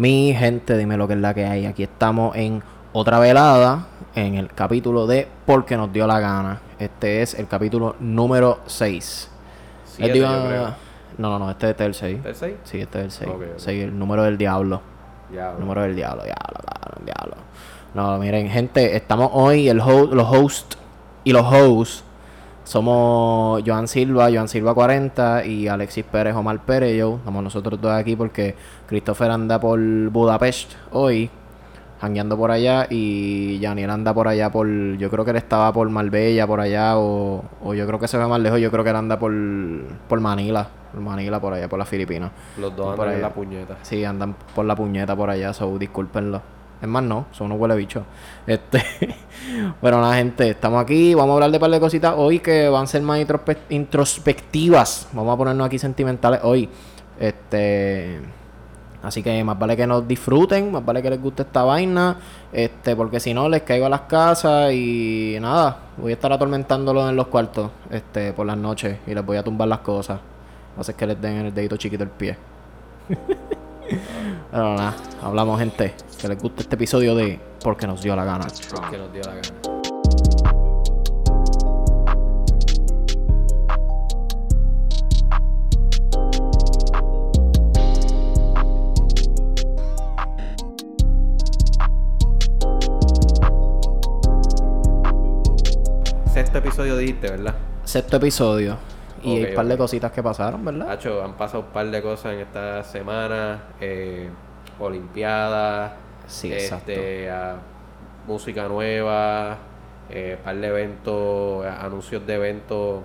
Mi 0.00 0.32
gente, 0.32 0.78
dime 0.78 0.96
lo 0.96 1.06
que 1.06 1.12
es 1.12 1.20
la 1.20 1.34
que 1.34 1.44
hay. 1.44 1.66
Aquí 1.66 1.82
estamos 1.82 2.34
en 2.34 2.62
otra 2.94 3.18
velada, 3.18 3.84
en 4.14 4.34
el 4.34 4.48
capítulo 4.48 5.06
de 5.06 5.28
Porque 5.44 5.76
nos 5.76 5.92
dio 5.92 6.06
la 6.06 6.18
gana. 6.18 6.58
Este 6.78 7.20
es 7.20 7.34
el 7.34 7.46
capítulo 7.46 7.96
número 8.00 8.60
6. 8.64 9.30
Siete, 9.84 10.18
yo 10.18 10.26
creo. 10.46 10.74
No, 11.18 11.28
no, 11.28 11.38
no, 11.40 11.50
este, 11.50 11.68
este 11.68 11.82
es 11.82 11.86
el 11.88 11.94
6. 11.94 12.18
¿El 12.24 12.34
seis? 12.34 12.54
Sí, 12.64 12.80
este 12.80 12.98
es 13.00 13.04
el 13.04 13.10
6. 13.10 13.30
Ok, 13.30 13.42
ok. 13.60 13.68
el 13.68 13.98
número 13.98 14.22
del 14.22 14.38
diablo. 14.38 14.80
El 15.30 15.60
número 15.60 15.82
del 15.82 15.94
diablo, 15.94 16.22
diablo, 16.24 16.60
cabrón, 16.64 17.04
diablo. 17.04 17.34
No, 17.92 18.16
miren, 18.16 18.48
gente, 18.48 18.96
estamos 18.96 19.28
hoy, 19.34 19.68
el 19.68 19.80
ho- 19.80 20.06
los 20.14 20.26
hosts 20.26 20.78
y 21.24 21.32
los 21.34 21.44
hosts 21.44 22.04
somos 22.64 23.62
Joan 23.66 23.88
Silva, 23.88 24.30
Joan 24.32 24.48
Silva 24.48 24.74
40 24.74 25.44
y 25.44 25.68
Alexis 25.68 26.04
Pérez, 26.04 26.34
Omar 26.34 26.60
Pérez. 26.60 26.96
Yo, 26.96 27.16
estamos 27.16 27.42
nosotros 27.42 27.80
dos 27.80 27.92
aquí 27.92 28.16
porque 28.16 28.54
Christopher 28.86 29.30
anda 29.30 29.58
por 29.60 29.80
Budapest 29.80 30.72
hoy, 30.92 31.30
jangueando 32.00 32.36
por 32.36 32.50
allá, 32.50 32.86
y 32.88 33.58
Janiel 33.62 33.90
anda 33.90 34.14
por 34.14 34.28
allá 34.28 34.50
por. 34.50 34.68
Yo 34.98 35.10
creo 35.10 35.24
que 35.24 35.32
él 35.32 35.36
estaba 35.36 35.72
por 35.72 35.88
Marbella, 35.90 36.46
por 36.46 36.60
allá, 36.60 36.96
o, 36.98 37.44
o 37.62 37.74
yo 37.74 37.86
creo 37.86 37.98
que 37.98 38.08
se 38.08 38.18
ve 38.18 38.26
más 38.26 38.40
lejos. 38.40 38.60
Yo 38.60 38.70
creo 38.70 38.84
que 38.84 38.90
él 38.90 38.96
anda 38.96 39.18
por, 39.18 39.32
por 40.08 40.20
Manila, 40.20 40.68
por 40.92 41.00
Manila, 41.00 41.40
por 41.40 41.54
allá, 41.54 41.68
por 41.68 41.78
las 41.78 41.88
Filipinas. 41.88 42.30
Los 42.56 42.76
dos 42.76 42.94
Por 42.94 43.08
andan 43.08 43.08
en 43.08 43.14
allá. 43.16 43.28
la 43.28 43.34
puñeta. 43.34 43.76
Sí, 43.82 44.04
andan 44.04 44.34
por 44.54 44.64
la 44.64 44.76
puñeta 44.76 45.16
por 45.16 45.30
allá, 45.30 45.52
so 45.52 45.76
discúlpenlo. 45.78 46.40
Es 46.80 46.88
más, 46.88 47.02
no, 47.02 47.26
son 47.32 47.46
unos 47.46 47.58
huele 47.60 47.76
bichos. 47.76 48.04
Este, 48.46 48.82
bueno, 49.82 50.00
la 50.00 50.14
gente, 50.14 50.50
estamos 50.50 50.82
aquí, 50.82 51.14
vamos 51.14 51.30
a 51.30 51.34
hablar 51.34 51.50
de 51.50 51.56
un 51.58 51.60
par 51.60 51.70
de 51.70 51.80
cositas 51.80 52.14
hoy 52.16 52.38
que 52.40 52.68
van 52.68 52.84
a 52.84 52.86
ser 52.86 53.02
más 53.02 53.18
introspe- 53.20 53.58
introspectivas. 53.68 55.08
Vamos 55.12 55.34
a 55.34 55.36
ponernos 55.36 55.66
aquí 55.66 55.78
sentimentales 55.78 56.40
hoy. 56.42 56.68
Este, 57.18 58.18
así 59.02 59.22
que 59.22 59.44
más 59.44 59.58
vale 59.58 59.76
que 59.76 59.86
nos 59.86 60.08
disfruten, 60.08 60.72
más 60.72 60.82
vale 60.84 61.02
que 61.02 61.10
les 61.10 61.20
guste 61.20 61.42
esta 61.42 61.64
vaina, 61.64 62.16
este, 62.50 62.96
porque 62.96 63.20
si 63.20 63.34
no 63.34 63.46
les 63.48 63.60
caigo 63.62 63.84
a 63.84 63.90
las 63.90 64.02
casas 64.02 64.72
y 64.72 65.36
nada, 65.40 65.76
voy 65.98 66.12
a 66.12 66.14
estar 66.14 66.32
atormentándolos 66.32 67.10
en 67.10 67.16
los 67.16 67.26
cuartos, 67.26 67.70
este, 67.90 68.32
por 68.32 68.46
las 68.46 68.56
noches 68.56 68.96
y 69.06 69.14
les 69.14 69.24
voy 69.24 69.36
a 69.36 69.42
tumbar 69.42 69.68
las 69.68 69.80
cosas. 69.80 70.18
Hacer 70.78 70.94
que 70.94 71.06
les 71.06 71.20
den 71.20 71.46
el 71.46 71.54
dedito 71.54 71.76
chiquito 71.76 72.04
el 72.04 72.10
pie. 72.10 72.38
Pero 74.50 74.74
nada, 74.74 74.96
hablamos 75.22 75.60
gente. 75.60 75.94
Que 76.20 76.28
les 76.28 76.38
guste 76.38 76.62
este 76.62 76.74
episodio 76.74 77.14
de 77.14 77.38
Porque 77.62 77.86
nos 77.86 78.02
dio 78.02 78.16
la 78.16 78.24
gana. 78.24 78.46
Que 78.90 78.98
nos 78.98 79.12
dio 79.12 79.22
la 79.22 79.34
gana. 79.34 79.48
Sexto 96.32 96.58
episodio 96.58 96.96
dijiste, 96.96 97.30
¿verdad? 97.30 97.54
Sexto 97.84 98.16
episodio. 98.16 98.78
Y 99.22 99.36
hay 99.36 99.42
Ok, 99.44 99.48
un 99.50 99.54
par 99.56 99.66
de 99.66 99.76
cositas 99.76 100.12
que 100.12 100.22
pasaron, 100.22 100.64
¿verdad? 100.64 100.90
Hacho, 100.90 101.22
han 101.22 101.34
pasado 101.34 101.60
un 101.64 101.70
par 101.70 101.90
de 101.90 102.00
cosas 102.02 102.32
en 102.34 102.40
esta 102.40 102.82
semana. 102.84 103.62
Eh, 103.80 104.28
Olimpiadas. 104.78 105.92
Sí, 106.26 106.52
este, 106.52 107.30
a- 107.30 107.56
música 108.26 108.66
nueva. 108.68 109.56
Eh, 110.08 110.36
par 110.42 110.56
de 110.56 110.66
eventos, 110.66 111.64
anuncios 111.66 112.26
de 112.26 112.34
eventos. 112.34 113.00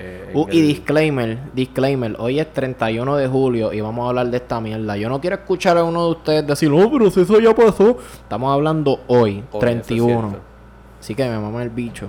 eh, 0.00 0.30
Uh, 0.32 0.46
y 0.52 0.60
el- 0.60 0.66
disclaimer, 0.68 1.38
disclaimer, 1.54 2.14
hoy 2.20 2.38
es 2.38 2.52
31 2.52 3.16
de 3.16 3.26
julio 3.26 3.72
y 3.72 3.80
vamos 3.80 4.06
a 4.06 4.10
hablar 4.10 4.28
de 4.28 4.36
esta 4.36 4.60
mierda. 4.60 4.96
Yo 4.96 5.08
no 5.08 5.20
quiero 5.20 5.34
escuchar 5.36 5.76
a 5.76 5.82
uno 5.82 6.04
de 6.04 6.10
ustedes 6.12 6.46
decir, 6.46 6.70
oh, 6.70 6.88
pero 6.90 7.10
si 7.10 7.22
eso 7.22 7.40
ya 7.40 7.52
pasó. 7.54 7.98
Estamos 8.22 8.52
hablando 8.54 9.00
hoy, 9.08 9.18
Hoy, 9.18 9.38
eso 9.38 9.56
es 9.56 9.60
31. 9.60 10.28
cierto. 10.30 10.46
Así 11.00 11.14
que 11.16 11.28
me 11.28 11.38
mama 11.38 11.62
el 11.64 11.70
bicho. 11.70 12.08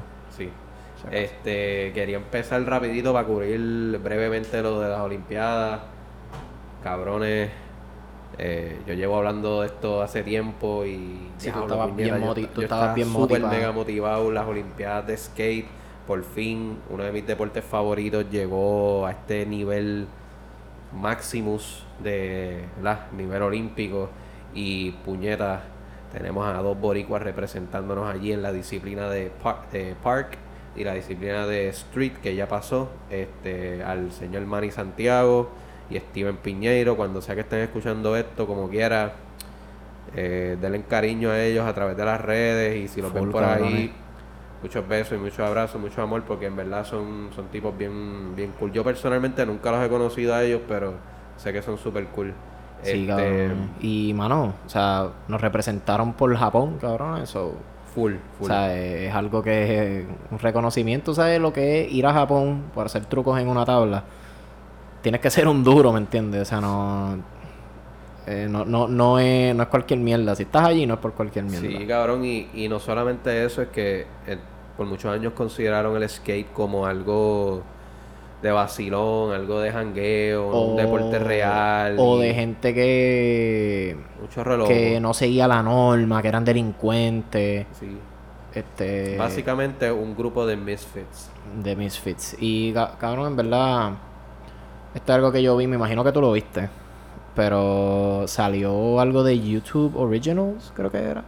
Este, 1.12 1.92
quería 1.94 2.18
empezar 2.18 2.62
rapidito 2.64 3.14
para 3.14 3.26
cubrir 3.28 4.00
brevemente 4.04 4.62
lo 4.62 4.80
de 4.80 4.90
las 4.90 5.00
Olimpiadas. 5.02 5.82
Cabrones, 6.84 7.50
eh, 8.38 8.80
yo 8.88 8.94
llevo 8.94 9.18
hablando 9.18 9.62
de 9.62 9.68
esto 9.68 10.02
hace 10.02 10.24
tiempo 10.24 10.86
y... 10.86 11.30
Sí, 11.38 11.52
tú 11.52 11.60
estabas 11.62 11.96
bien 11.96 12.10
yo- 12.10 12.26
moti- 12.26 12.42
yo 12.44 12.48
tú 12.50 12.62
estabas 12.62 12.84
estaba 12.84 12.94
bien 12.94 13.08
súper 13.08 13.42
motivado. 13.42 13.54
mega 13.56 13.72
motivado. 13.72 14.32
Las 14.32 14.46
Olimpiadas 14.48 15.08
de 15.08 15.18
skate, 15.18 15.68
por 16.08 16.24
fin, 16.24 16.78
uno 16.90 17.04
de 17.04 17.12
mis 17.12 17.26
deportes 17.28 17.64
favoritos 17.64 18.26
llegó 18.30 19.06
a 19.06 19.12
este 19.12 19.46
nivel 19.46 20.08
maximus 21.00 21.84
de 22.04 22.64
¿verdad? 22.78 23.12
nivel 23.16 23.42
olímpico 23.44 24.10
y 24.56 24.92
puñetas 25.06 25.62
tenemos 26.12 26.48
a 26.48 26.54
dos 26.64 26.80
boricuas 26.80 27.22
representándonos 27.22 28.10
allí 28.12 28.32
en 28.32 28.42
la 28.42 28.52
disciplina 28.52 29.08
de, 29.10 29.30
par- 29.44 29.70
de 29.72 29.96
park 30.02 30.38
y 30.76 30.84
la 30.84 30.94
disciplina 30.94 31.46
de 31.48 31.70
street 31.70 32.14
que 32.22 32.36
ya 32.36 32.48
pasó 32.48 32.90
este 33.10 33.84
al 33.84 34.12
señor 34.12 34.46
Manny 34.46 34.72
Santiago 34.72 35.50
y 35.90 35.98
Steven 36.00 36.38
Piñeiro 36.38 36.96
cuando 36.96 37.22
sea 37.22 37.36
que 37.36 37.42
estén 37.42 37.60
escuchando 37.62 38.16
esto 38.16 38.46
como 38.48 38.70
quiera 38.70 39.14
eh, 40.16 40.58
denle 40.60 40.84
cariño 40.84 41.32
a 41.32 41.42
ellos 41.44 41.66
a 41.66 41.74
través 41.74 41.98
de 41.98 42.06
las 42.06 42.22
redes 42.22 42.78
y 42.78 42.88
si 42.88 43.02
los 43.02 43.14
ven 43.14 43.30
por 43.30 43.44
ahí 43.44 43.90
cabrones. 43.90 43.92
muchos 44.62 44.88
besos 44.88 45.14
y 45.18 45.22
muchos 45.22 45.40
abrazos, 45.40 45.80
mucho 45.82 46.02
amor, 46.02 46.24
porque 46.24 46.48
en 46.48 46.56
verdad 46.56 46.86
son, 46.86 47.30
son 47.36 47.48
tipos 47.50 47.78
bien, 47.78 48.36
bien 48.36 48.52
cool. 48.54 48.72
Yo 48.72 48.84
personalmente 48.84 49.46
nunca 49.46 49.72
los 49.72 49.84
he 49.86 49.90
conocido 49.90 50.34
a 50.36 50.44
ellos, 50.44 50.62
pero 50.68 50.96
sé 51.38 51.54
que 51.54 51.62
son 51.62 51.78
súper 51.78 52.08
cool. 52.08 52.34
Sí, 52.82 53.08
Este, 53.08 53.08
cabrón. 53.08 53.72
Y, 53.80 54.14
mano, 54.14 54.56
o 54.66 54.70
sea, 54.70 55.10
nos 55.28 55.42
representaron 55.42 56.14
por 56.14 56.36
Japón, 56.36 56.78
cabrón. 56.80 57.22
Eso. 57.22 57.56
Full, 57.96 58.14
O 58.14 58.38
full. 58.40 58.48
sea, 58.48 58.76
eh, 58.76 59.08
es 59.08 59.14
algo 59.16 59.42
que 59.42 60.02
es 60.02 60.06
un 60.32 60.40
reconocimiento, 60.40 61.14
¿sabes? 61.14 61.40
Lo 61.40 61.52
que 61.54 61.82
es 61.86 61.92
ir 61.92 62.06
a 62.06 62.14
Japón 62.14 62.64
para 62.76 62.86
hacer 62.88 63.06
trucos 63.06 63.40
en 63.40 63.48
una 63.48 63.66
tabla. 63.66 64.04
Tienes 65.02 65.22
que 65.22 65.30
ser 65.30 65.48
un 65.48 65.64
duro, 65.64 65.92
¿me 65.94 66.00
entiendes? 66.00 66.42
O 66.42 66.46
sea, 66.46 66.62
no. 66.62 67.18
eh, 68.28 68.48
no, 68.50 68.66
no, 68.66 68.88
no, 68.88 69.18
es, 69.20 69.56
no 69.56 69.64
es 69.64 69.70
cualquier 69.70 70.00
mierda. 70.00 70.36
Si 70.36 70.44
estás 70.44 70.66
allí, 70.66 70.86
no 70.86 70.96
es 70.96 71.00
por 71.00 71.14
cualquier 71.14 71.46
mierda. 71.46 71.68
Sí, 71.68 71.88
cabrón, 71.88 72.24
y, 72.26 72.48
y 72.54 72.68
no 72.70 72.80
solamente 72.80 73.44
eso, 73.46 73.62
es 73.62 73.70
que 73.70 74.06
eh, 74.28 74.38
por 74.78 74.86
muchos 74.86 75.12
años 75.12 75.34
consideraron 75.34 75.96
el 76.02 76.08
skate 76.08 76.52
como 76.54 76.86
algo 76.86 77.64
de 78.42 78.52
vacilón, 78.52 79.34
algo 79.34 79.60
de 79.60 79.72
jangueo, 79.72 80.50
un 80.72 80.78
deporte 80.78 81.20
real. 81.20 81.96
O 82.00 82.18
y 82.20 82.28
de 82.28 82.34
gente 82.34 82.74
que. 82.74 83.98
Mucho 84.22 84.44
reloj. 84.44 84.68
que 84.68 85.00
no 85.00 85.14
seguía 85.14 85.48
la 85.48 85.62
norma, 85.64 86.22
que 86.22 86.28
eran 86.30 86.46
delincuentes. 86.46 87.66
Sí. 87.80 87.98
Este. 88.54 89.18
Básicamente 89.18 89.92
un 89.92 90.16
grupo 90.16 90.46
de 90.46 90.56
misfits. 90.58 91.30
de 91.64 91.76
Misfits. 91.76 92.36
Y 92.40 92.72
ca- 92.74 92.96
cabrón, 93.00 93.28
en 93.28 93.36
verdad, 93.36 93.92
esto 94.96 95.12
es 95.12 95.16
algo 95.16 95.32
que 95.32 95.42
yo 95.44 95.56
vi, 95.58 95.68
me 95.68 95.76
imagino 95.76 96.04
que 96.04 96.12
tú 96.12 96.22
lo 96.22 96.32
viste. 96.32 96.70
Pero 97.36 98.24
salió 98.28 99.00
algo 99.00 99.24
de 99.24 99.40
YouTube 99.40 99.96
Originals, 99.96 100.72
creo 100.76 100.92
que 100.92 100.98
era. 100.98 101.24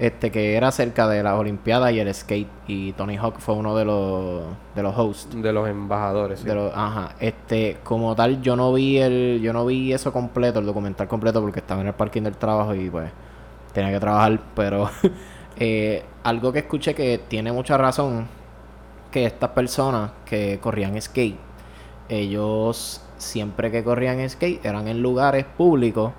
Este, 0.00 0.30
que 0.30 0.56
era 0.56 0.68
acerca 0.68 1.06
de 1.08 1.22
las 1.22 1.38
Olimpiadas 1.38 1.92
y 1.92 2.00
el 2.00 2.12
skate. 2.14 2.48
Y 2.66 2.92
Tony 2.94 3.18
Hawk 3.18 3.38
fue 3.38 3.54
uno 3.54 3.76
de 3.76 3.84
los, 3.84 4.44
de 4.74 4.82
los 4.82 4.96
hosts. 4.96 5.42
De 5.42 5.52
los 5.52 5.68
embajadores. 5.68 6.40
sí. 6.40 6.46
De 6.46 6.54
los, 6.54 6.72
ajá, 6.74 7.14
este, 7.20 7.76
como 7.84 8.16
tal, 8.16 8.40
yo 8.40 8.56
no 8.56 8.72
vi 8.72 8.96
el, 8.96 9.40
yo 9.42 9.52
no 9.52 9.66
vi 9.66 9.92
eso 9.92 10.10
completo, 10.10 10.58
el 10.58 10.64
documental 10.64 11.06
completo, 11.06 11.42
porque 11.42 11.60
estaba 11.60 11.82
en 11.82 11.88
el 11.88 11.92
parking 11.92 12.22
del 12.22 12.36
trabajo 12.36 12.74
y 12.74 12.88
pues 12.88 13.10
tenía 13.74 13.92
que 13.92 14.00
trabajar, 14.00 14.40
pero 14.54 14.88
eh, 15.58 16.02
algo 16.24 16.50
que 16.50 16.60
escuché 16.60 16.94
que 16.94 17.18
tiene 17.28 17.52
mucha 17.52 17.76
razón, 17.76 18.26
que 19.10 19.26
estas 19.26 19.50
personas 19.50 20.12
que 20.24 20.58
corrían 20.62 20.98
skate, 20.98 21.38
ellos 22.08 23.02
siempre 23.18 23.70
que 23.70 23.84
corrían 23.84 24.26
skate 24.30 24.64
eran 24.64 24.88
en 24.88 25.02
lugares 25.02 25.44
públicos 25.44 26.12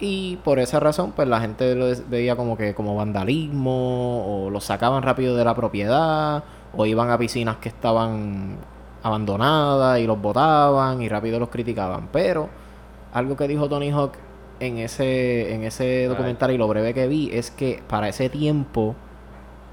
y 0.00 0.36
por 0.38 0.58
esa 0.58 0.80
razón 0.80 1.12
pues 1.12 1.28
la 1.28 1.40
gente 1.40 1.74
lo 1.74 1.86
veía 2.08 2.34
como 2.34 2.56
que 2.56 2.74
como 2.74 2.96
vandalismo 2.96 4.46
o 4.46 4.50
lo 4.50 4.60
sacaban 4.60 5.02
rápido 5.02 5.36
de 5.36 5.44
la 5.44 5.54
propiedad 5.54 6.42
o 6.74 6.86
iban 6.86 7.10
a 7.10 7.18
piscinas 7.18 7.56
que 7.56 7.68
estaban 7.68 8.56
abandonadas 9.02 9.98
y 10.00 10.06
los 10.06 10.20
botaban 10.20 11.02
y 11.02 11.08
rápido 11.08 11.38
los 11.38 11.50
criticaban. 11.50 12.08
Pero 12.12 12.48
algo 13.12 13.36
que 13.36 13.46
dijo 13.46 13.68
Tony 13.68 13.90
Hawk 13.90 14.12
en 14.60 14.78
ese 14.78 15.54
en 15.54 15.64
ese 15.64 16.06
documental 16.06 16.50
y 16.50 16.58
lo 16.58 16.68
breve 16.68 16.94
que 16.94 17.06
vi 17.06 17.30
es 17.32 17.50
que 17.50 17.82
para 17.86 18.08
ese 18.08 18.28
tiempo 18.28 18.94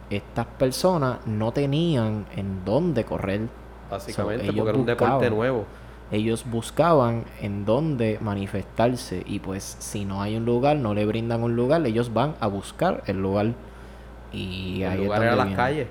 estas 0.10 0.46
personas 0.46 1.20
no 1.26 1.52
tenían 1.52 2.26
en 2.36 2.64
dónde 2.66 3.04
correr. 3.04 3.48
Básicamente, 3.90 4.46
ellos 4.46 4.56
porque 4.56 4.70
era 4.70 4.80
un 4.80 4.86
deporte 4.86 5.30
nuevo. 5.30 5.66
Ellos 6.12 6.46
buscaban 6.50 7.26
en 7.42 7.66
dónde 7.66 8.18
manifestarse 8.22 9.24
y 9.26 9.40
pues 9.40 9.78
si 9.80 10.06
no 10.06 10.22
hay 10.22 10.38
un 10.38 10.46
lugar, 10.46 10.78
no 10.78 10.94
le 10.94 11.06
brindan 11.06 11.44
un 11.44 11.56
lugar, 11.56 11.86
ellos 11.86 12.14
van 12.14 12.36
a 12.40 12.48
buscar 12.48 13.04
el 13.08 13.22
lugar. 13.22 13.54
Y 14.32 14.84
El 14.84 14.92
ahí 14.92 14.98
lugar 15.04 15.24
era 15.24 15.36
las 15.36 15.56
calles. 15.56 15.88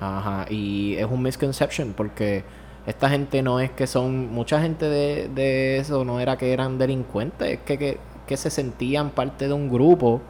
Ajá, 0.00 0.46
y 0.48 0.94
es 0.96 1.06
un 1.06 1.22
misconception 1.22 1.92
porque 1.96 2.42
esta 2.86 3.10
gente 3.10 3.42
no 3.42 3.60
es 3.60 3.70
que 3.70 3.86
son, 3.86 4.32
mucha 4.32 4.60
gente 4.60 4.86
de, 4.88 5.28
de 5.28 5.78
eso 5.78 6.04
no 6.04 6.20
era 6.20 6.36
que 6.36 6.52
eran 6.52 6.78
delincuentes, 6.78 7.48
es 7.48 7.58
que, 7.60 7.78
que, 7.78 7.98
que 8.26 8.36
se 8.36 8.50
sentían 8.50 9.10
parte 9.10 9.46
de 9.46 9.52
un 9.52 9.68
grupo, 9.68 10.22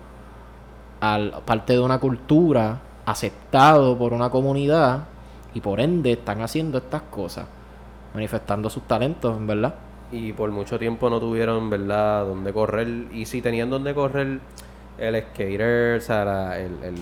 al, 1.01 1.43
parte 1.45 1.75
de 1.75 1.81
una 1.81 1.99
cultura, 1.99 2.81
aceptado 3.07 3.97
por 3.97 4.13
una 4.13 4.31
comunidad, 4.31 5.05
y 5.55 5.61
por 5.61 5.81
ende 5.81 6.13
están 6.13 6.43
haciendo 6.43 6.79
estas 6.79 7.03
cosas, 7.03 7.47
manifestando 8.15 8.71
sus 8.71 8.83
talentos, 8.85 9.45
¿verdad? 9.47 9.75
Y 10.13 10.33
por 10.33 10.51
mucho 10.51 10.79
tiempo 10.79 11.09
no 11.09 11.21
tuvieron, 11.21 11.71
¿verdad?, 11.71 12.25
donde 12.27 12.53
correr. 12.53 12.89
Y 13.13 13.27
si 13.27 13.43
tenían 13.43 13.71
donde 13.71 13.95
correr, 13.95 14.41
el 14.99 15.23
skater, 15.23 15.99
o 15.99 16.01
sea, 16.01 16.59
el, 16.59 16.73
el, 16.83 16.95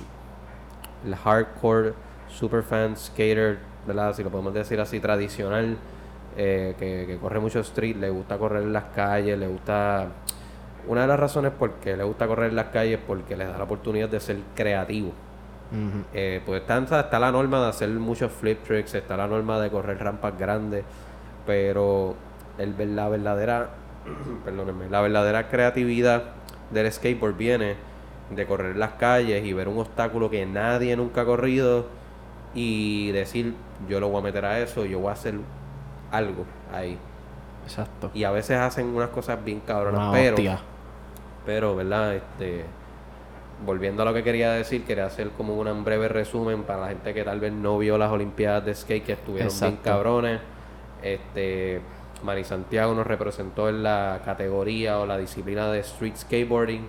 el 1.06 1.16
hardcore 1.16 1.94
superfan 2.28 2.96
skater, 2.96 3.58
¿verdad? 3.87 4.14
Si 4.14 4.22
lo 4.22 4.31
podemos 4.31 4.52
decir 4.55 4.81
así, 4.81 5.00
tradicional, 5.00 5.76
eh, 6.37 6.75
que, 6.78 7.19
corre 7.20 7.40
mucho 7.40 7.61
street, 7.61 7.96
le 7.96 8.11
gusta 8.11 8.38
correr 8.38 8.62
en 8.62 8.72
las 8.72 8.84
calles, 8.94 9.38
le 9.38 9.49
gusta... 9.49 10.06
Una 10.87 11.02
de 11.02 11.08
las 11.08 11.20
razones 11.20 11.52
por 11.52 11.72
qué 11.75 11.96
le 11.96 12.04
gusta 12.04 12.26
correr 12.26 12.50
en 12.50 12.56
las 12.56 12.66
calles 12.66 12.99
es 12.99 13.04
porque 13.04 13.37
le 13.37 13.44
da 13.44 13.58
la 13.58 13.64
oportunidad 13.64 14.08
de 14.08 14.20
ser 14.20 14.38
creativo. 14.54 15.12
Eh, 16.14 16.40
pues 16.46 16.62
está, 16.62 16.78
está, 16.78 17.18
la 17.18 17.30
norma 17.30 17.60
de 17.60 17.68
hacer 17.68 17.90
muchos 17.90 18.32
flip 18.32 18.62
tricks, 18.62 18.94
está 18.94 19.16
la 19.16 19.26
norma 19.26 19.60
de 19.60 19.70
correr 19.70 19.98
rampas 19.98 20.38
grandes, 20.38 20.84
pero 21.46 22.16
el, 22.56 22.96
la 22.96 23.08
verdadera, 23.08 23.70
perdónenme, 24.44 24.88
la 24.88 25.00
verdadera 25.00 25.48
creatividad 25.48 26.22
del 26.70 26.90
skateboard 26.90 27.36
viene 27.36 27.76
de 28.34 28.46
correr 28.46 28.76
las 28.76 28.92
calles 28.92 29.44
y 29.44 29.52
ver 29.52 29.68
un 29.68 29.78
obstáculo 29.78 30.30
que 30.30 30.44
nadie 30.46 30.96
nunca 30.96 31.22
ha 31.22 31.24
corrido 31.24 31.86
y 32.54 33.10
decir, 33.12 33.54
yo 33.88 34.00
lo 34.00 34.08
voy 34.08 34.20
a 34.20 34.24
meter 34.24 34.44
a 34.44 34.60
eso, 34.60 34.84
yo 34.84 35.00
voy 35.00 35.10
a 35.10 35.12
hacer 35.12 35.34
algo 36.10 36.44
ahí. 36.72 36.98
Exacto. 37.64 38.10
Y 38.14 38.24
a 38.24 38.30
veces 38.30 38.58
hacen 38.58 38.86
unas 38.86 39.10
cosas 39.10 39.42
bien 39.44 39.60
cabronas, 39.60 40.10
pero 40.12 40.36
pero 41.44 41.74
verdad, 41.74 42.14
este 42.14 42.64
volviendo 43.64 44.02
a 44.02 44.05
lo 44.05 44.14
que 44.14 44.22
quería 44.22 44.52
decir, 44.52 44.84
quería 44.84 45.06
hacer 45.06 45.31
como 45.31 45.55
un 45.56 45.84
breve 45.84 46.08
resumen 46.08 46.62
para 46.62 46.82
la 46.82 46.88
gente 46.88 47.12
que 47.14 47.25
tal 47.25 47.40
vez 47.40 47.52
no 47.52 47.78
vio 47.78 47.99
las 47.99 48.10
Olimpiadas 48.10 48.64
de 48.64 48.75
skate 48.75 49.05
que 49.05 49.12
estuvieron 49.12 49.52
bien 49.60 49.76
cabrones. 49.76 50.40
Este 51.02 51.81
Mari 52.25 52.44
Santiago 52.44 52.94
nos 52.94 53.06
representó 53.06 53.69
en 53.69 53.82
la 53.82 54.20
categoría 54.25 54.99
o 54.99 55.06
la 55.06 55.16
disciplina 55.19 55.70
de 55.70 55.81
street 55.81 56.16
skateboarding 56.16 56.88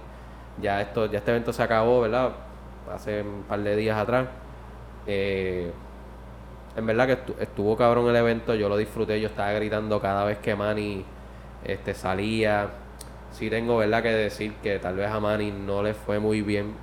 ya 0.61 0.81
esto 0.81 1.05
ya 1.05 1.19
este 1.19 1.31
evento 1.31 1.53
se 1.53 1.63
acabó, 1.63 2.01
¿verdad? 2.01 2.31
Hace 2.91 3.21
un 3.21 3.43
par 3.43 3.59
de 3.59 3.75
días 3.75 3.97
atrás. 3.97 4.27
Eh, 5.07 5.71
en 6.75 6.85
verdad 6.85 7.07
que 7.07 7.43
estuvo 7.43 7.75
cabrón 7.75 8.07
el 8.09 8.15
evento, 8.15 8.55
yo 8.55 8.69
lo 8.69 8.77
disfruté, 8.77 9.19
yo 9.19 9.27
estaba 9.27 9.51
gritando 9.53 9.99
cada 10.01 10.23
vez 10.25 10.37
que 10.39 10.55
Manny 10.55 11.03
este, 11.63 11.93
salía. 11.93 12.69
Sí 13.31 13.49
tengo, 13.49 13.77
¿verdad? 13.77 14.03
Que 14.03 14.09
decir 14.09 14.53
que 14.63 14.79
tal 14.79 14.95
vez 14.95 15.09
a 15.09 15.19
Manny 15.19 15.51
no 15.51 15.83
le 15.83 15.93
fue 15.93 16.19
muy 16.19 16.41
bien. 16.41 16.73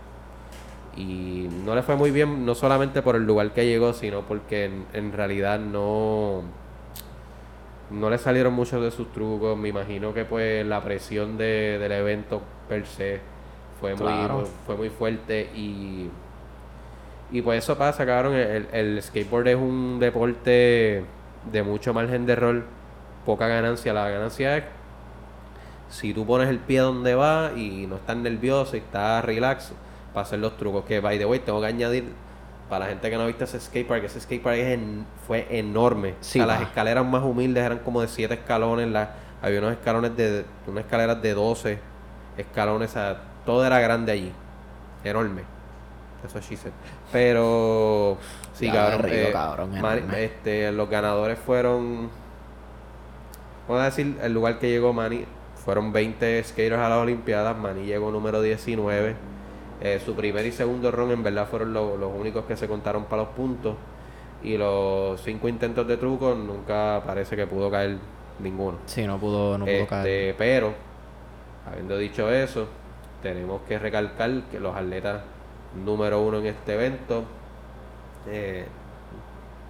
Y 0.97 1.49
no 1.65 1.75
le 1.75 1.83
fue 1.83 1.97
muy 1.97 2.11
bien 2.11 2.47
no 2.47 2.55
solamente 2.55 3.03
por 3.03 3.17
el 3.17 3.27
lugar 3.27 3.53
que 3.53 3.67
llegó, 3.67 3.93
sino 3.93 4.23
porque 4.23 4.71
en, 4.93 5.13
realidad 5.13 5.59
no 5.59 6.43
no 7.91 8.11
le 8.11 8.19
salieron 8.19 8.55
muchos 8.55 8.83
de 8.83 8.91
sus 8.91 9.13
trucos. 9.13 9.59
Me 9.59 9.69
imagino 9.69 10.15
que 10.15 10.25
pues 10.25 10.65
la 10.67 10.83
presión 10.83 11.37
de, 11.37 11.79
del 11.79 11.93
evento 11.93 12.41
per 12.69 12.87
se 12.87 13.21
fue, 13.81 13.95
muy, 13.95 14.47
fue 14.65 14.77
muy 14.77 14.89
fuerte 14.89 15.51
y, 15.55 16.09
y 17.31 17.43
pues 17.43 17.63
eso 17.63 17.77
pasa, 17.77 18.07
cabrón. 18.07 18.35
El, 18.35 18.67
el 18.73 19.03
skateboard 19.03 19.49
es 19.49 19.57
un 19.57 19.99
deporte 20.01 21.05
de 21.53 21.63
mucho 21.63 21.93
margen 21.93 22.25
de 22.25 22.37
rol, 22.37 22.65
poca 23.27 23.47
ganancia. 23.49 23.93
La 23.93 24.09
ganancia 24.09 24.57
es 24.57 24.65
si 25.89 26.13
tú 26.13 26.27
pones 26.27 26.49
el 26.49 26.59
pie 26.59 26.81
donde 26.81 27.15
va 27.15 27.53
y 27.57 27.87
no 27.87 27.97
estás 27.97 28.17
nervioso 28.17 28.77
y 28.77 28.81
estás 28.81 29.25
relax 29.25 29.73
para 30.13 30.27
hacer 30.27 30.39
los 30.39 30.57
trucos. 30.57 30.85
Que, 30.85 31.01
by 31.01 31.19
the 31.19 31.27
way, 31.27 31.39
tengo 31.41 31.61
que 31.61 31.67
añadir 31.67 32.13
para 32.69 32.87
la 32.87 32.91
gente 32.91 33.09
que 33.09 33.17
no 33.17 33.23
ha 33.23 33.27
visto 33.27 33.45
ese 33.45 33.61
skatepark, 33.61 34.05
ese 34.05 34.21
skatepark 34.21 34.57
es 34.57 34.79
fue 35.27 35.47
enorme. 35.51 36.15
las 36.35 36.63
escaleras 36.63 37.07
más 37.07 37.23
humildes 37.23 37.65
eran 37.65 37.79
como 37.79 38.01
de 38.01 38.09
7 38.09 38.35
escalones. 38.35 38.89
La, 38.89 39.11
había 39.43 39.61
unos 39.61 39.73
escalones 39.73 40.17
de, 40.17 40.45
unas 40.67 40.85
escaleras 40.85 41.23
de 41.23 41.35
12 41.35 41.79
escalones. 42.37 42.97
a 42.97 43.19
todo 43.45 43.65
era 43.65 43.79
grande 43.79 44.13
allí. 44.13 44.33
Enorme. 45.05 45.43
Eso 46.27 46.39
es 46.39 46.47
said. 46.47 46.73
Pero. 47.13 48.19
Sí, 48.55 48.71
cabrón. 48.71 49.07
Eh, 49.09 50.25
este, 50.25 50.73
los 50.73 50.91
ganadores 50.91 51.39
fueron. 51.39 52.11
Vamos 53.69 53.83
a 53.83 53.85
decir, 53.87 54.19
el 54.23 54.33
lugar 54.33 54.59
que 54.59 54.69
llegó 54.69 54.93
Manny. 54.93 55.25
Fueron 55.67 55.93
20 55.93 56.45
skaters 56.45 56.79
a 56.79 56.89
las 56.89 56.99
Olimpiadas. 56.99 57.59
Manny 57.59 57.87
llegó 57.87 58.13
número 58.13 58.41
19. 58.41 59.17
Eh, 59.81 60.01
su 60.03 60.15
primer 60.15 60.47
y 60.47 60.53
segundo 60.53 60.93
ron 60.93 61.11
en 61.11 61.25
verdad 61.25 61.49
fueron 61.49 61.75
los 61.75 62.11
únicos 62.17 62.45
que 62.45 62.57
se 62.57 62.69
contaron 62.69 63.07
para 63.07 63.23
los 63.23 63.33
puntos. 63.33 63.75
Y 64.45 64.57
los 64.57 65.21
cinco 65.21 65.49
intentos 65.49 65.85
de 65.89 65.97
truco 65.97 66.37
nunca 66.37 67.03
parece 67.05 67.35
que 67.35 67.49
pudo 67.49 67.69
caer 67.69 67.99
ninguno. 68.39 68.79
Sí, 68.87 69.09
no 69.09 69.19
pudo, 69.19 69.59
no 69.59 69.65
pudo 69.65 69.75
este, 69.75 69.89
caer. 69.89 70.37
Pero, 70.39 70.73
habiendo 71.69 71.99
dicho 71.99 72.31
eso, 72.31 72.69
tenemos 73.21 73.63
que 73.63 73.77
recalcar 73.77 74.43
que 74.49 74.61
los 74.61 74.77
atletas 74.77 75.23
número 75.85 76.21
uno 76.23 76.39
en 76.39 76.47
este 76.47 76.75
evento, 76.75 77.25
eh, 78.29 78.67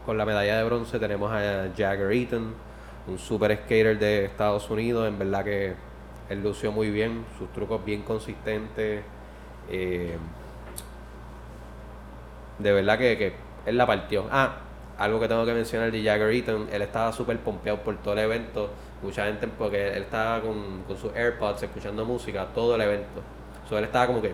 con 0.04 0.18
la 0.18 0.26
medalla 0.26 0.58
de 0.58 0.64
bronce 0.64 0.98
tenemos 0.98 1.32
a 1.32 1.70
Jagger 1.74 2.12
Eaton, 2.12 2.52
un 3.08 3.18
super 3.18 3.56
skater 3.62 3.98
de 3.98 4.26
Estados 4.26 4.68
Unidos, 4.68 5.08
en 5.08 5.18
verdad 5.18 5.42
que 5.42 5.85
él 6.28 6.42
lució 6.42 6.72
muy 6.72 6.90
bien, 6.90 7.24
sus 7.38 7.52
trucos 7.52 7.84
bien 7.84 8.02
consistentes. 8.02 9.02
Eh, 9.70 10.16
de 12.58 12.72
verdad 12.72 12.98
que, 12.98 13.16
que, 13.18 13.32
él 13.66 13.76
la 13.76 13.86
partió. 13.86 14.26
Ah, 14.30 14.56
algo 14.98 15.20
que 15.20 15.28
tengo 15.28 15.44
que 15.44 15.52
mencionar 15.52 15.90
de 15.90 16.02
Jagger 16.02 16.30
Eaton, 16.30 16.68
él 16.72 16.82
estaba 16.82 17.12
súper 17.12 17.38
pompeado 17.38 17.80
por 17.80 17.96
todo 17.98 18.14
el 18.14 18.20
evento. 18.20 18.70
Mucha 19.02 19.26
gente, 19.26 19.46
porque 19.46 19.88
él 19.88 20.04
estaba 20.04 20.40
con, 20.40 20.82
con 20.86 20.96
sus 20.96 21.14
AirPods 21.14 21.62
escuchando 21.62 22.04
música 22.04 22.46
todo 22.54 22.76
el 22.76 22.80
evento. 22.80 23.22
So, 23.68 23.76
él 23.78 23.84
estaba 23.84 24.06
como 24.06 24.22
que. 24.22 24.32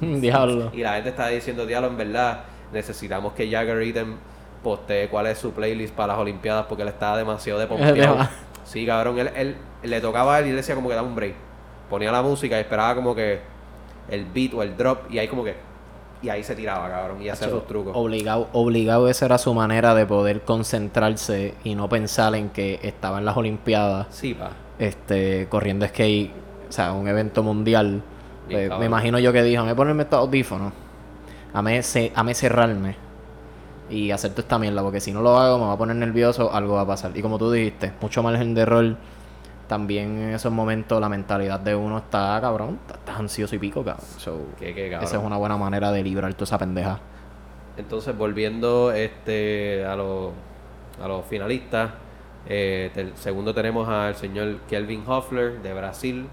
Diablo. 0.00 0.70
Y 0.72 0.82
la 0.82 0.94
gente 0.94 1.10
estaba 1.10 1.28
diciendo, 1.28 1.66
diablo, 1.66 1.88
en 1.88 1.96
verdad, 1.96 2.44
necesitamos 2.72 3.32
que 3.32 3.50
Jagger 3.50 3.82
Eaton 3.82 4.16
postee 4.62 5.08
cuál 5.08 5.26
es 5.26 5.38
su 5.38 5.52
playlist 5.52 5.94
para 5.94 6.14
las 6.14 6.18
Olimpiadas 6.18 6.66
porque 6.66 6.82
él 6.82 6.88
estaba 6.88 7.16
demasiado 7.16 7.58
de 7.58 7.66
pompeado. 7.68 8.28
Sí, 8.66 8.84
cabrón, 8.84 9.18
él, 9.18 9.30
él, 9.34 9.56
le 9.82 10.00
tocaba 10.00 10.36
a 10.36 10.40
él 10.40 10.46
y 10.46 10.50
le 10.50 10.56
decía 10.56 10.74
como 10.74 10.88
que 10.88 10.94
daba 10.94 11.08
un 11.08 11.14
break. 11.14 11.34
Ponía 11.88 12.12
la 12.12 12.22
música 12.22 12.58
y 12.58 12.60
esperaba 12.60 12.94
como 12.94 13.14
que 13.14 13.40
el 14.10 14.26
beat 14.26 14.52
o 14.54 14.62
el 14.62 14.76
drop 14.76 15.10
y 15.10 15.18
ahí 15.18 15.28
como 15.28 15.42
que 15.42 15.54
y 16.22 16.28
ahí 16.28 16.42
se 16.42 16.54
tiraba, 16.56 16.88
cabrón, 16.88 17.22
y 17.22 17.28
hacía 17.28 17.48
sus 17.48 17.66
trucos. 17.66 17.92
Obligado, 17.94 18.48
obligado 18.52 19.08
esa 19.08 19.26
era 19.26 19.38
su 19.38 19.52
manera 19.54 19.94
de 19.94 20.06
poder 20.06 20.42
concentrarse 20.42 21.54
y 21.62 21.74
no 21.74 21.88
pensar 21.88 22.34
en 22.34 22.48
que 22.48 22.80
estaba 22.82 23.18
en 23.18 23.26
las 23.26 23.36
Olimpiadas. 23.36 24.06
Sí, 24.10 24.34
pa. 24.34 24.50
Este, 24.78 25.46
corriendo 25.48 25.86
skate 25.86 26.46
o 26.68 26.72
sea, 26.72 26.92
un 26.92 27.08
evento 27.08 27.42
mundial. 27.42 28.02
Pues, 28.50 28.70
me 28.78 28.86
imagino 28.86 29.18
yo 29.18 29.32
que 29.32 29.42
dijo, 29.42 29.64
me 29.64 29.74
ponerme 29.74 30.04
estos 30.04 30.20
audífonos, 30.20 30.72
a 31.52 31.62
me, 31.62 31.82
cerrarme 31.82 32.96
y 33.88 34.10
hacer 34.10 34.32
toda 34.32 34.42
esta 34.42 34.58
mierda, 34.58 34.82
porque 34.82 35.00
si 35.00 35.12
no 35.12 35.22
lo 35.22 35.38
hago 35.38 35.58
me 35.58 35.66
va 35.66 35.72
a 35.72 35.78
poner 35.78 35.96
nervioso, 35.96 36.52
algo 36.52 36.74
va 36.74 36.82
a 36.82 36.86
pasar. 36.86 37.16
Y 37.16 37.22
como 37.22 37.38
tú 37.38 37.50
dijiste, 37.50 37.92
mucho 38.00 38.22
margen 38.22 38.54
de 38.54 38.64
rol. 38.64 38.96
También 39.68 40.18
en 40.18 40.34
esos 40.34 40.52
momentos 40.52 41.00
la 41.00 41.08
mentalidad 41.08 41.58
de 41.58 41.74
uno 41.74 41.98
está, 41.98 42.38
cabrón, 42.40 42.78
estás 42.86 43.18
ansioso 43.18 43.56
y 43.56 43.58
pico, 43.58 43.82
cabrón. 43.84 44.06
Esa 45.02 45.16
es 45.16 45.22
una 45.22 45.36
buena 45.36 45.56
manera 45.56 45.90
de 45.90 46.04
librar 46.04 46.32
toda 46.34 46.44
esa 46.44 46.58
pendeja. 46.58 47.00
Entonces, 47.76 48.16
volviendo 48.16 48.92
este 48.92 49.84
a 49.84 49.96
los 49.96 50.32
a 51.02 51.08
los 51.08 51.26
finalistas, 51.26 51.90
eh, 52.46 53.12
segundo 53.16 53.52
tenemos 53.52 53.88
al 53.88 54.14
señor 54.14 54.60
Kelvin 54.68 55.02
Hoffler 55.06 55.60
de 55.60 55.74
Brasil, 55.74 56.28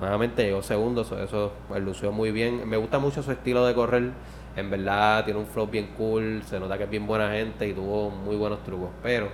Nuevamente 0.00 0.44
llegó 0.44 0.62
segundo, 0.62 1.02
eso, 1.02 1.52
pues, 1.68 1.82
lució 1.82 2.12
muy 2.12 2.30
bien. 2.30 2.68
Me 2.68 2.76
gusta 2.76 2.98
mucho 2.98 3.22
su 3.22 3.32
estilo 3.32 3.64
de 3.64 3.74
correr. 3.74 4.10
En 4.56 4.70
verdad 4.70 5.24
tiene 5.24 5.38
un 5.38 5.46
flow 5.46 5.66
bien 5.66 5.88
cool, 5.96 6.42
se 6.46 6.58
nota 6.58 6.78
que 6.78 6.84
es 6.84 6.90
bien 6.90 7.06
buena 7.06 7.30
gente 7.30 7.68
y 7.68 7.74
tuvo 7.74 8.10
muy 8.10 8.36
buenos 8.36 8.62
trucos. 8.64 8.88
Pero 9.02 9.28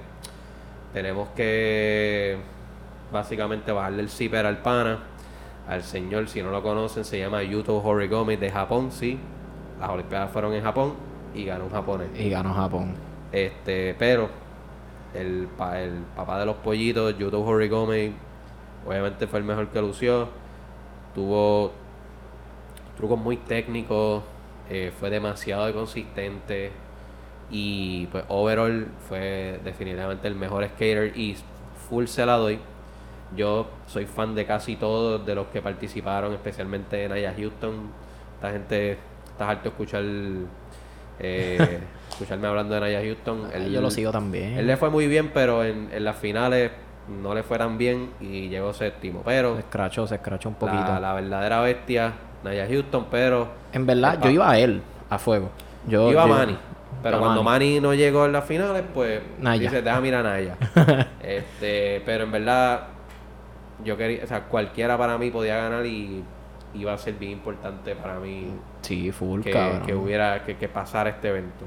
tenemos 0.93 1.29
que 1.31 2.37
básicamente 3.13 3.71
bajarle 3.73 4.03
el 4.03 4.09
zipper 4.09 4.47
al 4.47 4.59
pana, 4.59 4.99
al 5.69 5.83
señor, 5.83 6.29
si 6.29 6.43
no 6.43 6.51
lo 6.51 6.63
conocen, 6.63 7.05
se 7.05 7.19
llama 7.19 7.43
Yuto 7.43 7.77
Horigome 7.77 8.37
de 8.37 8.51
Japón, 8.51 8.91
sí. 8.91 9.19
Las 9.81 9.91
Olimpiadas 9.91 10.31
fueron 10.31 10.53
en 10.55 10.63
Japón 10.63 10.95
y 11.35 11.45
ganó 11.45 11.65
un 11.65 11.71
japonés. 11.71 12.09
Y 12.19 12.29
ganó 12.29 12.53
Japón. 12.53 12.95
Este, 13.31 13.95
pero 13.99 14.29
el, 15.15 15.49
el 15.77 16.03
papá 16.17 16.39
de 16.41 16.47
los 16.47 16.57
pollitos, 16.57 17.17
Yuto 17.17 17.43
Horigome, 17.43 18.13
obviamente 18.87 19.27
fue 19.27 19.39
el 19.39 19.45
mejor 19.45 19.69
que 19.69 19.81
lució 19.81 20.43
tuvo 21.15 21.73
trucos 22.97 23.19
muy 23.19 23.37
técnicos, 23.37 24.23
eh, 24.73 24.91
fue 24.99 25.11
demasiado 25.11 25.71
consistente 25.75 26.71
y 27.51 28.07
pues 28.07 28.25
overall 28.29 28.87
fue 29.07 29.61
definitivamente 29.63 30.27
el 30.27 30.35
mejor 30.35 30.65
skater 30.67 31.13
y 31.15 31.37
full 31.91 32.07
se 32.07 32.25
la 32.25 32.37
doy. 32.37 32.59
Yo 33.37 33.69
soy 33.87 34.07
fan 34.07 34.35
de 34.35 34.47
casi 34.47 34.77
todos 34.77 35.27
de 35.27 35.35
los 35.35 35.49
que 35.49 35.61
participaron, 35.61 36.33
especialmente 36.33 37.07
Naya 37.07 37.35
Houston. 37.37 37.91
Esta 38.37 38.51
gente, 38.53 38.93
estás 39.27 39.49
harto 39.51 39.69
escuchar, 39.69 40.03
eh, 41.19 41.81
escucharme 42.11 42.49
hablando 42.49 42.75
de 42.75 42.81
Naya 42.81 43.01
Houston. 43.03 43.49
Ah, 43.55 43.59
yo 43.59 43.81
lo 43.83 43.91
sigo 43.91 44.11
también. 44.11 44.59
Él 44.59 44.67
le 44.67 44.77
fue 44.79 44.89
muy 44.89 45.07
bien, 45.07 45.31
pero 45.35 45.65
en, 45.65 45.91
en 45.93 46.05
las 46.05 46.17
finales 46.17 46.71
no 47.23 47.35
le 47.35 47.43
fue 47.43 47.59
tan 47.59 47.77
bien 47.77 48.11
y 48.21 48.49
llegó 48.49 48.73
séptimo. 48.73 49.23
Pero 49.25 49.55
Se 49.57 49.61
escrachó, 49.61 50.07
se 50.07 50.15
escrachó 50.15 50.49
un 50.49 50.55
poquito. 50.55 50.83
la, 50.83 51.01
la 51.01 51.13
verdadera 51.15 51.61
bestia, 51.61 52.13
Naya 52.45 52.67
Houston, 52.69 53.07
pero 53.11 53.49
En 53.73 53.87
verdad, 53.87 54.19
yo 54.23 54.31
iba 54.31 54.51
a 54.51 54.59
él, 54.59 54.83
a 55.11 55.19
fuego. 55.19 55.51
Yo, 55.87 56.11
iba 56.11 56.23
a 56.23 56.27
Manny. 56.27 56.57
Pero 57.03 57.19
cuando 57.19 57.43
Manny. 57.43 57.67
Manny 57.75 57.81
no 57.81 57.95
llegó 57.95 58.27
en 58.27 58.33
las 58.33 58.45
finales, 58.45 58.83
pues 58.95 59.21
Naya. 59.41 59.63
dice, 59.63 59.83
déjame 59.83 60.09
ir 60.09 60.15
a 60.15 60.23
Naya. 60.23 60.57
este, 61.23 62.03
pero 62.07 62.25
en 62.25 62.33
verdad, 62.33 62.83
yo 63.85 63.97
quería, 63.97 64.25
o 64.25 64.27
sea, 64.27 64.43
cualquiera 64.45 64.97
para 64.99 65.19
mí 65.19 65.31
podía 65.31 65.57
ganar 65.57 65.85
y 65.87 66.23
iba 66.75 66.93
a 66.93 66.99
ser 66.99 67.15
bien 67.15 67.33
importante 67.33 67.95
para 67.97 68.19
mí 68.19 68.47
Sí, 68.83 69.13
full, 69.13 69.41
que, 69.43 69.51
cabrón. 69.51 69.83
que 69.83 69.95
hubiera, 69.95 70.45
que, 70.45 70.57
que 70.57 70.69
pasara 70.69 71.11
este 71.11 71.29
evento. 71.29 71.67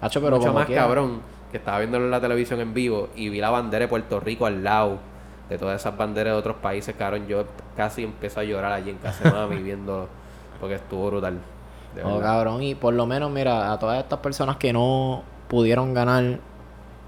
Hacho, 0.00 0.20
pero 0.20 0.36
Mucho 0.36 0.48
como 0.48 0.58
más 0.60 0.66
quiera. 0.66 0.82
cabrón 0.82 1.20
que 1.50 1.56
estaba 1.58 1.78
viéndolo 1.78 2.04
en 2.06 2.10
la 2.10 2.20
televisión 2.20 2.60
en 2.60 2.74
vivo 2.74 3.08
y 3.16 3.28
vi 3.30 3.40
la 3.40 3.50
bandera 3.50 3.84
de 3.84 3.88
Puerto 3.88 4.20
Rico 4.20 4.44
al 4.46 4.62
lado 4.64 4.98
de 5.48 5.58
todas 5.58 5.80
esas 5.80 5.96
banderas 5.96 6.32
de 6.34 6.38
otros 6.38 6.56
países, 6.56 6.94
cabrón. 6.96 7.26
Yo 7.26 7.44
casi 7.76 8.04
empecé 8.04 8.40
a 8.40 8.44
llorar 8.44 8.72
allí 8.72 8.90
en 8.90 8.98
casa 8.98 9.24
de 9.24 9.30
mami 9.34 9.62
viéndolo 9.62 10.08
porque 10.60 10.76
estuvo 10.76 11.06
brutal. 11.08 11.38
de 11.94 12.02
Oh, 12.02 12.14
verdad. 12.16 12.22
cabrón, 12.22 12.62
y 12.62 12.74
por 12.74 12.94
lo 12.94 13.06
menos, 13.06 13.30
mira, 13.30 13.72
a 13.72 13.78
todas 13.78 13.98
estas 14.02 14.18
personas 14.20 14.56
que 14.56 14.72
no 14.72 15.22
pudieron 15.48 15.92
ganar, 15.94 16.38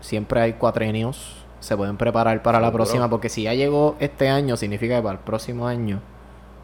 siempre 0.01 0.41
hay 0.41 0.53
cuatrenios. 0.55 1.43
Se 1.61 1.77
pueden 1.77 1.97
preparar 1.97 2.43
para 2.43 2.61
la 2.61 2.71
próxima, 2.71 3.09
porque 3.09 3.29
si 3.29 3.45
ya 3.45 3.55
llegó 3.55 3.97
este 3.99 4.29
año, 4.29 4.57
significa 4.57 4.97
que 4.97 5.03
para 5.03 5.15
el 5.15 5.25
próximo 5.25 5.67
año 5.67 6.01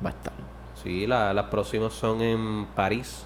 va 0.04 0.10
a 0.10 0.12
estar 0.12 0.32
Sí, 0.80 1.06
la- 1.06 1.32
las 1.32 1.46
próximas 1.46 1.92
son 1.94 2.20
en 2.20 2.66
París. 2.74 3.24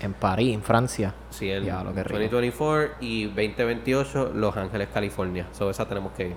en 0.00 0.12
París, 0.14 0.54
en 0.54 0.62
Francia. 0.62 1.12
Sí, 1.30 1.50
en 1.50 1.64
Diablo, 1.64 1.92
qué 1.92 2.04
rico. 2.04 2.18
2024 2.20 2.94
y 3.00 3.24
2028 3.24 4.30
Los 4.34 4.56
Ángeles, 4.56 4.88
California. 4.94 5.46
Sobre 5.52 5.72
esa 5.72 5.86
tenemos 5.88 6.12
que 6.12 6.28
ir. 6.28 6.36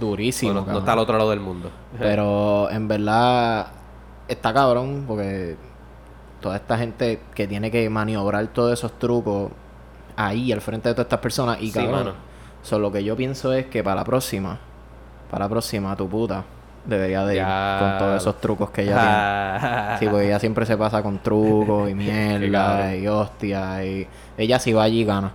Durísimo. 0.00 0.52
no, 0.52 0.64
no 0.66 0.78
está 0.78 0.92
al 0.92 0.98
otro 1.00 1.16
lado 1.18 1.30
del 1.30 1.40
mundo. 1.40 1.70
Pero 1.98 2.70
en 2.70 2.86
verdad 2.88 3.66
está 4.28 4.52
cabrón 4.52 5.04
porque 5.08 5.56
toda 6.40 6.56
esta 6.56 6.78
gente 6.78 7.20
que 7.34 7.46
tiene 7.48 7.70
que 7.70 7.88
maniobrar 7.90 8.46
todos 8.48 8.72
esos 8.72 8.98
trucos 8.98 9.50
ahí 10.16 10.52
al 10.52 10.60
frente 10.60 10.88
de 10.88 10.94
todas 10.94 11.06
estas 11.06 11.20
personas 11.20 11.60
y 11.60 11.70
Sí, 11.70 11.78
cabrón. 11.78 12.12
So, 12.62 12.78
lo 12.78 12.92
que 12.92 13.02
yo 13.02 13.16
pienso 13.16 13.52
es 13.52 13.66
que 13.66 13.82
para 13.82 13.96
la 13.96 14.04
próxima, 14.04 14.58
para 15.30 15.44
la 15.46 15.48
próxima, 15.48 15.94
tu 15.96 16.08
puta 16.08 16.44
debería 16.84 17.24
de 17.24 17.34
ir 17.34 17.40
Ya. 17.40 17.76
con 17.80 17.98
todos 17.98 18.22
esos 18.22 18.40
trucos 18.40 18.70
que 18.70 18.82
ella 18.82 18.94
tiene. 19.60 19.98
Sí, 19.98 20.06
porque 20.06 20.26
ella 20.26 20.38
siempre 20.38 20.64
se 20.66 20.76
pasa 20.76 21.02
con 21.02 21.18
trucos 21.18 21.88
y 21.90 21.94
mierda 21.94 22.94
y 22.94 23.06
hostia 23.08 23.84
y 23.84 24.06
ella 24.36 24.58
si 24.58 24.72
va 24.72 24.84
allí 24.84 25.04
gana. 25.04 25.32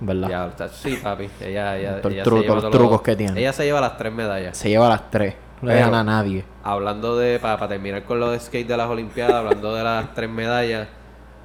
¿Verdad? 0.00 0.28
Ya, 0.28 0.46
está- 0.46 0.68
sí, 0.68 0.98
papi. 1.02 1.28
Ella, 1.40 1.76
ella, 1.78 2.00
Todo 2.00 2.08
el 2.08 2.14
ella 2.14 2.22
truco, 2.24 2.36
se 2.38 2.42
lleva 2.42 2.54
los 2.54 2.64
todos 2.64 2.76
trucos 2.76 3.02
que 3.02 3.16
tiene. 3.16 3.40
Ella 3.40 3.52
se 3.52 3.64
lleva 3.64 3.80
las 3.80 3.96
tres 3.96 4.12
medallas. 4.12 4.56
Se 4.56 4.68
lleva 4.68 4.88
las 4.88 5.10
tres. 5.10 5.34
No 5.62 5.68
le 5.68 5.78
gana 5.80 6.00
a 6.00 6.04
nadie. 6.04 6.44
Hablando 6.62 7.16
de, 7.16 7.38
para, 7.38 7.68
terminar 7.68 8.04
con 8.04 8.20
lo 8.20 8.30
de 8.30 8.38
skate 8.38 8.66
de 8.68 8.76
las 8.76 8.88
Olimpiadas, 8.88 9.34
hablando 9.36 9.74
de 9.74 9.82
las 9.82 10.12
tres 10.12 10.28
medallas, 10.28 10.88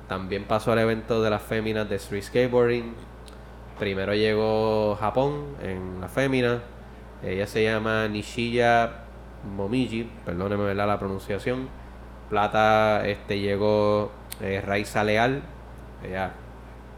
también 0.08 0.44
pasó 0.44 0.74
el 0.74 0.80
evento 0.80 1.22
de 1.22 1.30
las 1.30 1.42
féminas 1.42 1.88
de 1.90 1.96
street 1.96 2.24
skateboarding. 2.24 2.96
Primero 3.78 4.14
llegó 4.14 4.98
Japón 5.00 5.56
en 5.62 6.02
la 6.02 6.10
fémina. 6.10 6.60
Ella 7.24 7.48
se 7.48 7.64
llama 7.64 8.08
Nishiya 8.08 8.92
Momiji, 9.56 10.10
perdóneme 10.26 10.64
¿verdad? 10.66 10.88
la 10.88 11.00
pronunciación. 11.00 11.70
Plata 12.30 13.06
este 13.08 13.40
llegó 13.40 14.12
eh, 14.42 14.62
Raiza 14.66 15.04
Leal, 15.04 15.42
ella 16.04 16.32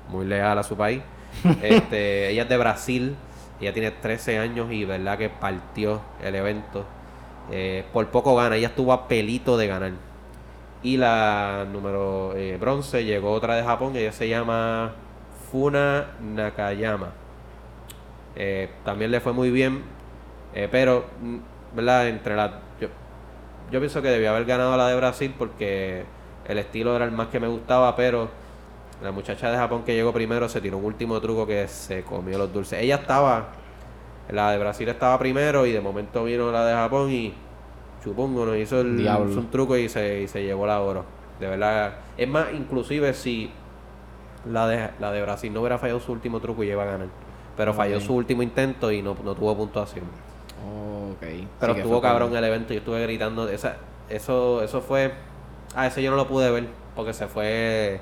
muy 0.09 0.25
leal 0.25 0.57
a 0.57 0.63
su 0.63 0.75
país. 0.75 1.01
Este, 1.61 2.29
ella 2.29 2.43
es 2.43 2.49
de 2.49 2.57
Brasil, 2.57 3.15
ella 3.59 3.73
tiene 3.73 3.91
13 3.91 4.39
años 4.39 4.71
y 4.71 4.85
verdad 4.85 5.17
que 5.17 5.29
partió 5.29 6.01
el 6.23 6.35
evento. 6.35 6.85
Eh, 7.51 7.83
por 7.91 8.07
poco 8.07 8.35
gana, 8.35 8.55
ella 8.55 8.67
estuvo 8.67 8.93
a 8.93 9.07
pelito 9.07 9.57
de 9.57 9.67
ganar. 9.67 9.91
Y 10.83 10.97
la 10.97 11.65
número 11.71 12.33
eh, 12.35 12.57
bronce 12.59 13.03
llegó 13.03 13.31
otra 13.31 13.55
de 13.55 13.63
Japón, 13.63 13.95
ella 13.95 14.11
se 14.11 14.27
llama 14.27 14.93
Funa 15.51 16.07
Nakayama. 16.21 17.11
Eh, 18.35 18.69
también 18.85 19.11
le 19.11 19.19
fue 19.19 19.33
muy 19.33 19.51
bien, 19.51 19.83
pero, 20.71 21.05
mm, 21.21 21.75
¿verdad? 21.75 22.07
Entre 22.07 22.35
las. 22.35 22.51
Yo, 22.79 22.87
yo 23.71 23.79
pienso 23.79 24.01
que 24.01 24.09
debió 24.09 24.31
haber 24.31 24.45
ganado 24.45 24.75
la 24.77 24.87
de 24.87 24.95
Brasil 24.95 25.33
porque 25.37 26.03
el 26.47 26.57
estilo 26.57 26.95
era 26.95 27.05
el 27.05 27.11
más 27.11 27.27
que 27.27 27.39
me 27.39 27.47
gustaba, 27.47 27.95
pero 27.95 28.29
la 29.01 29.11
muchacha 29.11 29.49
de 29.51 29.57
Japón 29.57 29.83
que 29.83 29.95
llegó 29.95 30.13
primero 30.13 30.47
se 30.47 30.61
tiró 30.61 30.77
un 30.77 30.85
último 30.85 31.19
truco 31.21 31.45
que 31.47 31.67
se 31.67 32.03
comió 32.03 32.37
los 32.37 32.53
dulces. 32.53 32.81
Ella 32.81 32.95
estaba. 32.95 33.47
La 34.29 34.51
de 34.51 34.59
Brasil 34.59 34.87
estaba 34.87 35.17
primero 35.19 35.65
y 35.65 35.71
de 35.71 35.81
momento 35.81 36.23
vino 36.23 36.51
la 36.51 36.65
de 36.65 36.73
Japón 36.73 37.09
y 37.11 37.33
chupungo 38.03 38.45
nos 38.45 38.55
hizo, 38.57 38.81
el, 38.81 38.99
hizo 39.01 39.17
un 39.39 39.49
truco 39.51 39.75
y 39.75 39.89
se, 39.89 40.21
y 40.21 40.27
se 40.27 40.43
llevó 40.43 40.65
la 40.67 40.79
oro. 40.81 41.03
De 41.39 41.47
verdad. 41.47 41.95
Es 42.17 42.27
más, 42.29 42.47
inclusive 42.53 43.13
si 43.13 43.51
la 44.45 44.67
de, 44.67 44.89
la 44.99 45.11
de 45.11 45.21
Brasil 45.21 45.51
no 45.53 45.61
hubiera 45.61 45.77
fallado 45.77 45.99
su 45.99 46.11
último 46.11 46.39
truco 46.39 46.63
y 46.63 46.69
iba 46.69 46.83
a 46.83 46.85
ganar. 46.85 47.07
Pero 47.57 47.73
falló 47.73 47.99
su 47.99 48.15
último 48.15 48.41
intento 48.43 48.91
y 48.91 49.01
no, 49.01 49.15
no 49.23 49.35
tuvo 49.35 49.55
puntuación. 49.57 50.05
Ok. 51.11 51.19
Pero 51.59 51.73
Sí 51.73 51.75
que 51.75 51.81
estuvo 51.81 52.01
cabrón 52.01 52.29
como- 52.29 52.37
el 52.37 52.43
evento. 52.45 52.73
Yo 52.73 52.79
estuve 52.79 53.01
gritando. 53.03 53.49
Esa, 53.49 53.77
eso, 54.09 54.63
eso 54.63 54.81
fue. 54.81 55.11
Ah, 55.75 55.87
ese 55.87 56.01
yo 56.01 56.11
no 56.11 56.17
lo 56.17 56.27
pude 56.27 56.49
ver. 56.51 56.67
Porque 56.95 57.13
se 57.13 57.27
fue. 57.27 57.99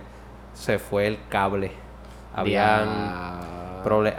Se 0.53 0.79
fue 0.79 1.07
el 1.07 1.19
cable. 1.29 1.71
Habían. 2.35 2.87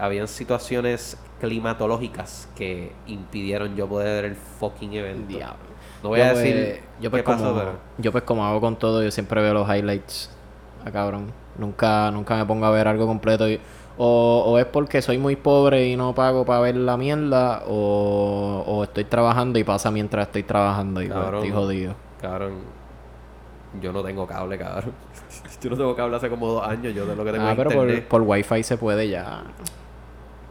Habían 0.00 0.26
situaciones 0.28 1.18
climatológicas 1.40 2.48
que 2.56 2.92
impidieron 3.06 3.76
yo 3.76 3.86
poder 3.88 4.22
ver 4.22 4.24
el 4.32 4.36
fucking 4.36 4.92
evento. 4.94 5.28
Diablo. 5.28 5.70
No 6.02 6.08
voy 6.10 6.18
Yo, 6.18 6.24
a 6.24 6.30
pues, 6.32 6.44
decir 6.44 6.80
yo 7.00 7.10
pues 7.10 7.22
qué 7.22 7.26
pasó, 7.26 7.44
como, 7.44 7.58
pero. 7.58 7.72
yo 7.98 8.12
pues 8.12 8.24
como 8.24 8.44
hago 8.46 8.60
con 8.60 8.76
todo, 8.76 9.02
yo 9.02 9.10
siempre 9.10 9.42
veo 9.42 9.52
los 9.54 9.68
highlights. 9.68 10.30
Ah, 10.84 10.90
cabrón. 10.90 11.32
Nunca, 11.58 12.10
nunca 12.10 12.36
me 12.36 12.46
pongo 12.46 12.64
a 12.66 12.70
ver 12.70 12.88
algo 12.88 13.06
completo. 13.06 13.48
y- 13.48 13.60
o, 14.02 14.44
o 14.46 14.58
es 14.58 14.64
porque 14.64 15.02
soy 15.02 15.18
muy 15.18 15.36
pobre 15.36 15.86
y 15.88 15.96
no 15.96 16.14
pago 16.14 16.46
para 16.46 16.60
ver 16.60 16.76
la 16.76 16.96
mierda, 16.96 17.64
o, 17.66 18.64
o 18.66 18.82
estoy 18.84 19.04
trabajando 19.04 19.58
y 19.58 19.64
pasa 19.64 19.90
mientras 19.90 20.28
estoy 20.28 20.42
trabajando 20.42 21.02
y 21.02 21.10
pues, 21.10 21.28
estoy 21.28 21.50
jodido. 21.50 21.94
Cabrón. 22.20 22.79
Yo 23.80 23.92
no 23.92 24.02
tengo 24.02 24.26
cable, 24.26 24.58
cabrón. 24.58 24.92
yo 25.62 25.70
no 25.70 25.76
tengo 25.76 25.94
cable 25.94 26.16
hace 26.16 26.28
como 26.28 26.46
dos 26.48 26.66
años. 26.66 26.92
Yo 26.94 27.06
de 27.06 27.14
lo 27.14 27.24
que 27.24 27.32
tengo 27.32 27.46
Ah, 27.46 27.54
pero 27.56 27.70
por, 27.70 27.82
internet. 27.84 28.08
por 28.08 28.22
wifi 28.22 28.62
se 28.62 28.76
puede 28.76 29.08
ya. 29.08 29.42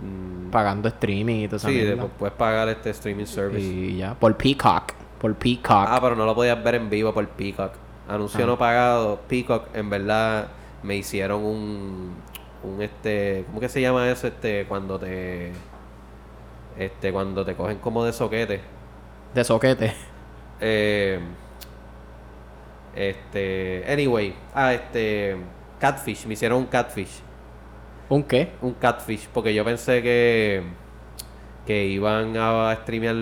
Mm, 0.01 0.49
Pagando 0.51 0.87
streaming 0.87 1.43
y 1.43 1.47
todo 1.47 1.57
eso. 1.57 1.67
sí, 1.67 1.77
después 1.79 2.09
puedes 2.17 2.35
pagar 2.35 2.69
este 2.69 2.91
streaming 2.91 3.25
service. 3.25 3.61
Y 3.65 3.97
ya. 3.97 4.13
Por 4.15 4.35
Peacock. 4.37 4.93
Por 5.19 5.35
Peacock. 5.35 5.85
Ah, 5.89 5.99
pero 6.01 6.15
no 6.15 6.25
lo 6.25 6.33
podías 6.33 6.63
ver 6.63 6.75
en 6.75 6.89
vivo 6.89 7.13
por 7.13 7.27
Peacock. 7.27 7.73
Anuncio 8.07 8.43
Ah. 8.43 8.47
no 8.47 8.57
pagado. 8.57 9.19
Peacock, 9.27 9.67
en 9.75 9.89
verdad, 9.89 10.47
me 10.81 10.95
hicieron 10.95 11.43
un, 11.43 12.13
un 12.63 12.81
este, 12.81 13.43
¿cómo 13.47 13.59
que 13.59 13.67
se 13.67 13.81
llama 13.81 14.09
eso? 14.09 14.27
Este, 14.27 14.65
cuando 14.65 14.97
te, 14.97 15.51
este, 16.77 17.11
cuando 17.11 17.43
te 17.45 17.53
cogen 17.55 17.77
como 17.79 18.05
de 18.05 18.13
soquete. 18.13 18.61
De 19.33 19.43
soquete. 19.43 19.93
Eh, 20.61 21.19
este, 22.95 23.83
anyway, 23.91 24.33
ah, 24.53 24.73
este, 24.73 25.37
catfish, 25.79 26.25
me 26.25 26.33
hicieron 26.33 26.59
un 26.59 26.65
catfish, 26.65 27.21
¿Un 28.09 28.23
qué? 28.23 28.51
un 28.61 28.73
catfish, 28.73 29.27
porque 29.33 29.53
yo 29.53 29.63
pensé 29.63 30.01
que 30.01 30.63
que 31.65 31.85
iban 31.85 32.35
a 32.35 32.75
streamear 32.81 33.13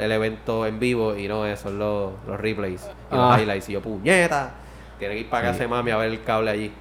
el 0.00 0.12
evento 0.12 0.64
en 0.66 0.78
vivo 0.78 1.14
y 1.14 1.28
no, 1.28 1.44
esos 1.44 1.60
son 1.64 1.78
los, 1.78 2.12
los 2.26 2.40
replays 2.40 2.82
y 3.10 3.14
Ah. 3.14 3.32
los 3.32 3.40
highlights. 3.42 3.68
Y 3.68 3.72
yo, 3.72 3.82
puñeta, 3.82 4.50
tiene 4.98 5.12
que 5.14 5.20
ir 5.20 5.28
para 5.28 5.42
Sí. 5.48 5.52
casa 5.52 5.58
de 5.64 5.68
mami 5.68 5.90
a 5.90 5.98
ver 5.98 6.08
el 6.10 6.22
cable 6.24 6.50
allí. 6.50 6.72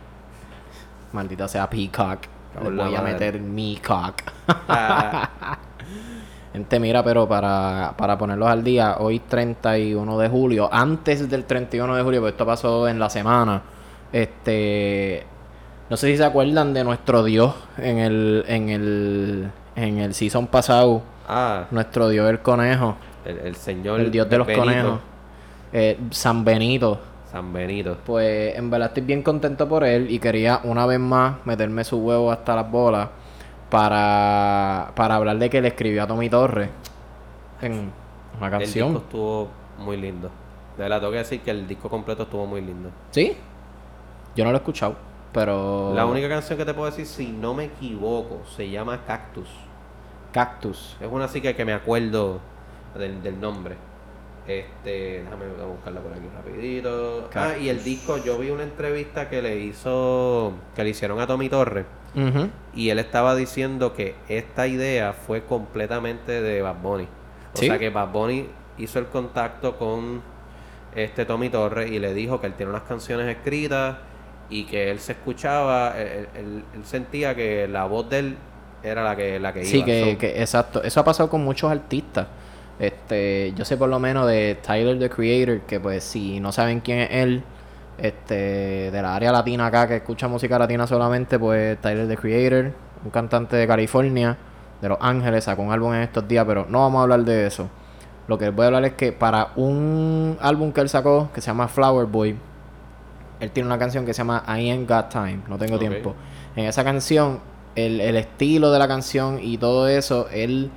Maldita 1.12 1.50
sea 1.50 1.70
Peacock. 1.70 2.22
Le 2.64 2.70
voy 2.70 2.96
a 2.96 3.02
meter 3.02 3.42
mi 3.42 3.76
cock. 3.86 4.22
Ah, 4.70 5.58
Gente, 6.54 6.80
mira, 6.82 7.02
pero 7.02 7.28
para, 7.30 7.94
para 7.98 8.18
ponerlos 8.18 8.50
al 8.50 8.62
día, 8.62 8.98
hoy 9.00 9.20
31 9.20 10.18
de 10.18 10.28
julio, 10.28 10.70
antes 10.72 11.30
del 11.30 11.46
31 11.46 11.96
de 11.96 12.04
julio, 12.04 12.20
porque 12.20 12.32
esto 12.32 12.46
pasó 12.46 12.90
en 12.90 13.00
la 13.00 13.10
semana, 13.10 13.62
este, 14.12 15.24
no 15.90 15.96
sé 15.96 16.08
si 16.08 16.18
se 16.18 16.26
acuerdan 16.26 16.74
de 16.74 16.84
nuestro 16.84 17.24
Dios 17.24 17.56
en 17.78 18.00
el, 18.00 18.44
en 18.48 18.68
el, 18.68 19.52
en 19.78 20.00
el 20.00 20.14
season 20.14 20.48
pasado, 20.48 21.04
ah, 21.30 21.68
nuestro 21.72 22.10
Dios 22.10 22.30
el 22.30 22.40
conejo, 22.40 22.98
el, 23.24 23.38
el 23.40 23.56
señor 23.56 24.02
el 24.02 24.12
Dios 24.12 24.30
de 24.30 24.38
los 24.38 24.48
Benito, 24.48 24.66
conejos, 24.66 25.00
eh, 25.72 25.98
San 26.10 26.44
Benito. 26.44 27.00
San 27.32 27.54
Benito. 27.54 27.96
Pues 28.06 28.58
en 28.58 28.70
verdad 28.70 28.90
estoy 28.90 29.04
bien 29.04 29.24
contento 29.24 29.70
por 29.70 29.86
él 29.86 30.12
y 30.12 30.20
quería 30.20 30.60
una 30.66 30.86
vez 30.86 31.00
más 31.00 31.36
meterme 31.46 31.86
su 31.86 31.98
huevo 32.00 32.30
hasta 32.30 32.58
las 32.58 32.70
bolas 32.70 33.08
para, 33.72 34.92
para 34.96 35.16
hablar 35.16 35.40
de 35.40 35.50
que 35.50 35.62
le 35.62 35.70
escribió 35.70 36.04
a 36.04 36.08
Tommy 36.08 36.30
Torres 36.30 36.70
en, 37.62 37.92
Una 38.38 38.48
El 38.48 38.52
canción. 38.52 38.90
disco 38.90 39.04
estuvo 39.06 39.48
muy 39.80 39.98
lindo. 39.98 40.30
De 40.78 40.84
verdad, 40.84 41.00
tengo 41.00 41.12
que 41.14 41.20
decir 41.20 41.42
que 41.42 41.52
el 41.52 41.68
disco 41.68 41.90
completo 41.90 42.24
estuvo 42.24 42.46
muy 42.46 42.62
lindo. 42.62 42.90
¿Sí? 43.12 43.36
Yo 44.36 44.44
no 44.44 44.52
lo 44.52 44.58
he 44.58 44.60
escuchado, 44.60 44.96
pero... 45.32 45.94
La 45.96 46.06
única 46.06 46.28
canción 46.30 46.58
que 46.58 46.66
te 46.66 46.74
puedo 46.74 46.86
decir, 46.92 47.06
si 47.06 47.28
no 47.28 47.54
me 47.54 47.66
equivoco, 47.66 48.42
se 48.56 48.70
llama 48.70 49.00
Cactus. 49.08 49.50
Cactus. 50.34 50.98
Es 51.00 51.08
una 51.10 51.26
así 51.26 51.42
que, 51.42 51.56
que 51.56 51.66
me 51.66 51.74
acuerdo 51.74 52.40
del, 52.98 53.24
del 53.24 53.40
nombre. 53.40 53.76
Este, 54.48 55.24
déjame 55.24 55.46
buscarla 55.66 56.02
por 56.02 56.12
aquí 56.12 56.28
rapidito. 56.36 57.30
Ah, 57.36 57.58
y 57.58 57.70
el 57.70 57.84
disco, 57.84 58.18
yo 58.18 58.38
vi 58.38 58.50
una 58.50 58.64
entrevista 58.64 59.30
que 59.30 59.42
le 59.42 59.58
hizo, 59.60 60.54
que 60.76 60.84
le 60.84 60.90
hicieron 60.90 61.20
a 61.22 61.28
Tommy 61.28 61.48
Torres. 61.48 61.86
Y 62.74 62.90
él 62.90 63.00
estaba 63.00 63.36
diciendo 63.36 63.94
que 63.94 64.16
esta 64.28 64.68
idea 64.68 65.14
fue 65.14 65.44
completamente 65.44 66.42
de 66.42 66.62
Bad 66.62 66.76
Bunny. 66.82 67.08
O 67.54 67.58
¿Sí? 67.58 67.68
sea 67.68 67.78
que 67.80 67.90
Bad 67.90 68.10
Bunny 68.12 68.48
hizo 68.78 69.00
el 69.00 69.08
contacto 69.08 69.78
con 69.78 70.22
este 70.96 71.26
Tommy 71.26 71.50
Torres 71.50 71.90
y 71.92 72.00
le 72.00 72.14
dijo 72.14 72.40
que 72.42 72.48
él 72.48 72.54
tiene 72.54 72.72
unas 72.72 72.84
canciones 72.84 73.28
escritas 73.28 73.98
y 74.50 74.66
que 74.66 74.92
él 74.92 75.00
se 75.00 75.14
escuchaba, 75.14 75.98
él, 75.98 76.28
él- 76.36 76.64
él 76.76 76.86
sentía 76.86 77.34
que 77.36 77.68
la 77.68 77.86
voz 77.86 78.10
de 78.10 78.20
él 78.20 78.38
era 78.84 79.04
la 79.04 79.16
que, 79.16 79.40
la 79.40 79.54
que 79.54 79.64
Sí, 79.64 79.78
iba. 79.78 79.86
que, 79.86 80.12
So, 80.14 80.18
que- 80.18 80.42
exacto. 80.42 80.84
Eso 80.84 81.00
ha 81.00 81.04
pasado 81.06 81.30
con 81.30 81.44
muchos 81.44 81.72
artistas. 81.72 82.28
Este, 82.80 83.54
yo 83.56 83.64
sé 83.64 83.78
por 83.78 83.90
lo 83.90 84.00
menos 84.00 84.28
de 84.28 84.58
Tyler 84.66 84.98
the 84.98 85.10
Creator, 85.10 85.62
que 85.62 85.80
pues 85.80 86.04
si 86.04 86.40
no 86.40 86.52
saben 86.52 86.80
quién 86.80 87.00
es 87.00 87.10
él, 87.12 87.44
este, 88.02 88.90
de 88.92 89.02
la 89.02 89.16
área 89.16 89.32
latina 89.32 89.68
acá 89.68 89.88
que 89.88 89.98
escucha 89.98 90.28
música 90.28 90.58
latina 90.58 90.88
solamente, 90.88 91.38
pues 91.38 91.80
Tyler 91.80 92.08
the 92.08 92.18
Creator, 92.18 92.72
un 93.04 93.12
cantante 93.12 93.56
de 93.56 93.68
California, 93.68 94.38
de 94.82 94.90
Los 94.90 94.98
Ángeles, 95.02 95.44
sacó 95.44 95.62
un 95.62 95.72
álbum 95.72 95.94
en 95.94 96.02
estos 96.02 96.28
días, 96.28 96.46
pero 96.48 96.66
no 96.68 96.80
vamos 96.80 97.00
a 97.00 97.04
hablar 97.04 97.24
de 97.24 97.48
eso. 97.48 97.70
Lo 98.28 98.38
que 98.38 98.50
voy 98.50 98.64
a 98.64 98.68
hablar 98.68 98.86
es 98.86 98.94
que 98.94 99.12
para 99.12 99.50
un 99.56 100.38
álbum 100.42 100.72
que 100.72 100.82
él 100.82 100.90
sacó, 100.90 101.30
que 101.34 101.42
se 101.42 101.48
llama 101.48 101.68
Flower 101.68 102.06
Boy, 102.08 102.36
él 103.40 103.52
tiene 103.52 103.68
una 103.68 103.78
canción 103.78 104.06
que 104.06 104.14
se 104.14 104.20
llama 104.20 104.44
I 104.48 104.70
Ain't 104.70 104.90
Got 104.90 105.10
Time, 105.10 105.40
no 105.48 105.58
tengo 105.58 105.78
tiempo. 105.80 106.16
En 106.56 106.66
esa 106.66 106.84
canción, 106.84 107.40
el, 107.76 108.02
el 108.02 108.18
estilo 108.18 108.72
de 108.72 108.80
la 108.80 108.88
canción 108.88 109.40
y 109.42 109.58
todo 109.58 109.88
eso, 109.88 110.28
él 110.32 110.70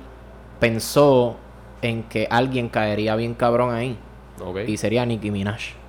pensó 0.59 1.37
en 1.81 2.03
que 2.03 2.27
alguien 2.29 2.69
caería 2.69 3.15
bien 3.15 3.33
cabrón 3.35 3.73
ahí. 3.73 3.97
Y 4.67 4.77
sería 4.77 5.05
Nicki 5.05 5.31
Minaj. 5.31 5.84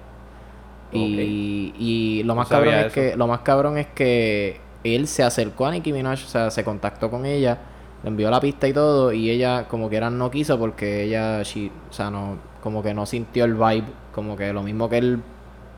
Y, 0.92 1.74
y 1.78 2.22
lo 2.22 2.28
No 2.34 2.36
más 2.36 2.48
cabrón 2.48 2.74
es 2.74 2.86
eso. 2.86 2.94
que 2.94 3.16
lo 3.16 3.26
más 3.26 3.40
cabrón 3.40 3.78
es 3.78 3.86
que 3.88 4.60
él 4.84 5.06
se 5.08 5.22
acercó 5.24 5.66
a 5.66 5.72
Nicki 5.72 5.92
Minaj, 5.92 6.24
o 6.24 6.28
sea, 6.28 6.50
se 6.50 6.64
contactó 6.64 7.10
con 7.10 7.26
ella, 7.26 7.58
le 8.02 8.08
envió 8.08 8.30
la 8.30 8.40
pista 8.40 8.68
y 8.68 8.72
todo, 8.72 9.12
y 9.12 9.30
ella 9.30 9.66
como 9.68 9.90
que 9.90 9.96
era 9.96 10.10
no 10.10 10.30
quiso 10.30 10.58
porque 10.58 11.02
ella, 11.04 11.42
she- 11.42 11.70
o 11.90 11.92
sea, 11.92 12.10
no, 12.10 12.38
como 12.62 12.82
que 12.82 12.94
no 12.94 13.04
sintió 13.06 13.44
el 13.44 13.54
vibe, 13.54 13.84
como 14.14 14.36
que 14.36 14.52
lo 14.52 14.62
mismo 14.62 14.88
que 14.88 14.98
él, 14.98 15.20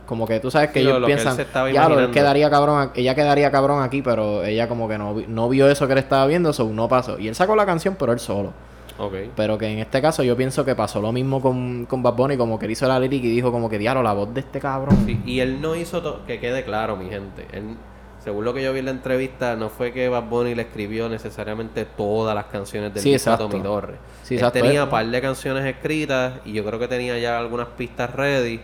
como 0.07 0.27
que 0.27 0.41
tú 0.41 0.51
sabes 0.51 0.71
que 0.71 0.81
Sí, 0.81 0.87
ellos 0.87 0.95
lo- 0.95 1.01
lo 1.01 1.07
que 1.07 1.13
él 1.15 1.19
piensan, 1.19 1.37
ya, 1.73 1.89
lo, 1.89 1.99
él 2.01 2.11
imaginando". 2.11 2.11
quedaría 2.13 2.51
cabrón, 2.51 2.91
ella 2.95 3.15
quedaría 3.15 3.51
cabrón 3.51 3.83
aquí, 3.83 4.03
pero 4.03 4.45
ella 4.45 4.69
como 4.69 4.89
que 4.89 4.99
no, 4.99 5.17
no 5.27 5.49
vio 5.49 5.69
eso 5.71 5.87
que 5.87 5.95
él 5.95 5.99
estaba 5.99 6.27
viendo, 6.27 6.51
eso 6.51 6.69
no 6.73 6.87
pasó. 6.89 7.19
Y 7.19 7.29
él 7.29 7.35
sacó 7.35 7.57
la 7.57 7.65
canción, 7.67 7.97
pero 7.99 8.13
él 8.13 8.19
solo. 8.21 8.53
Ok. 8.99 9.15
Pero 9.37 9.57
que 9.59 9.67
en 9.67 9.79
este 9.79 10.03
caso 10.03 10.23
yo 10.25 10.37
pienso 10.37 10.65
que 10.65 10.75
pasó 10.75 11.01
lo 11.01 11.13
mismo 11.13 11.41
con, 11.41 11.87
con 11.87 12.03
Bad 12.03 12.15
Bunny, 12.15 12.37
como 12.37 12.59
que 12.59 12.67
él 12.67 12.73
hizo 12.73 12.87
la 12.89 12.99
lyric 12.99 13.23
y 13.25 13.31
dijo 13.31 13.53
como 13.53 13.69
que 13.71 13.79
diablo, 13.79 14.03
la 14.03 14.13
voz 14.13 14.35
de 14.35 14.41
este 14.41 14.59
cabrón. 14.61 14.97
Sí, 15.07 15.21
y 15.25 15.41
él 15.41 15.61
no 15.61 15.77
hizo 15.77 16.03
to- 16.03 16.25
que 16.27 16.41
quede 16.41 16.65
claro, 16.65 16.97
mi 16.97 17.09
gente. 17.09 17.47
Él, 17.53 17.77
según 18.25 18.45
lo 18.45 18.53
que 18.53 18.63
yo 18.63 18.73
vi 18.73 18.81
en 18.81 18.87
la 18.87 18.91
entrevista, 18.91 19.55
no 19.55 19.69
fue 19.71 19.93
que 19.93 20.09
Bad 20.09 20.25
Bunny 20.25 20.55
le 20.57 20.63
escribió 20.63 21.09
necesariamente 21.09 21.85
todas 21.85 22.35
las 22.35 22.47
canciones 22.47 22.93
del 22.93 23.03
Sí, 23.03 23.13
exacto. 23.13 23.49
Tommy 23.49 23.63
Torres. 23.63 23.97
Sí, 24.25 24.35
él 24.35 24.41
exacto. 24.41 24.61
tenía 24.61 24.81
Eh, 24.81 24.85
un 24.85 24.91
par 24.91 25.07
de 25.07 25.21
canciones 25.21 25.65
escritas 25.65 26.35
y 26.45 26.53
yo 26.53 26.65
creo 26.65 26.79
que 26.81 26.89
tenía 26.89 27.17
ya 27.19 27.39
algunas 27.39 27.69
pistas 27.69 28.13
ready. 28.15 28.61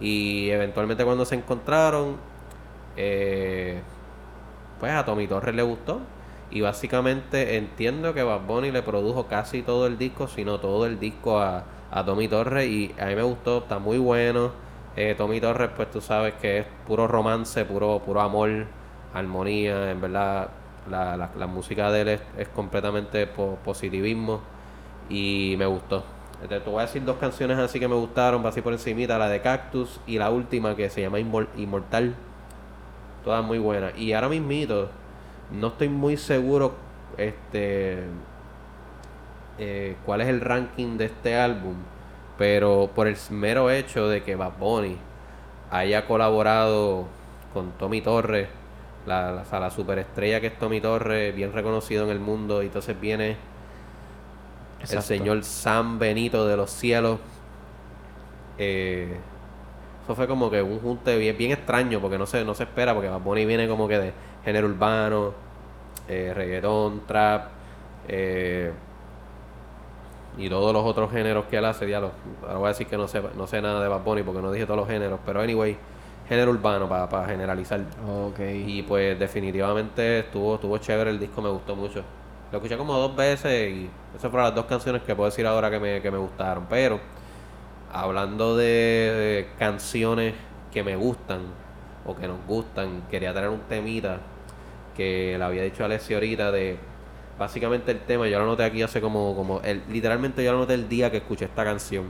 Y 0.00 0.50
eventualmente 0.50 1.04
cuando 1.04 1.24
se 1.24 1.36
encontraron, 1.36 2.16
eh, 2.96 3.80
pues 4.80 4.92
a 4.92 5.04
Tommy 5.04 5.26
Torres 5.26 5.54
le 5.54 5.62
gustó. 5.62 6.00
Y 6.50 6.60
básicamente 6.62 7.56
entiendo 7.58 8.14
que 8.14 8.22
Bad 8.22 8.40
Bunny 8.46 8.70
le 8.70 8.82
produjo 8.82 9.26
casi 9.26 9.62
todo 9.62 9.86
el 9.86 9.98
disco, 9.98 10.28
sino 10.28 10.58
todo 10.60 10.86
el 10.86 10.98
disco 10.98 11.38
a, 11.40 11.64
a 11.90 12.04
Tommy 12.04 12.28
Torres. 12.28 12.68
Y 12.68 12.94
a 12.98 13.06
mí 13.06 13.14
me 13.14 13.22
gustó, 13.22 13.58
está 13.58 13.78
muy 13.78 13.98
bueno. 13.98 14.52
Eh, 14.96 15.14
Tommy 15.16 15.40
Torres, 15.40 15.70
pues 15.76 15.90
tú 15.90 16.00
sabes 16.00 16.34
que 16.40 16.58
es 16.60 16.66
puro 16.86 17.06
romance, 17.06 17.64
puro, 17.64 18.00
puro 18.04 18.20
amor, 18.22 18.66
armonía. 19.14 19.90
En 19.90 20.00
verdad, 20.00 20.48
la, 20.90 21.16
la, 21.16 21.30
la 21.36 21.46
música 21.46 21.90
de 21.92 22.00
él 22.02 22.08
es, 22.08 22.20
es 22.38 22.48
completamente 22.48 23.26
po- 23.26 23.58
positivismo. 23.64 24.40
Y 25.08 25.54
me 25.58 25.66
gustó. 25.66 26.04
Te, 26.48 26.60
te 26.60 26.70
voy 26.70 26.78
a 26.80 26.82
decir 26.86 27.04
dos 27.04 27.16
canciones 27.18 27.58
así 27.58 27.80
que 27.80 27.88
me 27.88 27.94
gustaron, 27.96 28.44
así 28.46 28.60
por 28.62 28.72
encimita, 28.72 29.18
la 29.18 29.28
de 29.28 29.40
Cactus 29.42 30.00
y 30.06 30.18
la 30.18 30.30
última 30.30 30.76
que 30.76 30.88
se 30.90 31.00
llama 31.02 31.18
Inmor- 31.18 31.48
Inmortal. 31.56 32.14
Todas 33.24 33.44
muy 33.44 33.58
buenas. 33.58 33.96
Y 33.98 34.12
ahora 34.12 34.28
mismito, 34.28 34.88
no 35.50 35.68
estoy 35.68 35.88
muy 35.88 36.16
seguro 36.16 36.74
este 37.16 38.04
eh, 39.58 39.96
cuál 40.06 40.20
es 40.20 40.28
el 40.28 40.40
ranking 40.40 40.96
de 40.98 41.06
este 41.06 41.36
álbum, 41.36 41.74
pero 42.36 42.90
por 42.94 43.08
el 43.08 43.16
mero 43.30 43.70
hecho 43.70 44.08
de 44.08 44.22
que 44.22 44.36
Bad 44.36 44.52
Bunny 44.58 44.96
haya 45.70 46.06
colaborado 46.06 47.06
con 47.52 47.72
Tommy 47.72 48.00
Torres, 48.00 48.48
la, 49.06 49.32
la, 49.32 49.42
o 49.42 49.44
sea, 49.44 49.58
la 49.58 49.70
superestrella 49.70 50.40
que 50.40 50.48
es 50.48 50.58
Tommy 50.58 50.80
Torres, 50.80 51.34
bien 51.34 51.52
reconocido 51.52 52.04
en 52.04 52.10
el 52.10 52.20
mundo, 52.20 52.62
y 52.62 52.66
entonces 52.66 52.98
viene 53.00 53.36
el 54.80 55.02
señor 55.02 55.42
San 55.44 55.98
Benito 55.98 56.46
de 56.46 56.56
los 56.56 56.70
cielos. 56.70 57.18
Eh, 58.58 59.18
eso 60.08 60.14
fue 60.14 60.26
como 60.26 60.50
que 60.50 60.62
un 60.62 60.80
junte 60.80 61.18
bien, 61.18 61.36
bien 61.36 61.50
extraño 61.50 62.00
porque 62.00 62.16
no 62.16 62.24
se, 62.24 62.42
no 62.42 62.54
se 62.54 62.62
espera 62.62 62.94
porque 62.94 63.10
Bad 63.10 63.20
Bunny 63.20 63.44
viene 63.44 63.68
como 63.68 63.86
que 63.86 63.98
de 63.98 64.12
género 64.42 64.66
urbano, 64.68 65.34
eh, 66.08 66.32
reggaetón, 66.34 67.02
trap 67.06 67.48
eh, 68.08 68.72
y 70.38 70.48
todos 70.48 70.72
los 70.72 70.82
otros 70.82 71.10
géneros 71.10 71.44
que 71.44 71.58
él 71.58 71.64
hace. 71.66 71.86
Ya 71.90 72.00
lo, 72.00 72.12
ahora 72.40 72.56
voy 72.56 72.64
a 72.64 72.68
decir 72.68 72.86
que 72.86 72.96
no 72.96 73.06
sé, 73.06 73.22
no 73.36 73.46
sé 73.46 73.60
nada 73.60 73.82
de 73.82 73.88
Bad 73.88 74.02
Bunny 74.02 74.22
porque 74.22 74.40
no 74.40 74.50
dije 74.50 74.64
todos 74.64 74.80
los 74.80 74.88
géneros, 74.88 75.20
pero 75.26 75.42
anyway, 75.42 75.76
género 76.26 76.52
urbano 76.52 76.88
para 76.88 77.26
generalizar. 77.26 77.80
Ok. 78.08 78.40
Y 78.64 78.84
pues 78.84 79.18
definitivamente 79.18 80.20
estuvo, 80.20 80.54
estuvo 80.54 80.78
chévere 80.78 81.10
el 81.10 81.20
disco, 81.20 81.42
me 81.42 81.50
gustó 81.50 81.76
mucho. 81.76 82.02
Lo 82.50 82.56
escuché 82.56 82.78
como 82.78 82.94
dos 82.94 83.14
veces 83.14 83.70
y 83.72 83.90
esas 84.16 84.30
fueron 84.30 84.46
las 84.46 84.54
dos 84.54 84.64
canciones 84.64 85.02
que 85.02 85.14
puedo 85.14 85.28
decir 85.28 85.46
ahora 85.46 85.70
que 85.70 85.78
me, 85.78 86.00
que 86.00 86.10
me 86.10 86.16
gustaron. 86.16 86.64
Pero 86.66 86.98
hablando 87.92 88.56
de, 88.56 89.48
canciones 89.58 90.34
que 90.72 90.82
me 90.82 90.96
gustan 90.96 91.40
o 92.04 92.14
que 92.16 92.28
nos 92.28 92.38
gustan, 92.46 93.02
quería 93.10 93.32
traer 93.32 93.48
un 93.48 93.60
temita 93.60 94.18
que 94.96 95.36
le 95.38 95.44
había 95.44 95.62
dicho 95.62 95.82
a 95.82 95.86
Alessia 95.86 96.16
ahorita 96.16 96.50
de 96.52 96.78
básicamente 97.38 97.92
el 97.92 98.00
tema, 98.00 98.26
yo 98.26 98.38
lo 98.38 98.46
noté 98.46 98.64
aquí 98.64 98.82
hace 98.82 99.00
como, 99.00 99.34
como 99.34 99.60
el, 99.60 99.82
literalmente 99.88 100.42
yo 100.44 100.52
lo 100.52 100.58
noté 100.58 100.74
el 100.74 100.88
día 100.88 101.10
que 101.10 101.18
escuché 101.18 101.44
esta 101.44 101.64
canción. 101.64 102.06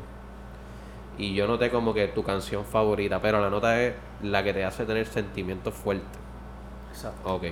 Y 1.18 1.34
yo 1.34 1.46
noté 1.48 1.70
como 1.70 1.92
que 1.92 2.06
tu 2.08 2.22
canción 2.22 2.64
favorita, 2.64 3.20
pero 3.20 3.40
la 3.40 3.50
nota 3.50 3.82
es 3.82 3.94
la 4.22 4.42
que 4.42 4.54
te 4.54 4.64
hace 4.64 4.84
tener 4.84 5.06
sentimientos 5.06 5.74
fuertes. 5.74 6.06
Exacto. 6.92 7.34
Ok. 7.34 7.44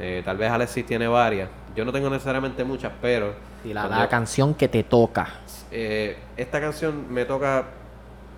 Eh, 0.00 0.22
tal 0.24 0.36
vez 0.36 0.50
Alexis 0.50 0.84
tiene 0.84 1.06
varias. 1.06 1.48
Yo 1.74 1.84
no 1.84 1.92
tengo 1.92 2.10
necesariamente 2.10 2.64
muchas, 2.64 2.92
pero 3.00 3.34
Y 3.64 3.72
la, 3.72 3.82
cuando- 3.82 3.98
la 3.98 4.08
canción 4.08 4.54
que 4.54 4.68
te 4.68 4.82
toca 4.82 5.28
eh, 5.70 6.16
esta 6.36 6.60
canción 6.60 7.12
me 7.12 7.24
toca 7.24 7.64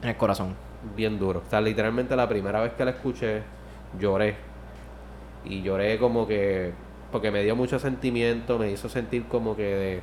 en 0.03 0.09
el 0.11 0.17
corazón. 0.17 0.55
bien 0.97 1.19
duro. 1.19 1.43
O 1.47 1.51
sea, 1.51 1.61
literalmente 1.61 2.17
la 2.17 2.29
primera 2.29 2.61
vez 2.61 2.73
que 2.73 2.85
la 2.85 2.93
escuché, 2.93 3.43
lloré. 3.99 4.37
Y 5.45 5.63
lloré 5.63 5.99
como 5.99 6.27
que. 6.27 6.73
Porque 7.13 7.31
me 7.31 7.43
dio 7.43 7.57
mucho 7.57 7.79
sentimiento, 7.79 8.59
me 8.59 8.71
hizo 8.71 8.89
sentir 8.89 9.25
como 9.27 9.57
que. 9.57 9.63
de- 9.63 10.01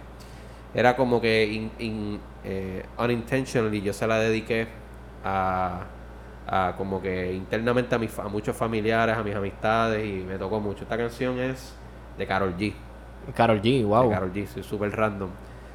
era 0.74 0.96
como 0.96 1.22
que. 1.22 1.46
in- 1.46 1.72
in- 1.80 2.20
eh, 2.44 2.84
unintentionally, 3.00 3.82
yo 3.82 3.94
se 3.94 4.08
la 4.08 4.20
dediqué 4.20 4.68
a. 5.24 5.82
a 6.48 6.74
como 6.78 7.02
que 7.02 7.34
internamente 7.34 7.94
a, 7.96 7.98
mis, 8.00 8.18
a 8.20 8.28
muchos 8.30 8.56
familiares, 8.56 9.16
a 9.18 9.24
mis 9.24 9.36
amistades, 9.36 10.06
y 10.06 10.24
me 10.24 10.38
tocó 10.38 10.60
mucho. 10.60 10.84
Esta 10.84 10.98
canción 10.98 11.40
es 11.40 11.76
de 12.18 12.26
Carol 12.28 12.56
G. 12.58 12.74
Carol 13.36 13.62
G, 13.62 13.86
wow. 13.86 14.04
De 14.10 14.14
Karol 14.16 14.34
G, 14.34 14.46
sí, 14.48 14.64
súper 14.64 14.92
random. 14.96 15.30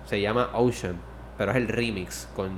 Se 0.06 0.20
llama 0.20 0.50
Ocean, 0.54 0.96
pero 1.42 1.50
es 1.50 1.56
el 1.58 1.66
remix 1.68 2.28
con, 2.36 2.50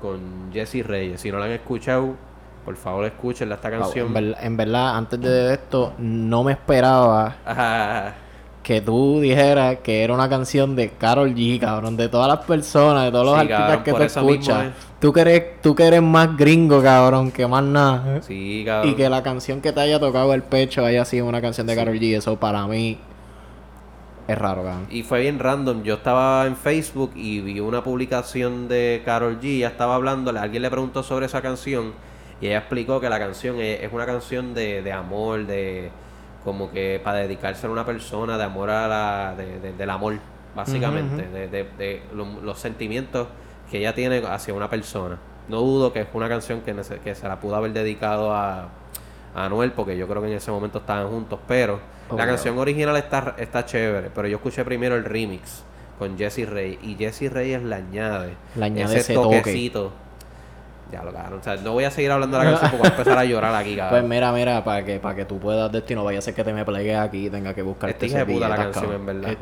con 0.00 0.52
Jesse 0.52 0.84
Reyes. 0.86 1.20
Si 1.22 1.30
no 1.32 1.38
la 1.38 1.46
han 1.46 1.52
escuchado, 1.52 2.14
por 2.66 2.76
favor 2.76 3.06
escúchenla 3.06 3.54
esta 3.54 3.70
Wow, 3.70 3.80
canción. 3.80 4.06
En, 4.08 4.12
verdad, 4.12 4.38
en 4.44 4.56
verdad, 4.58 4.96
antes 4.96 5.20
de 5.20 5.54
esto, 5.54 5.94
no 5.98 6.44
me 6.44 6.52
esperaba 6.52 7.36
Ah, 7.46 8.12
que 8.62 8.80
tú 8.80 9.20
dijeras 9.20 9.78
que 9.82 10.02
era 10.04 10.12
una 10.12 10.28
canción 10.28 10.76
de 10.76 10.90
Carol 10.90 11.32
G, 11.34 11.58
cabrón. 11.60 11.96
De 11.96 12.08
todas 12.08 12.28
las 12.28 12.44
personas, 12.44 13.04
de 13.06 13.10
todos 13.12 13.24
los 13.24 13.34
Sí, 13.36 13.40
artistas 13.40 13.78
cabrón, 13.78 13.84
que 13.84 13.94
tú 13.94 14.04
mismo 14.22 14.30
escuchas. 14.32 14.64
es. 14.66 14.72
Tú 15.00 15.12
que, 15.12 15.20
eres, 15.20 15.62
tú 15.62 15.74
que 15.74 15.84
eres 15.86 16.02
más 16.02 16.36
gringo, 16.36 16.82
cabrón, 16.82 17.30
que 17.32 17.46
más 17.46 17.62
nada. 17.64 18.20
sí, 18.20 18.64
cabrón. 18.66 18.92
Y 18.92 18.94
que 18.96 19.08
la 19.08 19.22
canción 19.22 19.60
que 19.62 19.72
te 19.72 19.80
haya 19.80 19.98
tocado 20.00 20.34
el 20.34 20.42
pecho 20.42 20.84
haya 20.84 21.04
sido 21.04 21.26
una 21.26 21.40
canción 21.40 21.66
de 21.66 21.74
Sí. 21.74 21.80
Carol 21.80 21.98
G, 21.98 22.16
eso 22.18 22.36
para 22.38 22.66
mí. 22.66 22.98
Es 24.28 24.36
raro, 24.38 24.62
cabrón. 24.64 24.86
Y 24.90 25.02
fue 25.04 25.20
bien 25.20 25.38
random. 25.38 25.82
Yo 25.84 25.94
estaba 25.94 26.46
en 26.46 26.56
Facebook 26.56 27.12
y 27.14 27.40
vi 27.40 27.60
una 27.60 27.82
publicación 27.84 28.66
de 28.68 29.02
Carol 29.04 29.38
G. 29.40 29.44
Ella 29.58 29.68
estaba 29.68 29.94
hablando, 29.94 30.30
alguien 30.38 30.62
le 30.62 30.70
preguntó 30.70 31.02
sobre 31.02 31.26
esa 31.26 31.42
canción. 31.42 31.92
Y 32.40 32.48
ella 32.48 32.58
explicó 32.58 33.00
que 33.00 33.08
la 33.08 33.18
canción 33.18 33.60
es, 33.60 33.82
es 33.82 33.92
una 33.92 34.04
canción 34.04 34.52
de, 34.52 34.82
de 34.82 34.92
amor, 34.92 35.46
de 35.46 35.90
como 36.44 36.70
que 36.70 37.00
para 37.02 37.18
dedicarse 37.18 37.66
a 37.66 37.70
una 37.70 37.86
persona, 37.86 38.36
de 38.36 38.44
amor 38.44 38.70
a 38.70 38.86
la, 38.88 39.34
de- 39.36 39.58
de- 39.60 39.72
del 39.72 39.90
amor, 39.90 40.18
básicamente, 40.54 41.22
Ujú, 41.24 41.32
de, 41.34 41.48
de- 41.48 41.64
de 41.78 42.02
lo- 42.14 42.40
los 42.42 42.58
sentimientos 42.58 43.28
que 43.70 43.78
ella 43.78 43.94
tiene 43.94 44.18
hacia 44.28 44.54
una 44.54 44.68
persona. 44.68 45.18
No 45.48 45.60
dudo 45.60 45.92
que 45.92 46.00
es 46.00 46.08
una 46.12 46.28
canción 46.28 46.60
que, 46.60 46.74
que 47.02 47.14
se 47.14 47.28
la 47.28 47.40
pudo 47.40 47.56
haber 47.56 47.72
dedicado 47.72 48.34
a, 48.34 48.68
a 49.36 49.44
Anuel, 49.44 49.70
porque 49.72 49.96
yo 49.96 50.08
creo 50.08 50.22
que 50.22 50.28
en 50.28 50.34
ese 50.34 50.50
momento 50.50 50.78
estaban 50.78 51.08
juntos, 51.08 51.38
pero 51.46 51.78
la 52.16 52.26
canción 52.26 52.58
original 52.58 52.96
está, 52.96 53.34
está 53.38 53.64
chévere, 53.66 54.10
pero 54.14 54.26
yo 54.26 54.36
escuché 54.38 54.64
primero 54.64 54.96
el 54.96 55.04
remix 55.04 55.62
con 55.98 56.16
Jesse 56.18 56.48
Rey, 56.48 56.78
y 56.82 56.94
Jesse 56.96 57.30
Reyes 57.32 57.62
le 57.62 57.74
añade, 57.74 58.34
Le 58.56 58.64
añade 58.64 58.96
ese 58.98 59.14
toque. 59.14 59.70
Ya 60.90 61.02
lo 61.02 61.12
cagaron. 61.12 61.40
O 61.40 61.42
sea, 61.42 61.56
no 61.56 61.72
voy 61.72 61.82
a 61.84 61.90
seguir 61.90 62.12
hablando 62.12 62.38
de 62.38 62.44
la 62.44 62.50
canción 62.50 62.70
porque 62.70 62.82
voy 62.82 62.88
a 62.88 62.96
empezar 62.96 63.18
a 63.18 63.24
llorar 63.24 63.54
aquí, 63.56 63.70
Pues 63.76 63.88
cabrón. 63.88 64.08
mira, 64.08 64.32
mira, 64.32 64.62
para 64.62 64.84
que, 64.84 65.00
para 65.00 65.16
que 65.16 65.24
tú 65.24 65.38
puedas 65.40 65.70
destino, 65.72 66.04
vaya 66.04 66.20
a 66.20 66.22
ser 66.22 66.32
que 66.32 66.44
te 66.44 66.52
me 66.52 66.64
plegues 66.64 66.96
aquí 66.96 67.26
y 67.26 67.30
tenga 67.30 67.52
que 67.54 67.62
buscar 67.62 67.92
de 67.98 68.24
puta 68.24 68.48
la 68.48 68.56
canción, 68.56 68.92
en 68.92 69.04
verdad. 69.06 69.36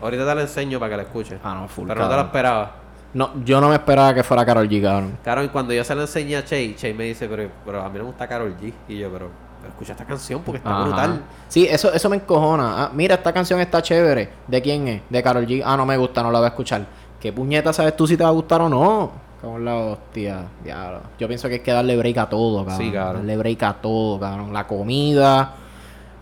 Ahorita 0.00 0.26
te 0.26 0.34
la 0.34 0.40
enseño 0.40 0.80
para 0.80 0.90
que 0.90 0.96
la 0.96 1.02
escuches. 1.04 1.32
Este- 1.34 1.46
Ah, 1.48 1.54
no, 1.54 1.68
full, 1.68 1.86
Pero 1.86 2.00
no 2.00 2.08
te 2.08 2.16
la 2.16 2.22
esperaba. 2.22 2.81
No, 3.14 3.30
yo 3.44 3.60
no 3.60 3.68
me 3.68 3.74
esperaba 3.74 4.14
que 4.14 4.22
fuera 4.22 4.44
Carol 4.46 4.68
G, 4.68 4.80
cabrón. 4.82 5.18
Claro, 5.22 5.44
y 5.44 5.48
cuando 5.48 5.72
yo 5.74 5.84
se 5.84 5.94
la 5.94 6.02
enseñé 6.02 6.36
a 6.36 6.44
Che, 6.44 6.74
Che 6.76 6.94
me 6.94 7.04
dice, 7.04 7.28
pero, 7.28 7.50
pero 7.64 7.82
a 7.82 7.88
mí 7.88 7.98
no 7.98 8.04
me 8.04 8.10
gusta 8.10 8.26
Carol 8.26 8.54
G. 8.58 8.72
Y 8.88 8.98
yo, 8.98 9.10
pero, 9.10 9.28
pero 9.60 9.70
escucha 9.72 9.92
esta 9.92 10.04
canción 10.06 10.40
porque 10.42 10.58
está 10.58 10.70
Ajá. 10.70 10.84
brutal. 10.84 11.22
Sí, 11.48 11.66
eso, 11.70 11.92
eso 11.92 12.08
me 12.08 12.16
encojona. 12.16 12.84
Ah, 12.84 12.90
mira, 12.94 13.16
esta 13.16 13.32
canción 13.32 13.60
está 13.60 13.82
chévere. 13.82 14.30
¿De 14.48 14.62
quién 14.62 14.88
es? 14.88 15.02
De 15.10 15.22
Carol 15.22 15.46
G. 15.46 15.62
Ah, 15.64 15.76
no 15.76 15.84
me 15.84 15.96
gusta, 15.98 16.22
no 16.22 16.30
la 16.30 16.38
voy 16.38 16.46
a 16.46 16.48
escuchar. 16.48 16.86
¿Qué 17.20 17.32
puñeta 17.32 17.72
sabes 17.72 17.94
tú 17.96 18.06
si 18.06 18.16
te 18.16 18.22
va 18.24 18.30
a 18.30 18.32
gustar 18.32 18.62
o 18.62 18.68
no? 18.68 19.12
Con 19.42 19.64
la 19.64 19.74
hostia, 19.76 20.44
diablo. 20.64 21.00
Yo 21.18 21.26
pienso 21.28 21.48
que 21.48 21.54
hay 21.54 21.60
que 21.60 21.72
darle 21.72 21.96
break 21.96 22.16
a 22.16 22.28
todo, 22.28 22.64
cabrón. 22.64 22.86
Sí, 22.86 22.92
cabrón. 22.92 23.16
Darle 23.16 23.36
break 23.36 23.62
a 23.62 23.72
todo, 23.74 24.18
cabrón. 24.20 24.52
La 24.52 24.66
comida, 24.66 25.54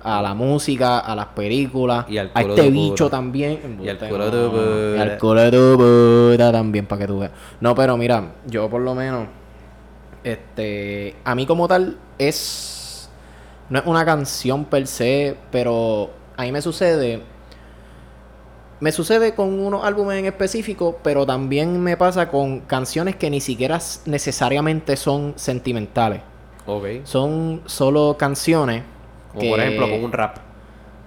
a 0.03 0.23
la 0.23 0.35
música, 0.35 0.99
a 1.01 1.15
las 1.15 1.27
películas. 1.27 2.07
Y 2.09 2.19
al 2.19 2.31
a 2.35 2.43
este 2.43 2.71
bicho 2.71 3.09
también. 3.11 3.79
Y 3.83 3.89
al 3.89 3.99
no. 3.99 4.31
de. 4.31 4.97
Y 4.97 5.01
al 5.01 5.19
de 6.39 6.53
también, 6.53 6.87
para 6.87 7.01
que 7.01 7.07
tú 7.07 7.19
veas. 7.21 7.33
No, 7.61 7.75
pero 7.75 7.97
mira, 7.97 8.33
yo 8.47 8.69
por 8.69 8.81
lo 8.81 8.95
menos. 8.95 9.29
Este. 10.25 11.17
A 11.25 11.35
mí 11.35 11.47
como 11.47 11.69
tal 11.69 11.99
es. 12.19 13.11
No 13.69 13.79
es 13.79 13.87
una 13.87 14.05
canción 14.05 14.65
per 14.65 14.87
se, 14.87 15.37
pero 15.53 16.11
a 16.37 16.43
mí 16.43 16.53
me 16.53 16.61
sucede. 16.63 17.23
Me 18.81 18.93
sucede 18.93 19.35
con 19.35 19.61
unos 19.61 19.85
álbumes 19.85 20.19
en 20.19 20.25
específico, 20.25 20.99
pero 21.03 21.27
también 21.27 21.79
me 21.83 21.99
pasa 21.99 22.31
con 22.31 22.61
canciones 22.61 23.15
que 23.17 23.29
ni 23.29 23.41
siquiera 23.41 23.79
necesariamente 24.07 24.97
son 24.97 25.35
sentimentales. 25.37 26.23
Son 27.05 27.63
solo 27.67 28.17
canciones. 28.19 28.83
Como 29.31 29.41
que- 29.41 29.51
por 29.51 29.61
ejemplo 29.61 29.89
con 29.89 30.05
un 30.05 30.13
rap. 30.13 30.37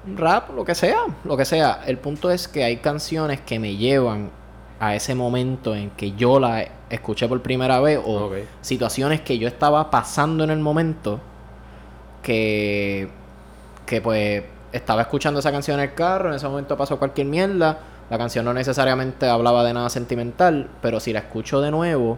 un 0.06 0.18
rap, 0.18 0.50
lo 0.56 0.66
que 0.66 0.76
sea, 0.76 1.00
lo 1.24 1.38
que 1.38 1.46
sea. 1.46 1.82
El 1.86 1.98
punto 1.98 2.30
es 2.30 2.48
que 2.48 2.64
hay 2.64 2.78
canciones 2.78 3.40
que 3.42 3.58
me 3.60 3.76
llevan 3.78 4.32
a 4.80 4.96
ese 4.96 5.16
momento 5.16 5.76
en 5.76 5.92
que 5.92 6.12
yo 6.14 6.40
la 6.42 6.66
escuché 6.90 7.28
por 7.30 7.42
primera 7.42 7.80
vez 7.80 8.00
o 8.06 8.32
situaciones 8.62 9.22
que 9.22 9.38
yo 9.38 9.48
estaba 9.48 9.90
pasando 9.90 10.44
en 10.44 10.50
el 10.50 10.60
momento 10.60 11.22
que 12.22 13.10
que 13.86 14.02
pues 14.02 14.44
estaba 14.72 15.02
escuchando 15.02 15.40
esa 15.40 15.52
canción 15.52 15.80
en 15.80 15.90
el 15.90 15.94
carro, 15.94 16.30
en 16.30 16.36
ese 16.36 16.48
momento 16.48 16.76
pasó 16.78 16.98
cualquier 16.98 17.28
mierda, 17.28 17.78
la 18.10 18.18
canción 18.18 18.46
no 18.46 18.54
necesariamente 18.54 19.28
hablaba 19.30 19.64
de 19.64 19.74
nada 19.74 19.90
sentimental, 19.90 20.70
pero 20.82 21.00
si 21.00 21.14
la 21.14 21.20
escucho 21.20 21.62
de 21.62 21.70
nuevo, 21.70 22.18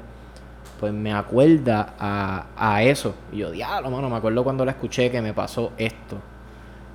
pues 0.80 0.94
me 0.94 1.14
acuerda 1.14 1.94
a, 2.00 2.46
a 2.58 2.84
eso. 2.84 3.16
Y 3.32 3.38
yo, 3.38 3.52
diablo, 3.52 3.90
mano, 3.90 4.10
me 4.10 4.16
acuerdo 4.18 4.44
cuando 4.44 4.64
la 4.66 4.72
escuché 4.72 5.10
que 5.12 5.22
me 5.22 5.34
pasó 5.34 5.72
esto. 5.78 6.18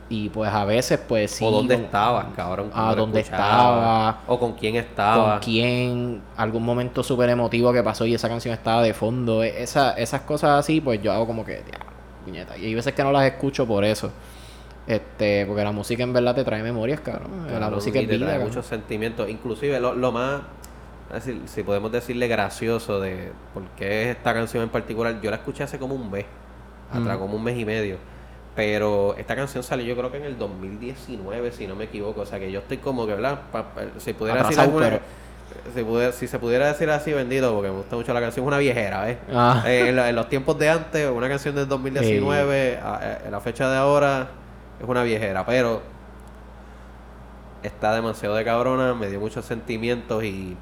Y 0.09 0.29
pues 0.29 0.51
a 0.53 0.64
veces, 0.64 0.99
pues 1.07 1.31
sí. 1.31 1.45
o 1.45 1.53
dónde 1.53 1.75
como- 1.75 1.87
estabas, 1.87 2.27
cabrón. 2.35 2.66
Ah, 2.71 2.75
cuando 2.75 2.97
lo 2.97 3.01
dónde 3.03 3.21
escuchabas. 3.21 4.16
estaba. 4.16 4.19
O 4.27 4.40
con 4.40 4.53
quién 4.55 4.75
estaba. 4.77 5.33
con 5.35 5.40
quién, 5.40 6.23
algún 6.37 6.64
momento 6.64 7.03
súper 7.05 7.31
emotivo 7.31 7.73
que 7.73 7.83
pasó 7.83 8.05
y 8.07 8.14
esa 8.14 8.29
canción 8.29 8.53
estaba 8.53 8.83
de 8.83 8.93
fondo. 8.93 9.45
E- 9.45 9.62
Esa, 9.62 9.93
esas 9.93 10.23
cosas 10.23 10.59
así, 10.59 10.81
pues 10.81 11.01
yo 11.01 11.12
hago 11.12 11.27
como 11.29 11.45
que, 11.45 11.62
diablo, 11.62 11.87
puñeta. 12.25 12.59
Y 12.59 12.66
hay 12.66 12.75
veces 12.75 12.93
que 12.93 13.05
no 13.05 13.12
las 13.12 13.25
escucho 13.25 13.66
por 13.69 13.85
eso. 13.85 14.11
Este, 14.87 15.47
porque 15.47 15.62
la 15.62 15.71
música 15.71 16.03
en 16.03 16.12
verdad 16.12 16.35
te 16.35 16.43
trae 16.43 16.62
memorias, 16.64 17.01
cabrón. 17.01 17.31
la 17.49 17.71
música 17.71 18.01
es 18.01 18.09
te 18.09 18.14
vida. 18.16 18.27
trae 18.27 18.38
cabrón. 18.38 18.49
muchos 18.49 18.66
sentimientos. 18.66 19.29
Inclusive 19.31 19.79
lo, 19.79 19.95
lo 19.95 20.11
más, 20.11 20.40
si 21.46 21.62
podemos 21.62 21.90
decirle 21.90 22.29
gracioso 22.29 23.01
de 23.01 23.33
por 23.53 23.64
qué 23.77 24.11
esta 24.12 24.33
canción 24.35 24.62
en 24.62 24.68
particular, 24.68 25.20
yo 25.20 25.31
la 25.31 25.37
escuché 25.37 25.64
hace 25.64 25.79
como 25.79 25.94
un 25.94 26.11
mes, 26.11 26.27
atrás, 26.92 27.16
Mm. 27.16 27.20
como 27.20 27.35
un 27.37 27.42
mes 27.44 27.59
y 27.59 27.64
medio. 27.64 27.96
Pero 28.55 29.14
esta 29.16 29.35
canción 29.37 29.62
salió 29.62 29.87
yo 29.87 29.96
creo 29.96 30.11
que 30.11 30.18
en 30.18 30.25
el 30.25 30.37
2019, 30.38 31.53
si 31.53 31.66
no 31.66 31.75
me 31.77 31.85
equivoco. 31.85 32.20
O 32.23 32.27
sea 32.27 32.38
que 32.38 32.51
yo 32.53 32.61
estoy 32.61 32.79
como 32.79 33.07
que, 33.07 33.14
¿verdad? 33.14 33.40
Pa- 33.53 33.62
pa- 33.75 33.83
si 33.99 34.12
pudiera 34.12 34.42
decir 34.42 34.61
alguna... 34.61 35.01
Si, 35.75 35.83
pudiera- 35.83 36.12
si 36.12 36.27
se 36.29 36.38
pudiera 36.38 36.68
decir 36.68 36.88
así, 36.90 37.12
bendito, 37.12 37.53
porque 37.55 37.70
me 37.70 37.77
gusta 37.79 37.96
mucho 37.96 38.12
la 38.14 38.20
canción, 38.20 38.44
es 38.44 38.49
una 38.49 38.59
viejera, 38.59 39.05
¿ves? 39.05 39.18
Ah. 39.33 39.62
Eh, 39.66 39.88
en, 39.88 39.96
lo- 39.96 40.05
en 40.07 40.14
los 40.14 40.29
tiempos 40.29 40.59
de 40.59 40.68
antes, 40.70 41.11
una 41.11 41.29
canción 41.29 41.55
del 41.57 41.66
2019, 41.68 42.79
a- 42.83 42.96
a- 42.96 43.16
en 43.27 43.31
la 43.33 43.40
fecha 43.40 43.68
de 43.70 43.77
ahora, 43.77 44.29
es 44.81 44.88
una 44.88 45.03
viejera, 45.03 45.44
pero 45.46 45.83
está 47.62 47.94
demasiado 47.94 48.35
de 48.37 48.44
cabrona, 48.44 48.94
me 48.94 49.09
dio 49.09 49.20
muchos 49.20 49.44
sentimientos 49.44 50.23
y 50.25 50.57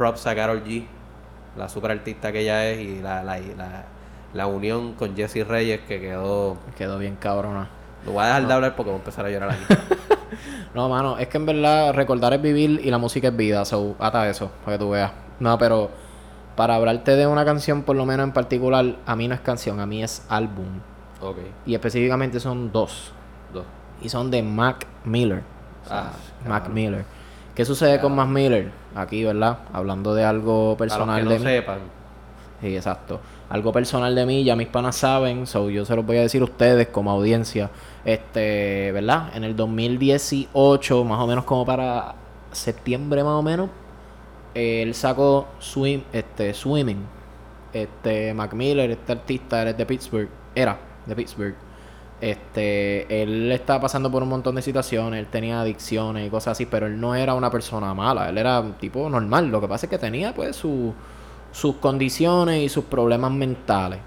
props 0.00 0.26
a 0.26 0.34
Carol 0.34 0.64
G, 0.64 0.86
la 1.58 1.68
super 1.68 1.90
artista 1.90 2.32
que 2.32 2.40
ella 2.40 2.70
es, 2.70 2.80
y 2.80 3.02
la, 3.02 3.22
la, 3.22 3.38
la, 3.38 3.84
la 4.32 4.46
unión 4.46 4.94
con 4.94 5.14
Jesse 5.14 5.46
Reyes 5.46 5.80
que 5.86 6.00
quedó... 6.00 6.56
Quedó 6.78 6.96
bien 6.98 7.16
cabrona. 7.16 7.68
Lo 8.06 8.12
voy 8.12 8.22
a 8.24 8.28
dejar 8.28 8.46
de 8.46 8.52
hablar 8.54 8.76
porque 8.76 8.90
voy 8.92 8.96
a 8.96 9.00
empezar 9.00 9.26
a 9.26 9.30
llorar 9.30 9.50
aquí. 9.50 9.62
No, 10.74 10.88
mano, 10.88 11.18
es 11.18 11.26
que 11.28 11.36
en 11.36 11.44
verdad 11.44 11.92
recordar 11.92 12.32
es 12.32 12.40
vivir 12.40 12.80
y 12.82 12.90
la 12.90 12.96
música 12.96 13.28
es 13.28 13.36
vida. 13.36 13.62
So, 13.66 13.96
ata 13.98 14.26
eso, 14.30 14.50
para 14.64 14.78
que 14.78 14.84
tú 14.84 14.90
veas. 14.90 15.10
No, 15.40 15.58
pero 15.58 15.90
para 16.56 16.76
hablarte 16.76 17.16
de 17.16 17.26
una 17.26 17.44
canción, 17.44 17.82
por 17.82 17.96
lo 17.96 18.06
menos 18.06 18.24
en 18.24 18.32
particular, 18.32 18.96
a 19.04 19.16
mí 19.16 19.28
no 19.28 19.34
es 19.34 19.40
canción, 19.40 19.80
a 19.80 19.86
mí 19.86 20.02
es 20.02 20.24
álbum. 20.30 20.66
ok, 21.20 21.36
Y 21.66 21.74
específicamente 21.74 22.38
son 22.40 22.70
dos. 22.72 23.12
dos. 23.52 23.64
Y 24.00 24.08
son 24.08 24.30
de 24.30 24.42
Mac 24.42 24.86
Miller. 25.04 25.42
O 25.84 25.88
sea, 25.88 26.12
Ah, 26.44 26.48
Mac. 26.48 26.68
Miller. 26.68 27.04
¿Qué 27.54 27.64
sucede 27.64 28.00
con 28.00 28.12
Cabrón. 28.12 28.16
Mac 28.16 28.28
Miller? 28.28 28.70
Aquí, 28.94 29.24
¿verdad? 29.24 29.58
Hablando 29.72 30.14
de 30.14 30.24
algo 30.24 30.76
Para 30.76 30.88
los 30.96 31.06
personal 31.06 31.22
que 31.22 31.28
de 31.28 31.38
no 31.38 31.44
mí. 31.44 31.50
sepan, 31.50 31.78
Sí, 32.60 32.76
exacto. 32.76 33.20
Algo 33.48 33.72
personal 33.72 34.14
de 34.14 34.26
mí, 34.26 34.44
ya 34.44 34.54
mis 34.54 34.68
panas 34.68 34.96
saben, 34.96 35.46
so 35.46 35.70
yo 35.70 35.84
se 35.84 35.96
los 35.96 36.04
voy 36.04 36.18
a 36.18 36.22
decir 36.22 36.42
a 36.42 36.44
ustedes 36.44 36.88
como 36.88 37.10
audiencia. 37.10 37.70
Este, 38.04 38.92
¿verdad? 38.92 39.30
En 39.34 39.44
el 39.44 39.56
2018, 39.56 41.04
más 41.04 41.20
o 41.20 41.26
menos 41.26 41.44
como 41.44 41.64
para 41.64 42.14
septiembre 42.52 43.24
más 43.24 43.32
o 43.34 43.42
menos, 43.42 43.70
él 44.54 44.94
sacó 44.94 45.46
Swim, 45.58 46.02
este, 46.12 46.52
Swimming. 46.54 46.98
Este, 47.72 48.34
Mac 48.34 48.52
Miller, 48.52 48.90
este 48.90 49.12
artista, 49.12 49.62
él 49.62 49.68
es 49.68 49.76
de 49.78 49.86
Pittsburgh, 49.86 50.28
era 50.54 50.78
de 51.06 51.16
Pittsburgh. 51.16 51.54
Este, 52.20 53.22
él 53.22 53.50
estaba 53.50 53.80
pasando 53.82 54.10
por 54.10 54.22
un 54.22 54.28
montón 54.28 54.54
de 54.54 54.62
situaciones, 54.62 55.20
él 55.20 55.26
tenía 55.26 55.60
adicciones 55.62 56.26
y 56.26 56.30
cosas 56.30 56.52
así, 56.52 56.66
pero 56.66 56.86
él 56.86 57.00
no 57.00 57.14
era 57.14 57.34
una 57.34 57.50
persona 57.50 57.94
mala, 57.94 58.28
él 58.28 58.36
era 58.38 58.60
un 58.60 58.74
tipo 58.74 59.08
normal. 59.08 59.48
Lo 59.48 59.60
que 59.60 59.68
pasa 59.68 59.86
es 59.86 59.90
que 59.90 59.98
tenía 59.98 60.34
pues 60.34 60.56
su, 60.56 60.92
sus 61.52 61.76
condiciones 61.76 62.62
y 62.62 62.68
sus 62.68 62.84
problemas 62.84 63.32
mentales. 63.32 64.00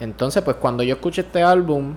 Entonces, 0.00 0.42
pues 0.42 0.56
cuando 0.56 0.82
yo 0.82 0.94
escuché 0.96 1.22
este 1.22 1.42
álbum, 1.42 1.94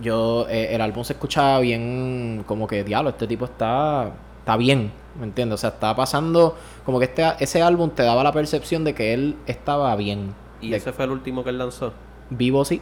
yo 0.00 0.46
eh, 0.48 0.74
el 0.74 0.80
álbum 0.80 1.04
se 1.04 1.14
escuchaba 1.14 1.60
bien, 1.60 2.44
como 2.46 2.66
que 2.66 2.84
diablo, 2.84 3.10
este 3.10 3.26
tipo 3.26 3.44
está 3.46 4.12
está 4.40 4.56
bien, 4.56 4.90
¿me 5.18 5.24
entiendes? 5.24 5.54
O 5.56 5.58
sea, 5.58 5.70
estaba 5.70 5.94
pasando 5.96 6.56
como 6.84 6.98
que 6.98 7.04
este 7.06 7.24
ese 7.40 7.62
álbum 7.62 7.90
te 7.90 8.02
daba 8.02 8.24
la 8.24 8.32
percepción 8.32 8.82
de 8.84 8.94
que 8.94 9.12
él 9.14 9.36
estaba 9.46 9.94
bien. 9.96 10.34
¿y 10.60 10.70
De- 10.70 10.76
ese 10.76 10.92
fue 10.92 11.04
el 11.04 11.10
último 11.12 11.44
que 11.44 11.50
él 11.50 11.58
lanzó? 11.58 11.92
vivo 12.30 12.64
sí. 12.64 12.80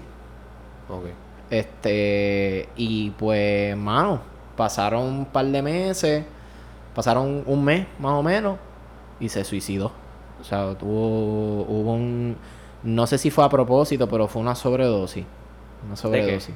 Ok. 0.88 1.07
Este, 1.50 2.68
y 2.76 3.11
pues, 3.11 3.76
mano, 3.76 4.20
pasaron 4.56 5.04
un 5.04 5.24
par 5.26 5.46
de 5.46 5.62
meses, 5.62 6.24
pasaron 6.94 7.44
un 7.46 7.64
mes 7.64 7.87
más 7.98 8.12
o 8.12 8.22
menos, 8.22 8.59
y 9.20 9.28
se 9.28 9.44
suicidó. 9.44 9.92
O 10.40 10.44
sea, 10.44 10.74
tuvo, 10.76 11.62
hubo 11.62 11.94
un, 11.94 12.37
no 12.82 13.06
sé 13.06 13.18
si 13.18 13.30
fue 13.30 13.44
a 13.44 13.48
propósito, 13.48 14.09
pero 14.09 14.26
fue 14.28 14.42
una 14.42 14.54
sobredosis. 14.54 15.24
Una 15.87 15.96
sobredosis. 15.96 16.54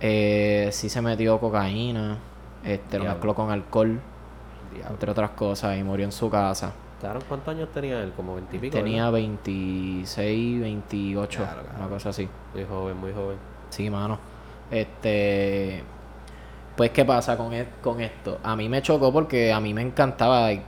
Eh, 0.00 0.68
sí 0.72 0.88
se 0.88 1.00
metió 1.00 1.38
cocaína, 1.38 2.18
este, 2.64 2.98
lo 2.98 3.04
mezcló 3.04 3.34
con 3.34 3.50
alcohol, 3.50 4.00
Diablo. 4.74 4.90
entre 4.90 5.10
otras 5.10 5.30
cosas, 5.30 5.78
y 5.78 5.82
murió 5.82 6.04
en 6.04 6.12
su 6.12 6.28
casa. 6.30 6.72
¿Cuántos 7.28 7.48
años 7.48 7.68
tenía 7.72 8.02
él? 8.02 8.12
Como 8.16 8.34
20 8.34 8.56
y 8.56 8.58
pico. 8.58 8.76
Tenía 8.76 9.10
26, 9.10 10.60
28, 10.60 11.38
Claro, 11.38 11.62
una 11.76 11.88
cosa 11.88 12.08
así. 12.08 12.28
Muy 12.54 12.64
joven, 12.64 12.96
muy 12.96 13.12
joven. 13.12 13.36
Sí, 13.70 13.90
mano. 13.90 14.18
Este. 14.70 15.82
Pues, 16.76 16.90
¿qué 16.90 17.04
pasa 17.04 17.36
con, 17.36 17.52
e- 17.54 17.68
con 17.82 18.00
esto? 18.00 18.38
A 18.42 18.54
mí 18.56 18.68
me 18.68 18.82
chocó 18.82 19.12
porque 19.12 19.52
a 19.52 19.60
mí 19.60 19.72
me 19.74 19.82
encantaba. 19.82 20.52
eh, 20.52 20.62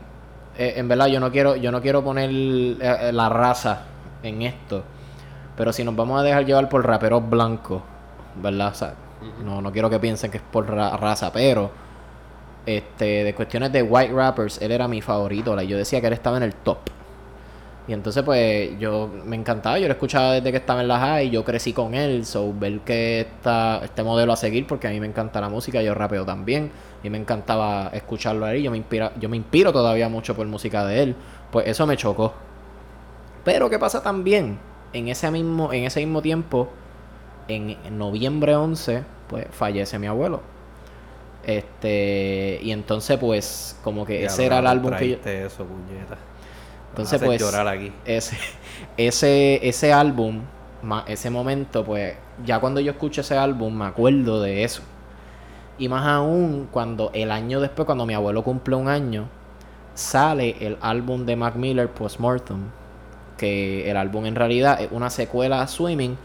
en 0.57 0.89
verdad, 0.89 1.07
yo 1.09 1.21
no 1.21 1.31
quiero, 1.31 1.57
yo 1.57 1.71
no 1.71 1.81
quiero 1.83 2.03
poner 2.03 2.31
eh, 2.31 2.77
eh, 2.81 3.13
la 3.13 3.29
raza 3.29 3.83
en 4.23 4.43
esto. 4.43 4.83
Pero 5.57 5.73
si 5.73 5.85
nos 5.85 5.95
vamos 5.97 6.21
a 6.21 6.23
dejar 6.23 6.45
llevar 6.47 6.69
por 6.69 6.87
raperos 6.87 7.29
blancos, 7.29 7.83
¿verdad? 8.37 8.69
O 8.69 8.75
sea, 8.75 8.95
no, 9.45 9.61
no 9.61 9.73
quiero 9.73 9.91
que 9.91 9.99
piensen 9.99 10.31
que 10.31 10.39
es 10.39 10.43
por 10.43 10.71
ra- 10.71 10.97
raza, 10.97 11.33
pero 11.33 11.71
este, 12.67 13.25
de 13.25 13.35
cuestiones 13.35 13.73
de 13.73 13.83
white 13.83 14.13
rappers, 14.13 14.61
él 14.63 14.73
era 14.73 14.89
mi 14.89 15.01
favorito. 15.03 15.55
like, 15.57 15.71
yo 15.71 15.77
decía 15.79 16.01
que 16.01 16.07
él 16.09 16.13
estaba 16.13 16.37
en 16.37 16.45
el 16.45 16.55
top. 16.55 16.79
Y 17.89 17.95
entonces, 17.95 18.23
pues, 18.23 18.79
yo 18.79 19.11
me 19.25 19.35
encantaba. 19.35 19.79
Yo 19.79 19.89
lo 19.89 19.95
escuchaba 19.95 20.35
desde 20.35 20.51
que 20.51 20.59
estaba 20.59 20.83
en 20.83 20.89
la 20.89 20.99
high. 20.99 21.31
Yo 21.31 21.43
crecí 21.43 21.73
con 21.73 21.95
él. 21.95 22.27
So, 22.27 22.53
ver 22.53 22.81
que 22.81 23.21
está 23.21 23.81
este 23.83 24.03
modelo 24.03 24.35
a 24.35 24.37
seguir, 24.37 24.67
porque 24.67 24.87
a 24.89 24.91
mí 24.91 25.01
me 25.01 25.07
encanta 25.07 25.41
la 25.41 25.49
música. 25.49 25.81
Yo 25.81 25.95
rapeo 25.95 26.27
también. 26.27 26.71
Y 27.03 27.09
me 27.09 27.17
encantaba 27.17 27.89
escucharlo 27.95 28.45
a 28.45 28.55
él. 28.55 28.63
Yo 28.63 28.71
me, 28.71 28.77
inspira, 28.77 29.13
yo 29.19 29.31
me 29.31 29.39
inspiro 29.39 29.73
todavía 29.73 30.11
mucho 30.11 30.37
por 30.37 30.47
música 30.47 30.85
de 30.85 31.03
él. 31.03 31.17
Pues 31.51 31.67
eso 31.67 31.87
me 31.87 31.97
chocó. 31.97 32.35
Pero, 33.43 33.71
¿qué 33.71 33.79
pasa 33.79 34.03
también? 34.03 34.59
En 34.93 35.09
ese 35.09 35.31
mismo, 35.31 35.73
en 35.73 35.85
ese 35.85 36.01
mismo 36.01 36.21
tiempo, 36.21 36.69
en, 37.49 37.79
en 37.87 37.97
noviembre 37.97 38.55
11, 38.55 39.03
pues, 39.29 39.47
fallece 39.51 39.99
mi 39.99 40.09
abuelo. 40.09 40.43
Este, 41.49 42.61
y 42.63 42.73
entonces, 42.73 43.17
pues, 43.17 43.79
como 43.83 44.05
que 44.05 44.27
ese 44.27 44.45
era 44.45 44.59
el 44.59 44.67
álbum 44.67 44.95
que 44.95 45.09
yo. 45.09 45.17
Eso, 45.25 45.65
puñeta. 45.65 46.19
Entonces, 46.99 47.23
pues, 47.23 47.41
llorar 47.41 47.69
aquí. 47.69 47.93
ese, 48.05 48.37
ese, 48.97 49.67
ese 49.67 49.93
álbum, 49.93 50.41
ese 51.07 51.31
momento, 51.31 51.85
pues, 51.85 52.15
ya 52.45 52.59
cuando 52.59 52.81
yo 52.81 52.91
escucho 52.91 53.21
ese 53.21 53.37
álbum, 53.37 53.73
me 53.75 53.85
acuerdo 53.85 54.43
de 54.43 54.65
eso. 54.65 54.83
Y 55.79 55.89
más 55.89 56.05
aún 56.07 56.69
cuando 56.73 57.11
el 57.15 57.31
año 57.31 57.61
después, 57.61 57.87
cuando 57.87 58.05
mi 58.05 58.15
abuelo 58.15 58.43
cumple 58.43 58.75
un 58.75 58.89
año, 58.89 59.29
sale 59.95 60.57
el 60.61 60.77
álbum 60.81 61.25
de 61.25 61.37
Mac 61.37 61.55
Miller 61.55 61.89
Postmortem. 61.89 62.65
Que 63.37 63.89
el 63.89 63.97
álbum 63.97 64.27
en 64.27 64.35
realidad 64.35 64.81
es 64.81 64.89
una 64.91 65.11
secuela 65.11 65.63
a 65.63 65.69
Swimming, 65.69 66.17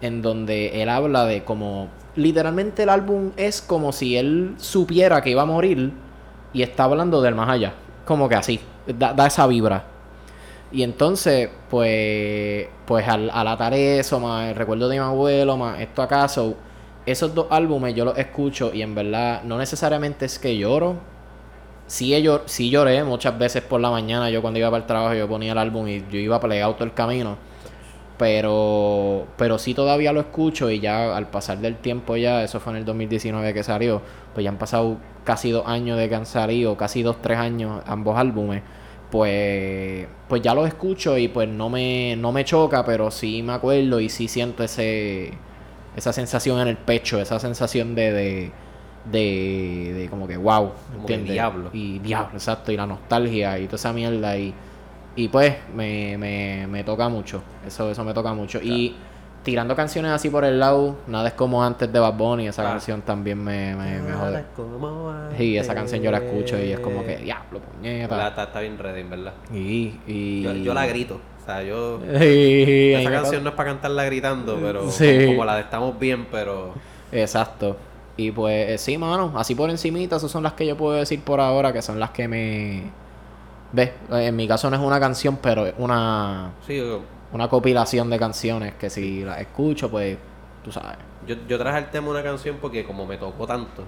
en 0.00 0.22
donde 0.22 0.82
él 0.82 0.88
habla 0.88 1.24
de 1.24 1.42
como. 1.42 1.88
Literalmente 2.14 2.84
el 2.84 2.90
álbum 2.90 3.32
es 3.36 3.60
como 3.60 3.90
si 3.90 4.16
él 4.16 4.54
supiera 4.58 5.20
que 5.20 5.30
iba 5.30 5.42
a 5.42 5.46
morir 5.46 5.92
y 6.52 6.62
está 6.62 6.84
hablando 6.84 7.22
del 7.22 7.34
más 7.34 7.48
allá. 7.48 7.72
Como 8.04 8.28
que 8.28 8.36
así, 8.36 8.60
da, 8.86 9.14
da 9.14 9.26
esa 9.26 9.46
vibra. 9.48 9.91
Y 10.72 10.82
entonces, 10.82 11.50
pues, 11.70 12.66
pues 12.86 13.06
al, 13.06 13.28
al 13.30 13.46
atar 13.48 13.74
eso, 13.74 14.18
más 14.20 14.48
el 14.50 14.54
recuerdo 14.56 14.88
de 14.88 14.96
mi 14.96 15.04
abuelo, 15.04 15.56
más 15.56 15.80
esto 15.80 16.00
acaso, 16.02 16.56
esos 17.04 17.34
dos 17.34 17.46
álbumes 17.50 17.94
yo 17.94 18.04
los 18.06 18.16
escucho 18.18 18.72
y 18.72 18.80
en 18.82 18.94
verdad 18.94 19.42
no 19.44 19.58
necesariamente 19.58 20.24
es 20.24 20.38
que 20.38 20.56
lloro. 20.56 20.96
Sí, 21.86 22.10
llor- 22.22 22.42
sí 22.46 22.70
lloré 22.70 23.04
muchas 23.04 23.38
veces 23.38 23.62
por 23.62 23.80
la 23.80 23.90
mañana, 23.90 24.30
yo 24.30 24.42
cuando 24.42 24.58
iba 24.60 24.70
para 24.70 24.82
el 24.82 24.86
trabajo 24.86 25.14
yo 25.14 25.28
ponía 25.28 25.52
el 25.52 25.58
álbum 25.58 25.88
y 25.88 26.00
yo 26.10 26.18
iba 26.18 26.40
plegado 26.40 26.74
todo 26.74 26.84
el 26.84 26.94
camino. 26.94 27.38
Pero, 28.18 29.26
pero 29.36 29.58
sí 29.58 29.74
todavía 29.74 30.12
lo 30.12 30.20
escucho 30.20 30.70
y 30.70 30.78
ya 30.80 31.16
al 31.16 31.28
pasar 31.30 31.58
del 31.58 31.76
tiempo 31.76 32.16
ya, 32.16 32.44
eso 32.44 32.60
fue 32.60 32.72
en 32.74 32.78
el 32.80 32.84
2019 32.84 33.52
que 33.54 33.62
salió, 33.64 34.00
pues 34.34 34.44
ya 34.44 34.50
han 34.50 34.58
pasado 34.58 34.98
casi 35.24 35.50
dos 35.50 35.66
años 35.66 35.98
de 35.98 36.08
que 36.08 36.14
han 36.14 36.26
salido, 36.26 36.76
casi 36.76 37.02
dos, 37.02 37.16
tres 37.20 37.38
años 37.38 37.82
ambos 37.86 38.16
álbumes 38.18 38.62
pues 39.12 40.08
pues 40.28 40.42
ya 40.42 40.54
los 40.54 40.66
escucho 40.68 41.18
y 41.18 41.28
pues 41.28 41.48
no 41.48 41.70
me 41.70 42.16
no 42.16 42.32
me 42.32 42.44
choca 42.44 42.84
pero 42.84 43.12
sí 43.12 43.42
me 43.44 43.54
acuerdo 43.54 44.00
y 44.00 44.08
sí 44.10 44.28
siento 44.28 44.64
ese 44.64 45.38
esa 45.96 46.12
sensación 46.14 46.60
en 46.60 46.68
el 46.68 46.78
pecho 46.78 47.20
esa 47.20 47.38
sensación 47.38 47.94
de 47.94 48.12
de 48.12 48.52
de, 49.04 49.92
de 49.98 50.08
como 50.10 50.28
que 50.28 50.36
wow 50.38 50.72
Como 50.94 51.06
que 51.06 51.18
diablo. 51.18 51.70
y 51.74 51.98
diablo 52.00 52.34
exacto 52.38 52.72
y 52.72 52.76
la 52.78 52.86
nostalgia 52.86 53.58
y 53.58 53.66
toda 53.66 53.76
esa 53.76 53.92
mierda 53.92 54.36
y 54.38 54.54
y 55.16 55.28
pues 55.28 55.56
me, 55.74 56.16
me, 56.18 56.66
me 56.68 56.84
toca 56.84 57.08
mucho 57.08 57.42
eso 57.66 57.90
eso 57.90 58.04
me 58.04 58.14
toca 58.14 58.32
mucho. 58.34 58.60
Y 58.62 58.96
tirando 59.42 59.74
canciones 59.74 60.12
así 60.12 60.30
por 60.30 60.44
el 60.44 60.60
lado 60.60 60.96
nada 61.08 61.28
es 61.28 61.34
como 61.34 61.64
antes 61.64 61.92
de 61.92 61.98
Bad 61.98 62.14
Bunny 62.14 62.46
esa 62.48 62.62
Ah. 62.62 62.70
canción 62.72 63.02
también 63.02 63.42
me, 63.42 63.74
me, 63.74 64.00
me 64.00 64.10
Nada 64.10 64.18
jode 64.26 64.38
es 64.40 64.46
como 64.54 65.12
sí 65.36 65.56
esa 65.58 65.74
canción 65.74 66.00
yo 66.02 66.10
la 66.12 66.18
escucho 66.18 66.56
y 66.62 66.72
es 66.72 66.78
como 66.80 67.02
que 67.04 67.12
antes. 67.12 67.24
diablo 67.24 67.58
La- 67.60 67.64
puñeta 67.72 68.28
Está, 68.28 68.42
está 68.44 68.60
bien 68.60 68.78
ready, 68.78 69.00
en 69.00 69.10
verdad. 69.10 69.32
y, 69.52 69.94
y... 70.06 70.42
Yo, 70.42 70.52
yo 70.54 70.74
la 70.74 70.86
grito. 70.86 71.20
O 71.40 71.44
sea, 71.44 71.60
yo. 71.62 71.98
Y- 72.24 72.92
Esa 72.92 73.10
canción 73.10 73.42
no 73.42 73.50
es 73.50 73.56
para 73.56 73.70
cantarla 73.70 74.04
gritando, 74.04 74.58
pero. 74.62 74.88
Sí. 74.92 75.12
Como, 75.22 75.26
como 75.32 75.44
la 75.44 75.56
de 75.56 75.62
Estamos 75.62 75.98
Bien, 75.98 76.24
pero. 76.30 76.72
Exacto. 77.10 77.76
Y 78.16 78.30
pues 78.30 78.70
eh, 78.70 78.78
sí, 78.78 78.96
mano, 78.96 79.32
así 79.36 79.56
por 79.56 79.68
encimita, 79.68 80.16
esas 80.16 80.30
son 80.30 80.44
las 80.44 80.52
que 80.52 80.64
yo 80.66 80.76
puedo 80.76 80.92
decir 80.94 81.20
por 81.24 81.40
ahora, 81.40 81.72
que 81.72 81.82
son 81.82 81.98
las 81.98 82.10
que 82.10 82.28
me... 82.28 82.82
¿Ves? 83.72 83.90
En 84.10 84.36
mi 84.36 84.46
caso 84.46 84.70
no 84.70 84.76
es 84.76 84.82
una 84.82 85.00
canción, 85.00 85.38
pero 85.42 85.66
es 85.66 85.74
una, 85.78 86.50
Sí, 86.66 86.76
yo, 86.76 87.00
una 87.32 87.48
compilación 87.48 88.10
de 88.10 88.18
canciones 88.18 88.74
que 88.74 88.90
si 88.90 89.24
las 89.24 89.40
escucho, 89.40 89.90
pues, 89.90 90.18
tú 90.62 90.70
sabes. 90.70 90.98
yo, 91.26 91.36
yo 91.48 91.58
traje 91.58 91.78
el 91.78 91.90
tema 91.90 92.06
de 92.06 92.12
una 92.12 92.22
canción 92.22 92.58
porque 92.60 92.84
como 92.84 93.06
me 93.06 93.16
tocó 93.16 93.46
tanto, 93.46 93.84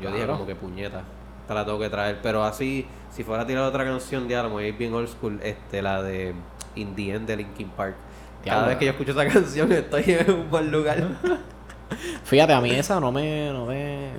yo 0.00 0.10
dije 0.12 0.26
como 0.26 0.46
que 0.46 0.54
puñeta. 0.54 1.02
Esta 1.42 1.54
la 1.54 1.64
tengo 1.64 1.78
que 1.78 1.88
traer. 1.88 2.18
Pero 2.22 2.44
así, 2.44 2.86
si 3.10 3.24
fuera 3.24 3.44
a 3.44 3.46
tirar 3.46 3.64
otra 3.64 3.84
canción, 3.84 4.28
voy 4.50 4.64
a 4.64 4.68
ir 4.68 4.76
bien 4.76 4.92
old 4.92 5.08
school, 5.08 5.40
este, 5.42 5.80
la 5.80 6.02
de 6.02 6.34
In 6.74 6.94
the 6.94 7.14
End 7.14 7.26
de 7.26 7.36
Linkin 7.38 7.70
Park. 7.70 7.96
Cada 8.44 8.68
vez 8.68 8.76
que 8.76 8.84
yo 8.84 8.90
escucho 8.92 9.12
esa 9.12 9.26
canción 9.32 9.72
estoy 9.72 10.04
en 10.06 10.30
un 10.30 10.50
buen 10.50 10.70
lugar. 10.70 10.98
Fíjate, 12.24 12.52
a 12.52 12.60
mí 12.60 12.70
esa 12.70 13.00
no 13.00 13.10
me... 13.10 13.50
No 13.50 13.66
me... 13.66 14.10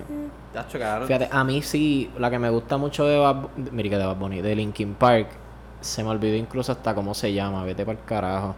Fíjate, 1.06 1.30
a 1.32 1.44
mí 1.44 1.62
sí, 1.62 2.12
la 2.18 2.32
que 2.32 2.40
me 2.40 2.50
gusta 2.50 2.78
mucho 2.78 3.06
de 3.06 3.20
Bad, 3.20 3.50
mira 3.72 3.90
que 3.90 3.98
de 3.98 4.06
Bad 4.06 4.16
Bunny, 4.16 4.42
de 4.42 4.56
Linkin 4.56 4.96
Park, 4.96 5.28
se 5.80 6.04
me 6.04 6.10
olvidó 6.10 6.36
incluso 6.36 6.72
hasta 6.72 6.96
cómo 6.96 7.14
se 7.14 7.32
llama, 7.32 7.64
vete 7.64 7.86
para 7.86 8.00
el 8.00 8.04
carajo. 8.04 8.56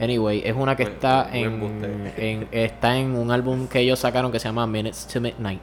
Anyway, 0.00 0.42
es 0.44 0.54
una 0.56 0.76
que 0.76 0.84
Buen- 0.84 0.94
está 0.94 1.28
buen 1.30 2.12
en, 2.16 2.48
está 2.52 2.96
en 2.96 3.14
un 3.16 3.30
álbum 3.30 3.66
que 3.68 3.80
ellos 3.80 3.98
sacaron 3.98 4.32
que 4.32 4.38
se 4.40 4.48
llama 4.48 4.66
Minutes 4.66 5.06
to 5.06 5.20
Midnight. 5.20 5.60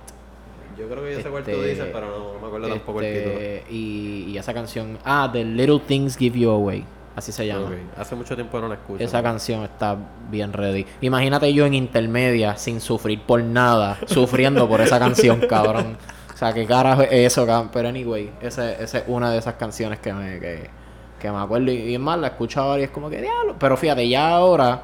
Yo 0.77 0.87
creo 0.87 1.03
que 1.03 1.13
yo 1.15 1.21
sé 1.21 1.29
cuál 1.29 1.43
tú 1.43 1.49
Este, 1.51 1.67
dices, 1.69 1.87
pero 1.91 2.07
no, 2.07 2.33
no 2.35 2.39
me 2.39 2.47
acuerdo 2.47 2.67
tampoco 2.69 3.01
el 3.01 3.13
título. 3.15 3.33
Este, 3.39 3.63
y, 3.73 4.25
y 4.29 4.37
esa 4.37 4.53
canción, 4.53 4.99
ah, 5.03 5.27
The 5.31 5.43
Little 5.43 5.79
Things 5.79 6.15
Give 6.17 6.37
You 6.37 6.51
Away, 6.51 6.85
así 7.15 7.31
se 7.31 7.47
llama. 7.47 7.71
Hace 7.97 8.13
mucho 8.15 8.35
tiempo 8.35 8.59
no 8.61 8.67
la 8.67 8.75
escucho. 8.75 9.03
Esa 9.03 9.23
canción 9.23 9.63
está 9.63 9.97
bien 10.29 10.53
ready. 10.53 10.85
Imagínate 11.01 11.51
yo 11.51 11.65
en 11.65 11.73
intermedia, 11.73 12.55
sin 12.57 12.79
sufrir 12.79 13.19
por 13.23 13.41
nada, 13.41 13.97
sufriendo 14.05 14.69
por 14.69 14.81
esa 14.81 14.99
canción, 14.99 15.39
cabrón. 15.49 15.97
O 16.31 16.37
sea, 16.37 16.53
qué 16.53 16.67
carajo 16.67 17.01
es 17.01 17.11
eso, 17.11 17.47
cabrón. 17.47 17.71
Pero 17.73 17.89
anyway, 17.89 18.29
esa 18.39 18.71
esa 18.73 18.99
es 18.99 19.03
una 19.07 19.31
de 19.31 19.39
esas 19.39 19.55
canciones 19.55 19.97
que 19.97 20.13
me, 20.13 20.39
que, 20.39 20.69
que 21.17 21.31
me 21.31 21.37
acuerdo. 21.37 21.71
Y, 21.71 21.93
es 21.93 21.99
más, 21.99 22.19
la 22.19 22.27
escucho 22.27 22.61
ahora 22.61 22.81
y 22.81 22.83
es 22.83 22.89
como 22.89 23.09
que 23.09 23.21
diablo. 23.21 23.55
Pero 23.59 23.77
fíjate, 23.77 24.07
ya 24.07 24.29
ahora 24.29 24.81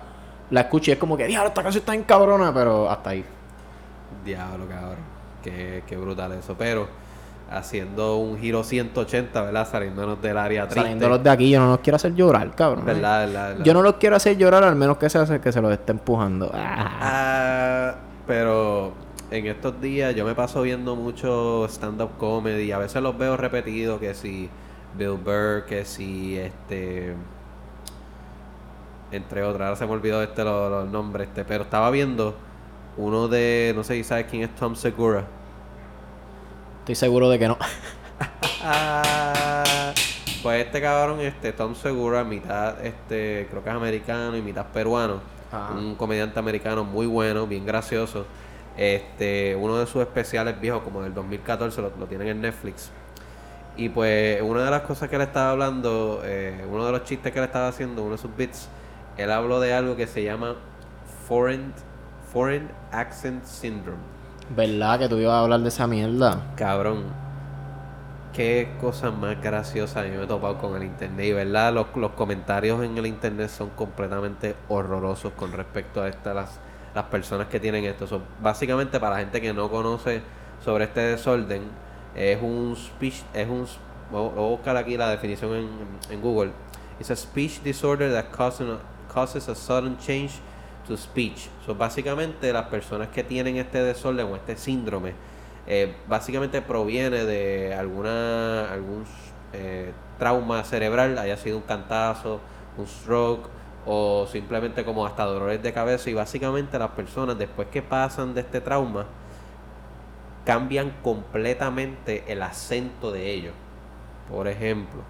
la 0.50 0.62
escucho 0.62 0.92
y 0.92 0.94
es 0.94 1.00
como 1.00 1.18
que 1.18 1.28
diablo, 1.28 1.50
esta 1.50 1.64
canción 1.64 1.82
está 1.82 1.96
en 1.96 2.04
cabrona, 2.04 2.54
pero 2.54 2.90
hasta 2.90 3.12
ahí. 3.12 3.24
Diablo, 4.24 4.68
cabrón. 4.68 4.98
Qué, 5.44 5.84
qué 5.88 5.98
brutal 5.98 6.32
eso. 6.34 6.56
Pero 6.58 6.88
haciendo 7.54 8.18
un 8.18 8.40
giro 8.40 8.64
180, 8.64 9.42
¿verdad? 9.42 9.68
Saliéndonos 9.70 10.22
del 10.22 10.38
área 10.38 10.64
triste. 10.64 10.82
Saliéndolos 10.82 11.24
de 11.24 11.30
aquí, 11.30 11.50
yo 11.50 11.60
no 11.60 11.68
los 11.70 11.80
quiero 11.80 11.96
hacer 11.96 12.16
llorar, 12.16 12.56
cabrón. 12.56 12.86
¿Verdad? 12.86 13.26
verdad, 13.26 13.50
verdad. 13.50 13.66
Yo 13.66 13.74
no 13.74 13.82
los 13.82 13.96
quiero 13.96 14.16
hacer 14.16 14.38
llorar, 14.38 14.64
al 14.64 14.76
menos 14.76 14.98
que 14.98 15.10
se 15.10 15.20
hace 15.20 15.40
que 15.40 15.52
se 15.52 15.62
los 15.62 15.72
esté 15.72 15.92
empujando. 15.92 16.52
Ah. 16.54 17.00
Ah, 17.02 17.96
pero 18.26 18.94
en 19.32 19.48
estos 19.48 19.80
días 19.82 20.16
yo 20.16 20.26
me 20.26 20.36
paso 20.36 20.62
viendo 20.62 20.96
mucho 20.96 21.66
stand-up 21.68 22.12
comedy. 22.18 22.72
A 22.72 22.78
veces 22.78 23.02
los 23.02 23.18
veo 23.18 23.38
repetidos, 23.38 24.00
que 24.00 24.14
si 24.14 24.50
Bill 24.98 25.18
Burr, 25.18 25.66
que 25.66 25.86
si 25.86 26.38
este... 26.38 27.14
Entre 29.12 29.44
otras, 29.44 29.68
ahora 29.68 29.76
se 29.76 29.86
me 29.86 29.92
olvidó 29.92 30.24
este 30.24 30.44
los, 30.44 30.72
los 30.72 30.90
nombres, 30.90 31.28
este, 31.28 31.46
pero 31.46 31.64
estaba 31.64 31.92
viendo 31.92 32.36
uno 32.98 33.28
de, 33.28 33.74
no 33.76 33.84
sé 33.84 33.94
si 33.96 34.04
sabes 34.04 34.26
quién 34.28 34.42
es 34.42 34.56
Tom 34.56 34.76
Segura. 34.76 35.26
Estoy 36.80 36.96
seguro 36.96 37.30
de 37.30 37.38
que 37.38 37.48
no. 37.48 37.58
Pues 40.44 40.66
este 40.66 40.82
cabrón, 40.82 41.22
este 41.22 41.54
Tom 41.54 41.74
Segura, 41.74 42.26
mitad, 42.26 42.86
este, 42.86 43.48
creo 43.50 43.64
que 43.64 43.70
es 43.70 43.76
americano 43.76 44.36
y 44.36 44.42
mitad 44.42 44.66
peruano. 44.66 45.22
Ajá. 45.50 45.74
Un 45.74 45.96
comediante 45.96 46.38
americano 46.38 46.84
muy 46.84 47.06
bueno, 47.06 47.48
bien 47.48 47.66
gracioso. 47.66 48.26
Este, 48.76 49.56
uno 49.56 49.78
de 49.78 49.88
sus 49.88 50.02
especiales 50.02 50.60
viejos, 50.60 50.84
como 50.84 51.02
del 51.02 51.14
2014, 51.14 51.82
lo, 51.82 51.94
lo 51.98 52.08
tienen 52.08 52.28
en 52.28 52.42
Netflix. 52.42 52.92
Y 53.76 53.90
pues 53.90 54.42
una 54.42 54.66
de 54.66 54.72
las 54.72 54.82
cosas 54.82 55.10
que 55.10 55.16
él 55.16 55.24
estaba 55.24 55.52
hablando, 55.52 56.22
eh, 56.24 56.66
uno 56.70 56.86
de 56.86 56.92
los 56.92 57.04
chistes 57.04 57.32
que 57.32 57.40
él 57.40 57.46
estaba 57.46 57.68
haciendo, 57.68 58.04
uno 58.04 58.12
de 58.14 58.18
sus 58.20 58.36
bits, 58.36 58.70
él 59.18 59.32
habló 59.32 59.60
de 59.60 59.74
algo 59.74 59.96
que 59.96 60.06
se 60.06 60.24
llama 60.24 60.56
Foreign, 61.28 61.74
foreign 62.32 62.70
Accent 62.92 63.46
Syndrome. 63.46 64.14
¿Verdad 64.56 65.00
que 65.00 65.10
tú 65.10 65.18
ibas 65.18 65.34
a 65.34 65.40
hablar 65.40 65.62
de 65.62 65.70
esa 65.70 65.88
mierda? 65.88 66.54
Cabrón, 66.56 67.06
qué 68.34 68.74
cosa 68.80 69.10
más 69.10 69.42
graciosa 69.42 70.02
a 70.02 70.04
mí 70.04 70.10
me 70.12 70.24
he 70.24 70.28
topado 70.28 70.58
con 70.60 70.76
el 70.76 70.84
internet. 70.84 71.26
Y 71.26 71.34
verdad, 71.34 71.74
los, 71.74 71.88
los 71.96 72.12
comentarios 72.12 72.84
en 72.84 72.98
el 72.98 73.08
internet 73.08 73.50
son 73.50 73.70
completamente 73.72 74.56
horrorosos 74.68 75.34
con 75.34 75.52
respecto 75.52 76.02
a 76.02 76.10
esta, 76.10 76.34
las, 76.36 76.60
las 76.94 77.06
personas 77.06 77.48
que 77.48 77.60
tienen 77.60 77.86
esto. 77.86 78.06
Son 78.06 78.22
básicamente 78.42 79.00
para 79.00 79.16
la 79.16 79.22
gente 79.22 79.42
que 79.42 79.54
no 79.54 79.70
conoce 79.72 80.22
sobre 80.64 80.86
este 80.86 81.02
desorden 81.02 81.64
es 82.16 82.42
un 82.42 82.76
speech, 82.76 83.24
es 83.34 83.48
un, 83.48 83.68
voy 84.12 84.30
buscar 84.30 84.78
aquí 84.78 84.98
la 84.98 85.10
definición 85.10 85.54
en, 85.54 85.70
en 86.10 86.22
Google. 86.22 86.52
It's 87.00 87.10
a 87.10 87.16
speech 87.16 87.62
disorder 87.64 88.12
that 88.12 88.32
causes, 88.32 88.78
causes 89.12 89.50
a 89.50 89.56
sudden 89.56 89.98
change 89.98 90.34
to 90.88 90.96
speech. 90.98 91.50
So, 91.66 91.76
básicamente 91.76 92.52
las 92.54 92.68
personas 92.68 93.08
que 93.10 93.24
tienen 93.24 93.58
este 93.58 93.82
desorden 93.84 94.28
o 94.28 94.36
este 94.36 94.56
síndrome, 94.58 95.14
eh, 95.66 95.96
básicamente 96.08 96.62
proviene 96.62 97.26
de 97.26 97.74
alguna 97.74 98.72
algún 98.72 99.06
eh, 99.54 99.92
trauma 100.20 100.64
cerebral, 100.64 101.18
haya 101.18 101.38
sido 101.38 101.58
un 101.58 101.64
cantazo, 101.64 102.40
un 102.78 102.88
stroke 102.88 103.50
o 103.86 104.28
simplemente 104.32 104.86
como 104.86 105.06
hasta 105.06 105.26
dolores 105.26 105.62
de 105.62 105.74
cabeza 105.74 106.10
y 106.10 106.14
básicamente 106.14 106.80
las 106.80 106.92
personas 106.92 107.38
después 107.38 107.68
que 107.70 107.82
pasan 107.82 108.34
de 108.34 108.42
este 108.42 108.62
trauma 108.62 109.06
cambian 110.46 110.92
completamente 111.02 112.24
el 112.28 112.42
acento 112.42 113.12
de 113.12 113.32
ellos. 113.32 113.54
Por 114.30 114.48
ejemplo, 114.48 115.02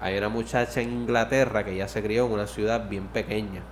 hay 0.00 0.18
una 0.18 0.28
muchacha 0.28 0.80
en 0.80 0.92
Inglaterra 0.92 1.64
que 1.64 1.76
ya 1.76 1.88
se 1.88 2.02
crió 2.02 2.26
en 2.26 2.32
una 2.32 2.46
ciudad 2.46 2.88
bien 2.88 3.08
pequeña. 3.08 3.62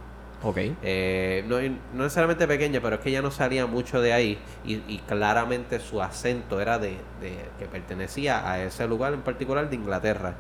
Ok. 0.43 0.59
Eh, 0.83 1.45
no, 1.47 1.61
no 1.95 2.03
necesariamente 2.03 2.49
pequeña, 2.49 2.81
pero 2.81 2.97
es 2.97 3.03
que 3.03 3.11
ella 3.11 3.23
no 3.23 3.31
salía 3.31 3.67
mucho 3.67 4.01
de 4.01 4.13
ahí 4.13 4.39
y, 4.65 4.83
y 4.89 4.99
claramente 5.07 5.79
su 5.79 6.03
acento 6.03 6.61
era 6.61 6.79
de, 6.79 6.97
de, 7.21 7.37
que 7.59 7.67
pertenecía 7.67 8.51
a 8.51 8.63
ese 8.63 8.89
lugar 8.89 9.13
en 9.13 9.23
particular 9.23 9.71
de 9.71 9.77
Inglaterra. 9.77 10.35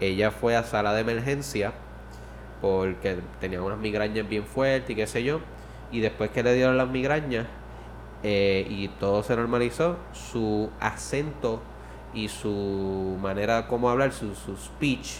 Ella 0.00 0.32
fue 0.32 0.56
a 0.56 0.64
sala 0.64 0.92
de 0.92 1.02
emergencia 1.02 1.72
porque 2.60 3.18
tenía 3.40 3.62
unas 3.62 3.78
migrañas 3.78 4.28
bien 4.28 4.44
fuertes 4.44 4.90
y 4.90 4.94
qué 4.96 5.06
sé 5.06 5.22
yo. 5.22 5.40
Y 5.92 6.00
después 6.00 6.30
que 6.30 6.42
le 6.42 6.54
dieron 6.54 6.76
las 6.76 6.88
migrañas 6.88 7.46
eh, 8.24 8.66
y 8.68 8.88
todo 8.88 9.22
se 9.22 9.36
normalizó, 9.36 9.96
su 10.12 10.70
acento 10.80 11.60
y 12.14 12.28
su 12.28 13.16
manera 13.20 13.66
como 13.68 13.90
hablar, 13.90 14.12
su, 14.12 14.34
su 14.34 14.56
speech 14.56 15.16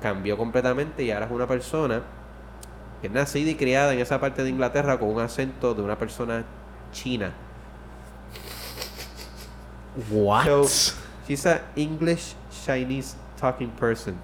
cambió 0.00 0.36
completamente 0.38 1.02
y 1.04 1.10
ahora 1.10 1.26
es 1.26 1.32
una 1.32 1.46
persona 1.46 2.02
que 3.00 3.08
es 3.08 3.12
nacida 3.12 3.50
y 3.50 3.54
criada 3.56 3.92
en 3.92 4.00
esa 4.00 4.18
parte 4.20 4.42
de 4.42 4.48
Inglaterra 4.50 4.98
con 4.98 5.10
un 5.10 5.20
acento 5.20 5.74
de 5.74 5.82
una 5.82 5.98
persona 5.98 6.44
china. 6.92 7.32
What? 10.10 10.44
So, 10.46 10.64
she's 11.26 11.46
a 11.46 11.60
English 11.76 12.34
Chinese 12.64 13.16
talking 13.38 13.70
person. 13.70 14.14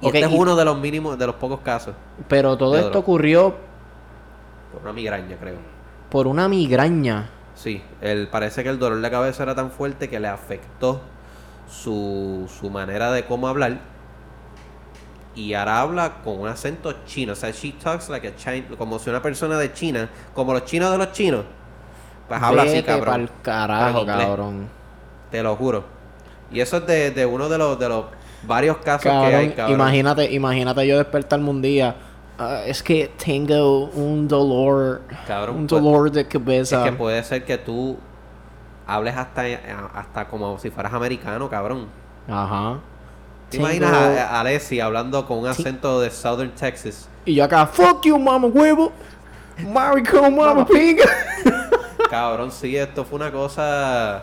Y 0.00 0.06
este 0.06 0.24
es 0.24 0.30
y- 0.30 0.34
uno 0.38 0.56
de 0.56 0.64
los 0.64 0.78
mínimos, 0.78 1.18
de 1.18 1.26
los 1.26 1.36
pocos 1.36 1.60
casos. 1.60 1.94
Pero 2.28 2.56
todo 2.56 2.78
esto 2.78 2.98
ocurrió 2.98 3.54
Por 4.72 4.82
una 4.82 4.92
migraña, 4.92 5.36
creo. 5.38 5.79
Por 6.10 6.26
una 6.26 6.48
migraña. 6.48 7.30
Sí, 7.54 7.82
el, 8.00 8.28
parece 8.28 8.62
que 8.62 8.68
el 8.70 8.78
dolor 8.78 9.00
de 9.00 9.10
cabeza 9.10 9.42
era 9.42 9.54
tan 9.54 9.70
fuerte 9.70 10.08
que 10.08 10.18
le 10.18 10.28
afectó 10.28 11.02
su, 11.70 12.48
su 12.60 12.70
manera 12.70 13.12
de 13.12 13.24
cómo 13.26 13.48
hablar. 13.48 13.78
Y 15.34 15.54
ahora 15.54 15.80
habla 15.80 16.12
con 16.24 16.40
un 16.40 16.48
acento 16.48 16.92
chino. 17.06 17.32
O 17.34 17.36
sea, 17.36 17.50
she 17.50 17.72
talks 17.72 18.08
like 18.08 18.26
a 18.26 18.34
Chin- 18.36 18.66
como 18.76 18.98
si 18.98 19.10
una 19.10 19.22
persona 19.22 19.56
de 19.58 19.72
China, 19.72 20.08
como 20.34 20.52
los 20.52 20.64
chinos 20.64 20.90
de 20.90 20.98
los 20.98 21.12
chinos. 21.12 21.44
Pues 22.28 22.42
habla 22.42 22.62
así, 22.62 22.82
cabrón. 22.82 23.30
carajo, 23.42 24.04
cabrón. 24.06 24.68
Te 25.30 25.42
lo 25.42 25.54
juro. 25.56 25.84
Y 26.50 26.60
eso 26.60 26.78
es 26.78 26.86
de, 26.86 27.10
de 27.12 27.26
uno 27.26 27.48
de 27.48 27.58
los, 27.58 27.78
de 27.78 27.88
los 27.88 28.06
varios 28.42 28.78
casos 28.78 29.02
que 29.02 29.34
hay, 29.34 29.50
cabrón. 29.50 29.74
imagínate, 29.76 30.32
imagínate 30.32 30.86
yo 30.86 30.98
despertarme 30.98 31.48
un 31.50 31.62
día. 31.62 31.94
"Ah, 32.40 32.62
es 32.66 32.82
que 32.82 33.10
tengo 33.22 33.84
un 33.90 34.26
dolor. 34.26 35.02
Cabrón, 35.26 35.56
un 35.56 35.66
pues, 35.66 35.82
dolor 35.82 36.10
de 36.10 36.22
Es 36.22 36.26
cabeza. 36.26 36.84
que 36.84 36.92
puede 36.92 37.22
ser 37.22 37.44
que 37.44 37.58
tú 37.58 37.96
hables 38.86 39.14
hasta, 39.16 39.42
hasta 39.94 40.26
como 40.26 40.58
si 40.58 40.70
fueras 40.70 40.92
americano, 40.94 41.48
cabrón. 41.48 41.86
Ajá. 42.28 42.78
¿Te 43.50 43.58
Tengo- 43.58 43.68
imaginas 43.70 43.92
a, 43.92 44.36
a 44.36 44.40
Alessi 44.40 44.80
hablando 44.80 45.26
con 45.26 45.38
un 45.38 45.46
acento 45.48 46.00
de 46.00 46.10
Southern 46.10 46.52
Texas? 46.52 47.08
Y 47.24 47.34
yo 47.34 47.44
acá, 47.44 47.66
fuck 47.66 48.04
you, 48.04 48.18
mama 48.18 48.48
huevo. 48.48 48.92
Marico, 49.72 50.30
mama 50.30 50.64
pinga. 50.66 51.04
Cabrón, 52.10 52.50
sí, 52.50 52.76
esto 52.76 53.04
fue 53.04 53.16
una 53.16 53.30
cosa... 53.30 54.22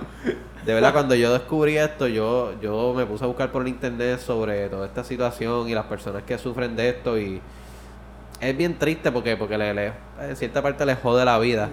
De 0.65 0.73
verdad, 0.73 0.91
cuando 0.91 1.15
yo 1.15 1.31
descubrí 1.31 1.77
esto, 1.77 2.07
yo, 2.07 2.51
yo 2.61 2.93
me 2.93 3.05
puse 3.05 3.23
a 3.23 3.27
buscar 3.27 3.49
por 3.51 3.61
el 3.61 3.69
internet 3.69 4.19
sobre 4.19 4.67
toda 4.67 4.85
esta 4.87 5.01
situación 5.03 5.69
y 5.69 5.73
las 5.73 5.85
personas 5.85 6.23
que 6.23 6.37
sufren 6.37 6.75
de 6.75 6.89
esto 6.89 7.17
y... 7.17 7.41
Es 8.39 8.55
bien 8.55 8.77
triste 8.77 9.11
porque, 9.11 9.35
porque 9.35 9.57
le, 9.57 9.73
le- 9.73 9.93
en 10.21 10.35
cierta 10.35 10.61
parte 10.61 10.85
le 10.85 10.95
jode 10.95 11.25
la 11.25 11.39
vida, 11.39 11.69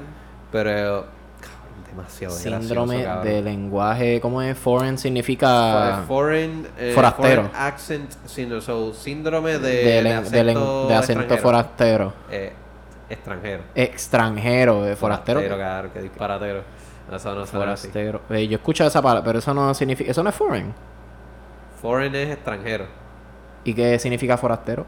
pero... 0.50 1.06
Cabrón, 1.40 1.84
demasiado 1.86 2.34
Síndrome 2.34 3.02
gracioso, 3.02 3.28
de 3.28 3.42
lenguaje, 3.42 4.20
¿cómo 4.20 4.40
es? 4.40 4.56
Foreign 4.56 4.96
significa 4.96 5.46
Fo- 6.02 6.06
Foreign, 6.06 6.66
eh, 6.78 6.92
forastero. 6.94 7.42
foreign 7.42 7.50
accent 7.54 8.10
syndrome, 8.26 8.62
so, 8.62 8.94
síndrome 8.94 9.58
de, 9.58 9.84
de, 9.84 10.02
de 10.02 10.12
acento, 10.14 10.88
de 10.88 10.94
acento 10.94 11.20
extranjero. 11.34 11.42
forastero. 11.42 12.12
Eh, 12.30 12.52
extranjero. 13.10 13.62
Extranjero, 13.74 14.82
de 14.84 14.96
forastero. 14.96 15.40
claro, 15.42 15.92
que 15.92 16.00
disparatero. 16.00 16.62
Eso 17.14 17.34
no. 17.34 17.44
Forastero. 17.44 18.22
Eh, 18.30 18.48
yo 18.48 18.56
escucho 18.56 18.86
esa 18.86 19.02
palabra, 19.02 19.22
pero 19.22 19.38
eso 19.40 19.52
no 19.52 19.74
significa. 19.74 20.10
Eso 20.10 20.22
no 20.22 20.30
es 20.30 20.34
foreign. 20.34 20.72
Foreign 21.82 22.14
es 22.14 22.30
extranjero. 22.30 22.86
¿Y 23.64 23.74
qué 23.74 23.98
significa 23.98 24.38
forastero? 24.38 24.86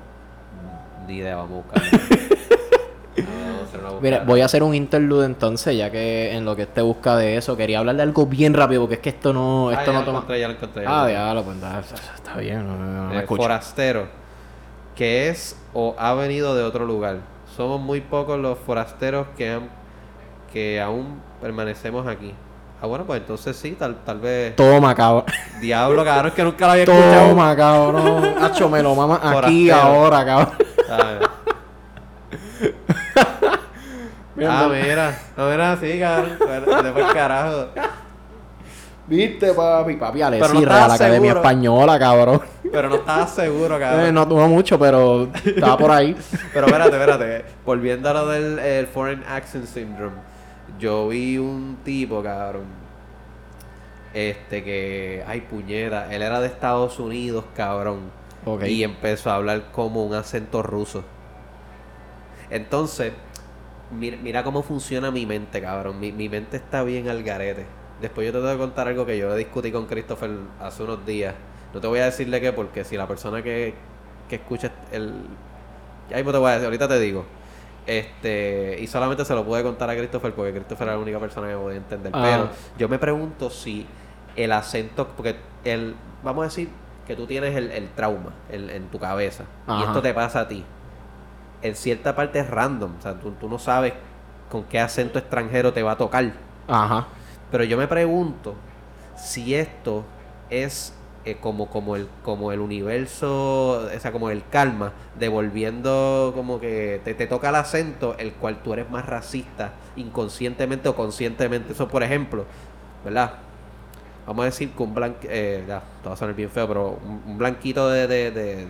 Ni 1.07 1.17
idea, 1.19 1.37
vamos 1.37 1.65
a 1.73 1.79
una 3.79 4.01
Mira, 4.01 4.25
voy 4.27 4.41
a 4.41 4.45
hacer 4.47 4.63
un 4.63 4.75
interlude 4.75 5.27
entonces, 5.27 5.77
ya 5.77 5.91
que 5.91 6.35
en 6.35 6.45
lo 6.45 6.55
que 6.57 6.63
este 6.63 6.83
busca 6.83 7.17
de 7.17 7.37
eso, 7.37 7.57
quería 7.57 7.79
hablar 7.79 7.97
de 7.97 8.03
algo 8.03 8.27
bien 8.27 8.55
rápido, 8.55 8.83
porque 8.83 8.95
es 8.97 9.01
que 9.01 9.09
esto 9.11 9.33
no, 9.33 9.69
Ah, 9.71 9.75
esto 9.75 9.93
ya 9.93 9.99
no 9.99 10.05
toma. 10.05 10.19
encontré, 10.19 10.41
ya 10.41 10.49
lo 10.49 10.55
encontré. 10.55 10.83
ya 10.85 10.91
lo 11.35 11.41
Ah, 11.41 11.83
pues 11.89 12.03
está 12.15 12.37
bien, 12.39 12.67
no, 12.67 12.77
no, 12.77 12.87
no 13.05 13.09
me 13.11 13.17
Eh, 13.17 13.21
escucho. 13.21 13.43
forastero. 13.43 14.09
Que 14.95 15.29
es 15.29 15.57
o 15.75 15.95
ha 15.99 16.15
venido 16.15 16.55
de 16.57 16.63
otro 16.65 16.87
lugar. 16.87 17.19
Somos 17.57 17.81
muy 17.81 18.01
pocos 18.01 18.39
los 18.39 18.59
forasteros 18.59 19.27
que 19.37 19.51
han, 19.51 19.69
que 20.53 20.81
aún 20.81 21.21
permanecemos 21.41 22.07
aquí. 22.07 22.33
Ah, 22.81 22.87
bueno, 22.87 23.05
pues 23.07 23.21
entonces 23.21 23.57
sí, 23.57 23.73
tal, 23.79 23.97
tal 24.05 24.21
vez. 24.21 24.55
Toma, 24.57 24.95
cabrón. 24.95 25.25
Diablo, 25.61 26.05
cabrón, 26.05 26.27
es 26.29 26.33
que 26.35 26.45
nunca 26.45 26.67
lo 26.67 26.73
había 26.73 26.85
escuchado. 26.85 27.29
Toma, 27.31 27.57
cabrón. 27.57 28.35
Hacho, 28.43 28.69
me 28.69 28.83
lo 28.83 28.95
mama 28.95 29.17
aquí 29.23 29.69
Forastero. 29.71 29.77
ahora, 29.77 30.25
cabrón. 30.25 30.55
Ah, 30.89 31.19
mira, 34.35 35.19
no, 35.37 35.51
mira, 35.51 35.77
sí, 35.81 35.99
cabrón. 35.99 36.39
Vete 36.39 36.93
por 36.93 37.15
carajo. 37.15 37.69
Viste, 39.07 39.53
papi. 39.53 39.97
Papi, 39.97 40.19
Pero 40.19 40.55
no 40.55 40.61
Real 40.61 40.91
Academia 40.91 41.31
seguro. 41.33 41.41
Española, 41.41 41.99
cabrón. 41.99 42.43
Pero 42.71 42.89
no 42.89 42.97
estaba 42.97 43.27
seguro, 43.27 43.79
cabrón. 43.79 44.07
Eh, 44.07 44.13
no 44.13 44.27
tuvo 44.27 44.49
mucho, 44.49 44.79
pero 44.79 45.29
estaba 45.45 45.79
por 45.79 45.91
ahí. 45.93 46.17
Pero 46.53 46.67
espérate, 46.67 46.91
espérate. 46.97 47.45
Volviendo 47.65 48.11
a 48.11 48.13
lo 48.13 48.27
del 48.29 48.59
el 48.59 48.87
Foreign 48.89 49.23
Accent 49.29 49.67
Syndrome. 49.67 50.17
Yo 50.79 51.09
vi 51.09 51.39
un 51.39 51.79
tipo, 51.85 52.23
cabrón. 52.23 52.65
Este 54.13 54.65
que. 54.65 55.25
Ay, 55.27 55.43
puñeta. 55.43 56.13
Él 56.13 56.23
era 56.23 56.41
de 56.41 56.49
Estados 56.49 56.99
Unidos, 56.99 57.45
cabrón. 57.55 58.11
Y 58.67 58.85
empezó 58.85 59.31
a 59.31 59.37
hablar 59.37 59.73
como 59.73 60.05
un 60.05 60.15
acento 60.15 60.63
ruso. 60.63 61.05
Entonces, 62.49 63.13
mira, 63.91 64.17
mira 64.23 64.45
cómo 64.45 64.63
funciona 64.63 65.11
mi 65.11 65.27
mente, 65.27 65.61
cabrón. 65.61 65.99
Mi, 65.99 66.13
mi 66.13 66.29
mente 66.29 66.57
está 66.57 66.85
bien 66.85 67.09
al 67.09 67.23
garete. 67.23 67.67
Después 68.01 68.27
yo 68.27 68.33
te 68.33 68.39
tengo 68.39 68.53
que 68.53 68.59
contar 68.59 68.89
algo 68.89 69.05
que 69.05 69.19
yo 69.19 69.35
discutí 69.35 69.73
con 69.73 69.87
Christopher 69.87 70.31
hace 70.61 70.83
unos 70.83 71.05
días. 71.05 71.35
No 71.75 71.81
te 71.81 71.87
voy 71.89 71.99
a 71.99 72.05
decirle 72.05 72.41
qué, 72.41 72.53
porque 72.53 72.85
si 72.85 72.97
la 72.97 73.09
persona 73.09 73.43
que, 73.43 73.75
que 74.29 74.37
escucha 74.37 74.71
el... 74.93 75.13
Ya 76.09 76.17
mismo 76.17 76.31
te 76.31 76.39
voy 76.39 76.51
a 76.51 76.53
decir, 76.53 76.67
ahorita 76.67 76.87
te 76.87 77.01
digo. 77.01 77.25
Este, 77.87 78.79
y 78.81 78.87
solamente 78.87 79.25
se 79.25 79.35
lo 79.35 79.45
pude 79.45 79.63
contar 79.63 79.91
a 79.91 79.97
Christopher 79.97 80.33
porque 80.33 80.53
Christopher 80.53 80.89
era 80.89 80.97
la 80.97 81.03
única 81.03 81.19
persona 81.19 81.49
que 81.49 81.57
podía 81.57 81.79
entender. 81.79 82.13
Ah. 82.15 82.23
Pero 82.23 82.51
yo 82.79 82.89
me 82.89 82.99
pregunto 82.99 83.51
si 83.51 83.87
el 84.37 84.53
acento, 84.53 85.09
porque 85.17 85.37
el, 85.65 85.97
vamos 86.23 86.43
a 86.43 86.45
decir 86.47 86.69
que 87.07 87.17
tú 87.17 87.27
tienes 87.27 87.55
el, 87.57 87.71
el 87.71 87.89
trauma 87.91 88.33
el- 88.51 88.71
en 88.71 88.89
tu 88.89 88.99
cabeza 88.99 89.45
y 89.69 89.83
esto 89.83 90.03
te 90.03 90.13
pasa 90.15 90.41
a 90.41 90.49
ti. 90.49 90.65
En 91.63 91.75
cierta 91.75 92.15
parte 92.15 92.39
es 92.41 92.51
random, 92.51 92.93
o 92.99 93.03
sea, 93.03 93.15
tú, 93.15 93.33
tú 93.33 93.49
no 93.49 93.59
sabes 93.59 93.95
con 94.51 94.65
qué 94.65 94.79
acento 94.81 95.19
extranjero 95.19 95.73
te 95.73 95.83
va 95.83 95.93
a 95.93 95.97
tocar. 95.97 96.33
Ajá. 96.69 97.07
Pero 97.51 97.65
yo 97.65 97.77
me 97.79 97.89
pregunto 97.89 98.55
si 99.17 99.55
esto 99.55 100.05
es 100.51 100.95
eh, 101.25 101.39
como, 101.41 101.69
como, 101.69 101.97
el, 101.97 102.09
como 102.23 102.53
el 102.53 102.61
universo, 102.61 103.89
o 103.95 103.99
sea, 104.01 104.13
como 104.13 104.31
el 104.31 104.45
karma, 104.49 104.93
devolviendo 105.19 106.33
como 106.37 106.61
que 106.61 107.01
te, 107.05 107.15
te 107.15 107.27
toca 107.27 107.49
el 107.49 107.55
acento, 107.57 108.15
el 108.19 108.33
cual 108.35 108.63
tú 108.63 108.73
eres 108.75 108.89
más 108.91 109.07
racista, 109.07 109.73
inconscientemente 109.97 110.89
o 110.89 110.95
conscientemente. 110.95 111.73
Eso, 111.73 111.89
por 111.89 112.03
ejemplo, 112.03 112.45
¿verdad? 113.05 113.33
Vamos 114.27 114.43
a 114.43 114.47
decir 114.47 114.71
que 114.73 114.83
un 114.83 114.95
blanquito, 114.95 115.33
ya, 115.33 115.77
esto 115.97 116.09
va 116.09 116.13
a 116.13 116.17
sonar 116.17 116.35
bien 116.35 116.51
feo, 116.51 116.67
pero 116.67 116.99
un, 117.27 117.39
blanquito 117.39 117.89
de, 117.89 118.07
de, 118.09 118.31
de, 118.33 118.67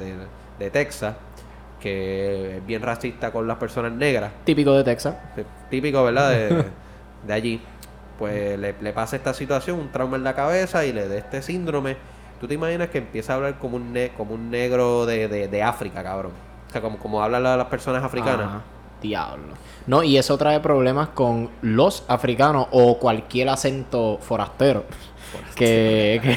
de, 0.58 0.70
Texas, 0.70 1.14
que 1.80 2.56
es 2.58 2.66
bien 2.66 2.82
racista 2.82 3.30
con 3.32 3.46
las 3.46 3.56
personas 3.56 3.92
negras, 3.92 4.32
Típico 4.44 4.72
de 4.72 4.84
Texas. 4.84 5.14
típico, 5.70 6.04
¿verdad? 6.04 6.30
De, 6.30 6.64
de 7.26 7.32
allí. 7.32 7.60
pues 8.18 8.58
le, 8.58 8.74
le 8.80 8.92
pasa 8.92 9.16
esta 9.16 9.32
situación, 9.34 9.78
un 9.78 9.90
trauma 9.92 10.16
en 10.16 10.24
la 10.24 10.34
cabeza 10.34 10.84
y 10.84 10.92
le 10.92 11.08
dé 11.08 11.18
este 11.18 11.42
síndrome. 11.42 11.96
¿Tú 12.40 12.46
te 12.46 12.54
imaginas 12.54 12.90
que 12.90 12.98
empieza 12.98 13.32
a 13.32 13.36
hablar 13.36 13.58
como 13.58 13.76
un, 13.76 13.92
ne- 13.94 14.12
como 14.16 14.34
un 14.34 14.50
negro 14.50 15.06
de, 15.06 15.26
de, 15.28 15.48
de 15.48 15.62
África, 15.62 16.02
cabrón? 16.02 16.32
O 16.68 16.70
sea, 16.72 16.82
como, 16.82 16.98
como 16.98 17.22
hablan 17.22 17.42
la- 17.42 17.56
las 17.56 17.66
personas 17.68 18.02
africanas. 18.04 18.46
Ajá. 18.46 18.62
Diablo. 19.00 19.54
No, 19.86 20.02
y 20.02 20.16
eso 20.18 20.36
trae 20.38 20.58
problemas 20.60 21.08
con 21.10 21.50
los 21.62 22.04
africanos 22.08 22.66
o 22.72 22.98
cualquier 22.98 23.48
acento 23.50 24.18
forastero 24.20 24.84
que, 25.54 26.20
que, 26.22 26.36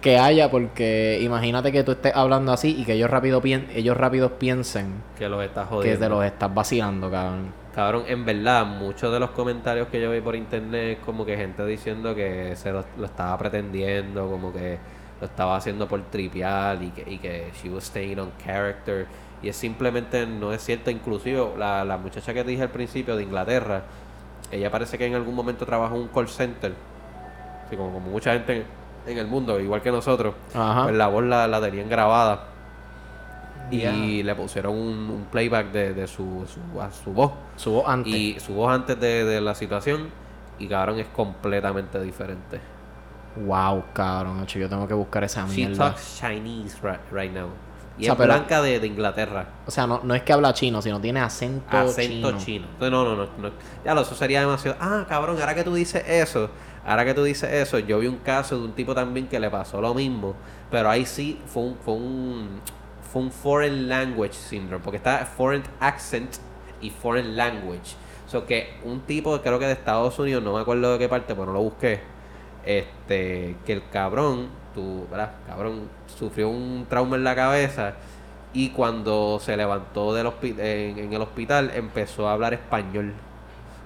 que 0.00 0.18
haya, 0.18 0.50
porque 0.50 1.18
imagínate 1.22 1.72
que 1.72 1.82
tú 1.84 1.92
estés 1.92 2.14
hablando 2.14 2.52
así 2.52 2.76
y 2.78 2.84
que 2.84 2.94
ellos 2.94 3.10
rápido 3.10 3.40
pien- 3.42 3.68
ellos 3.74 3.96
rápido 3.96 4.38
piensen 4.38 5.02
Que 5.18 5.28
los 5.28 5.42
está 5.44 5.62
que 5.62 5.68
jodiendo. 5.68 5.98
te 5.98 6.08
los 6.08 6.24
estás 6.24 6.52
vacilando, 6.54 7.10
cabrón. 7.10 7.54
Cabrón, 7.74 8.04
en 8.06 8.24
verdad, 8.26 8.66
muchos 8.66 9.10
de 9.12 9.18
los 9.18 9.30
comentarios 9.30 9.88
que 9.88 10.00
yo 10.00 10.10
vi 10.10 10.20
por 10.20 10.36
internet, 10.36 11.00
como 11.04 11.24
que 11.24 11.36
gente 11.36 11.64
diciendo 11.64 12.14
que 12.14 12.54
se 12.56 12.70
lo, 12.70 12.84
lo 12.98 13.06
estaba 13.06 13.36
pretendiendo, 13.38 14.28
como 14.28 14.52
que 14.52 14.78
lo 15.20 15.26
estaba 15.26 15.56
haciendo 15.56 15.88
por 15.88 16.02
trivial 16.10 16.82
y 16.82 16.90
que, 16.90 17.10
y 17.10 17.18
que 17.18 17.50
she 17.54 17.70
was 17.70 17.84
staying 17.84 18.18
on 18.18 18.32
character. 18.44 19.06
Y 19.42 19.48
es 19.48 19.56
simplemente 19.56 20.26
no 20.26 20.52
es 20.52 20.62
cierto. 20.62 20.90
Inclusive 20.90 21.56
la, 21.56 21.82
la 21.84 21.96
muchacha 21.96 22.34
que 22.34 22.44
te 22.44 22.50
dije 22.50 22.62
al 22.62 22.70
principio 22.70 23.16
de 23.16 23.22
Inglaterra, 23.22 23.84
ella 24.50 24.70
parece 24.70 24.98
que 24.98 25.06
en 25.06 25.14
algún 25.14 25.34
momento 25.34 25.64
trabajó 25.64 25.94
en 25.96 26.02
un 26.02 26.08
call 26.08 26.28
center. 26.28 26.74
Como, 27.76 27.92
como 27.92 28.10
mucha 28.10 28.32
gente 28.32 28.64
en, 29.06 29.18
el 29.18 29.26
mundo, 29.26 29.58
igual 29.60 29.82
que 29.82 29.90
nosotros. 29.90 30.34
Ajá. 30.54 30.84
Pues 30.84 30.94
la 30.96 31.08
voz 31.08 31.24
la, 31.24 31.46
la 31.46 31.60
tenían 31.60 31.88
grabada. 31.88 32.48
Y 33.70 34.22
le 34.22 34.34
pusieron 34.34 34.74
un, 34.74 35.10
un 35.10 35.26
playback 35.30 35.72
de, 35.72 35.94
de 35.94 36.06
su, 36.06 36.44
su, 36.46 36.80
a 36.80 36.92
su 36.92 37.10
voz. 37.12 37.32
Su 37.56 37.72
voz 37.72 37.88
antes. 37.88 38.12
Y 38.12 38.38
su 38.38 38.52
voz 38.52 38.70
antes 38.70 39.00
de, 39.00 39.24
de 39.24 39.40
la 39.40 39.54
situación 39.54 40.10
y 40.58 40.68
cabrón 40.68 40.98
es 40.98 41.06
completamente 41.06 41.98
diferente. 42.02 42.60
Wow, 43.36 43.84
cabrón. 43.94 44.46
Yo 44.46 44.68
tengo 44.68 44.86
que 44.86 44.92
buscar 44.92 45.24
esa 45.24 45.46
She 45.46 45.66
mierda. 45.68 45.88
talks 45.88 46.20
Chinese 46.20 46.78
right, 46.82 47.00
right 47.10 47.32
now. 47.32 47.48
Y 48.02 48.04
O 48.04 48.06
sea, 48.06 48.12
es 48.14 48.18
pero- 48.18 48.34
blanca 48.34 48.62
de, 48.62 48.80
de 48.80 48.86
Inglaterra. 48.86 49.46
O 49.66 49.70
sea, 49.70 49.86
no, 49.86 50.00
no 50.02 50.14
es 50.14 50.22
que 50.22 50.32
habla 50.32 50.52
chino, 50.54 50.82
sino 50.82 51.00
tiene 51.00 51.20
acento, 51.20 51.76
Acento 51.76 52.28
chino. 52.32 52.38
chino. 52.44 52.66
Entonces, 52.72 52.90
no, 52.90 53.04
no, 53.04 53.14
no, 53.16 53.28
no. 53.38 53.50
Ya 53.84 53.94
lo, 53.94 54.00
eso 54.02 54.14
sería 54.14 54.40
demasiado. 54.40 54.76
Ah, 54.80 55.06
cabrón, 55.08 55.38
ahora 55.40 55.54
que 55.54 55.62
tú 55.64 55.74
dices 55.74 56.02
eso, 56.06 56.50
ahora 56.84 57.04
que 57.04 57.14
tú 57.14 57.22
dices 57.24 57.50
eso, 57.52 57.78
yo 57.78 57.98
vi 58.00 58.06
un 58.08 58.16
caso 58.18 58.58
de 58.58 58.64
un 58.64 58.72
tipo 58.72 58.94
también 58.94 59.28
que 59.28 59.38
le 59.38 59.48
pasó 59.50 59.80
lo 59.80 59.94
mismo. 59.94 60.34
Pero 60.70 60.90
ahí 60.90 61.06
sí 61.06 61.40
fue 61.46 61.62
un, 61.62 61.76
fue 61.84 61.94
un, 61.94 62.60
fue 63.12 63.22
un 63.22 63.30
foreign 63.30 63.88
language 63.88 64.32
syndrome. 64.34 64.82
Porque 64.82 64.96
está 64.96 65.18
foreign 65.24 65.62
accent 65.80 66.36
y 66.80 66.90
foreign 66.90 67.36
language. 67.36 67.94
O 68.26 68.30
sea, 68.30 68.46
que 68.46 68.78
un 68.84 69.00
tipo, 69.02 69.38
creo 69.42 69.58
que 69.58 69.66
de 69.66 69.72
Estados 69.72 70.18
Unidos, 70.18 70.42
no 70.42 70.54
me 70.54 70.60
acuerdo 70.60 70.92
de 70.94 70.98
qué 70.98 71.08
parte, 71.08 71.34
pero 71.34 71.46
no 71.46 71.52
lo 71.52 71.60
busqué. 71.60 72.00
Este, 72.64 73.56
que 73.66 73.72
el 73.74 73.88
cabrón, 73.90 74.48
tú, 74.74 75.06
¿verdad? 75.10 75.32
Cabrón, 75.46 75.88
sufrió 76.18 76.48
un 76.48 76.86
trauma 76.88 77.16
en 77.16 77.24
la 77.24 77.34
cabeza 77.34 77.94
y 78.52 78.70
cuando 78.70 79.38
se 79.40 79.56
levantó 79.56 80.12
del 80.14 80.28
en, 80.42 80.98
en 80.98 81.12
el 81.12 81.22
hospital 81.22 81.70
empezó 81.74 82.28
a 82.28 82.32
hablar 82.34 82.54
español. 82.54 83.12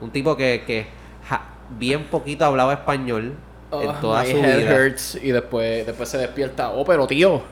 Un 0.00 0.10
tipo 0.10 0.36
que, 0.36 0.64
que 0.66 0.86
ja- 1.28 1.44
bien 1.78 2.04
poquito 2.04 2.44
hablaba 2.44 2.72
español 2.74 3.34
en 3.72 4.00
toda 4.00 4.22
my 4.24 4.30
su 4.30 4.36
head 4.38 4.58
vida. 4.58 4.74
hurts. 4.74 5.14
Y 5.22 5.30
después, 5.30 5.86
después 5.86 6.08
se 6.08 6.18
despierta. 6.18 6.70
Oh, 6.70 6.84
pero 6.84 7.06
tío. 7.06 7.42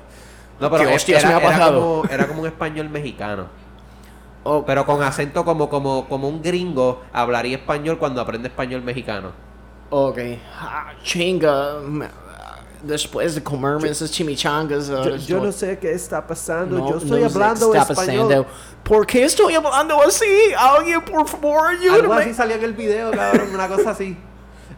No, 0.61 0.71
pero 0.71 0.85
¿Qué 0.85 0.91
es- 0.91 0.97
hostias 0.97 1.25
era, 1.25 1.29
me 1.29 1.35
ha 1.35 1.39
era 1.39 1.49
pasado? 1.51 1.81
como, 1.81 2.05
era 2.13 2.27
como 2.29 2.41
un 2.43 2.47
español 2.47 2.89
mexicano. 2.89 3.47
Oh, 4.47 4.65
Pero 4.67 4.85
con 4.85 5.03
acento 5.03 5.45
como, 5.45 5.71
como, 5.71 6.07
como 6.07 6.29
un 6.29 6.43
gringo 6.43 7.03
hablaría 7.13 7.57
español 7.57 7.99
cuando 7.99 8.21
aprende 8.21 8.49
español 8.49 8.83
mexicano. 8.83 9.33
ok. 9.91 10.19
Ah, 10.61 10.93
chinga. 11.03 11.77
Después 12.85 13.35
de 13.35 13.43
comerme 13.43 13.89
esas 13.89 14.11
chimichangas. 14.11 14.91
ah, 14.91 15.03
estoy- 15.15 15.53
sé 15.53 15.79
qué 15.79 15.93
está 15.93 16.27
pasando. 16.27 16.79
no- 16.79 16.91
no 16.91 17.01
sé 17.01 17.07
qué 17.09 17.79
está 17.79 17.95
pasando. 17.95 18.47
¿Por 18.83 19.07
qué 19.07 19.25
estoy 19.25 19.55
hablando 19.55 20.01
así? 20.03 20.27
Alguien, 20.59 21.01
por 21.03 21.27
favor, 21.27 21.69
Algo 21.93 22.13
así 22.13 22.35
salía 22.35 22.57
en 22.57 22.65
el 22.65 22.73
video, 22.75 23.11
cabrón, 23.11 23.49
una 23.55 23.69
cosa 23.69 23.91
así. 23.91 24.17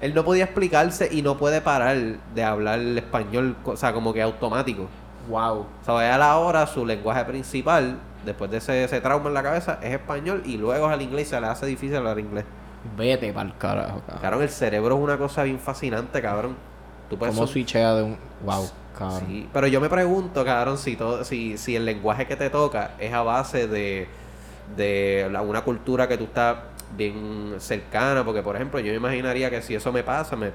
Él 0.01 0.15
no 0.15 0.25
podía 0.25 0.45
explicarse 0.45 1.09
y 1.11 1.23
no 1.23 1.37
puede 1.39 1.61
parar 1.61 1.97
de 2.35 2.45
hablar 2.45 2.79
el 2.79 2.99
español, 2.99 3.57
o 3.65 3.77
sea, 3.77 3.93
como 3.93 4.13
que 4.13 4.23
automático. 4.23 4.89
Wow. 5.29 5.67
O 5.83 5.85
sea, 5.85 6.15
a 6.15 6.19
la 6.19 6.37
hora 6.37 6.67
su 6.67 6.85
lenguaje 6.87 7.25
principal, 7.25 7.99
después 8.25 8.51
de 8.51 8.59
ese, 8.59 8.85
ese 8.85 9.01
trauma 9.01 9.29
en 9.29 9.35
la 9.35 9.43
cabeza, 9.43 9.79
es 9.83 9.95
español 9.95 10.43
y 10.45 10.57
luego 10.59 10.87
es 10.89 10.95
el 10.95 11.03
inglés 11.03 11.27
y 11.29 11.31
se 11.31 11.41
le 11.41 11.47
hace 11.49 11.67
difícil 11.67 11.97
hablar 11.97 12.19
inglés. 12.21 12.45
Vete 12.97 13.33
pa'l 13.33 13.53
carajo, 13.59 14.01
cabrón. 14.07 14.23
Cabrón, 14.23 14.43
el 14.43 14.51
cerebro 14.51 14.95
es 14.97 15.01
una 15.03 15.19
cosa 15.19 15.43
bien 15.43 15.59
fascinante, 15.59 16.23
cabrón. 16.23 16.55
Tú 17.11 17.17
puedes 17.17 17.35
¿Cómo 17.35 17.47
son- 17.47 17.53
switchea 17.53 17.95
de 17.95 18.03
un. 18.03 18.17
Wow, 18.45 18.69
cabrón. 18.99 19.23
Sí, 19.27 19.49
pero 19.53 19.67
yo 19.67 19.81
me 19.81 19.89
pregunto, 19.89 20.45
cabrón, 20.45 20.79
si 20.79 20.97
todo, 20.97 21.25
si, 21.25 21.57
si 21.59 21.77
el 21.77 21.85
lenguaje 21.85 22.27
que 22.27 22.37
te 22.37 22.51
toca 22.51 22.93
es 22.99 23.13
a 23.13 23.23
base 23.23 23.67
de, 23.69 24.09
de 24.77 25.29
la- 25.31 25.43
una 25.43 25.63
cultura 25.63 26.09
que 26.09 26.17
tú 26.19 26.25
estás 26.25 26.57
bien 26.97 27.55
cercana, 27.59 28.25
porque 28.25 28.43
por 28.43 28.57
ejemplo, 28.57 28.81
yo 28.81 28.91
me 28.93 28.97
imaginaría 28.97 29.51
que 29.51 29.63
si 29.63 29.75
eso 29.75 29.93
me 29.93 30.03
pasa, 30.03 30.37
me, 30.37 30.51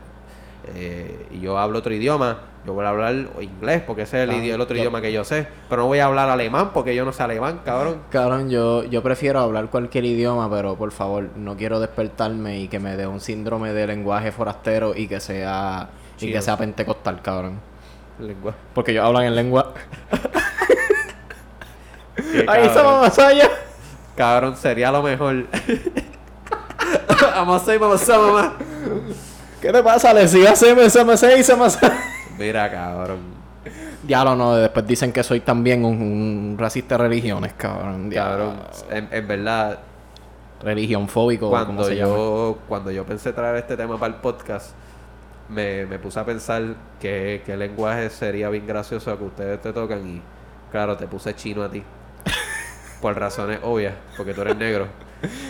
eh, 0.75 1.25
y 1.31 1.39
yo 1.39 1.57
hablo 1.57 1.79
otro 1.79 1.93
idioma, 1.93 2.39
yo 2.65 2.73
voy 2.73 2.85
a 2.85 2.89
hablar 2.89 3.15
inglés, 3.41 3.81
porque 3.85 4.03
ese 4.03 4.23
es 4.23 4.29
el, 4.29 4.35
Ah, 4.35 4.45
el 4.55 4.61
otro 4.61 4.75
yo- 4.75 4.81
idioma 4.83 5.01
que 5.01 5.11
yo 5.11 5.23
sé, 5.23 5.47
pero 5.69 5.81
no 5.83 5.87
voy 5.87 5.99
a 5.99 6.05
hablar 6.05 6.29
alemán 6.29 6.69
porque 6.73 6.93
yo 6.95 7.03
no 7.05 7.11
sé 7.13 7.23
alemán, 7.23 7.61
cabrón. 7.65 7.97
Cabrón, 8.11 8.49
yo, 8.49 8.83
yo 8.83 9.01
prefiero 9.01 9.39
hablar 9.39 9.69
cualquier 9.69 10.05
idioma, 10.05 10.49
pero 10.51 10.75
por 10.75 10.91
favor, 10.91 11.29
no 11.35 11.57
quiero 11.57 11.79
despertarme 11.79 12.59
y 12.59 12.67
que 12.67 12.79
me 12.79 12.95
dé 12.95 13.07
un 13.07 13.19
síndrome 13.19 13.73
de 13.73 13.87
lenguaje 13.87 14.31
forastero 14.31 14.95
y 14.95 15.07
que 15.07 15.19
sea 15.19 15.89
y 16.21 16.31
que 16.31 16.41
sea 16.41 16.57
pentecostal, 16.57 17.21
cabrón. 17.21 17.59
Lengua. 18.19 18.53
Porque 18.73 18.91
ellos 18.91 19.05
hablan 19.05 19.25
en 19.25 19.35
lengua. 19.35 19.73
Ahí 22.47 22.67
cabrón. 22.67 22.85
mamá 22.85 23.09
Saya. 23.09 23.49
Cabrón, 24.15 24.55
sería 24.55 24.91
lo 24.91 25.01
mejor. 25.01 25.45
Vamos 27.35 27.61
a 27.61 27.63
hacer, 27.63 27.79
vamos 27.79 28.09
a 28.09 28.19
mamá. 28.19 28.53
¿Qué 29.61 29.71
te 29.71 29.83
pasa? 29.83 30.13
Le 30.13 30.27
se 30.27 30.55
se 30.55 30.75
me 30.75 30.89
se 30.89 31.43
se 31.43 31.55
me 31.55 31.69
se. 31.69 31.79
Mira, 32.37 32.69
cabrón. 32.69 33.19
Diablo, 34.03 34.35
no, 34.35 34.55
después 34.55 34.85
dicen 34.87 35.13
que 35.13 35.23
soy 35.23 35.41
también 35.41 35.85
un, 35.85 36.01
un 36.01 36.55
racista 36.57 36.97
de 36.97 37.03
religiones, 37.03 37.53
cabrón. 37.53 38.09
Cabrón, 38.09 38.59
en, 38.89 39.07
en 39.11 39.27
verdad, 39.27 39.79
Religión 40.63 41.07
fóbico, 41.07 41.49
como 41.49 41.65
cuando 41.65 41.83
se 41.83 41.95
llama. 41.95 42.15
yo 42.15 42.57
cuando 42.67 42.91
yo 42.91 43.05
pensé 43.05 43.33
traer 43.33 43.57
este 43.57 43.75
tema 43.75 43.97
para 43.97 44.13
el 44.13 44.19
podcast 44.19 44.71
me, 45.51 45.85
me 45.85 45.99
puse 45.99 46.19
a 46.19 46.25
pensar 46.25 46.63
que, 46.99 47.41
qué 47.45 47.57
lenguaje 47.57 48.09
sería 48.09 48.49
bien 48.49 48.65
gracioso 48.65 49.17
que 49.17 49.23
ustedes 49.25 49.61
te 49.61 49.73
tocan 49.73 50.07
y 50.07 50.21
claro 50.71 50.95
te 50.97 51.07
puse 51.07 51.35
chino 51.35 51.63
a 51.63 51.69
ti 51.69 51.83
por 53.01 53.17
razones 53.19 53.59
obvias 53.63 53.93
porque 54.17 54.33
tú 54.33 54.41
eres 54.41 54.55
negro 54.57 54.87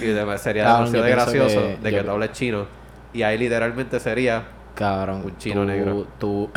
y 0.02 0.06
de- 0.06 0.38
sería 0.38 0.64
Cabrón, 0.66 0.94
yo 0.94 1.02
demasiado 1.04 1.06
gracioso 1.46 1.68
que 1.68 1.78
de 1.84 1.92
yo- 1.92 1.98
que 2.00 2.04
tú 2.04 2.12
hables 2.12 2.32
chino 2.34 2.66
y 3.14 3.24
ahí 3.24 3.38
literalmente 3.38 4.00
sería 4.00 4.44
Cabrón. 4.76 5.22
Un 5.26 5.38
chino 5.38 5.62
tú- 5.62 5.68
negro. 5.68 6.08
Tú. 6.18 6.50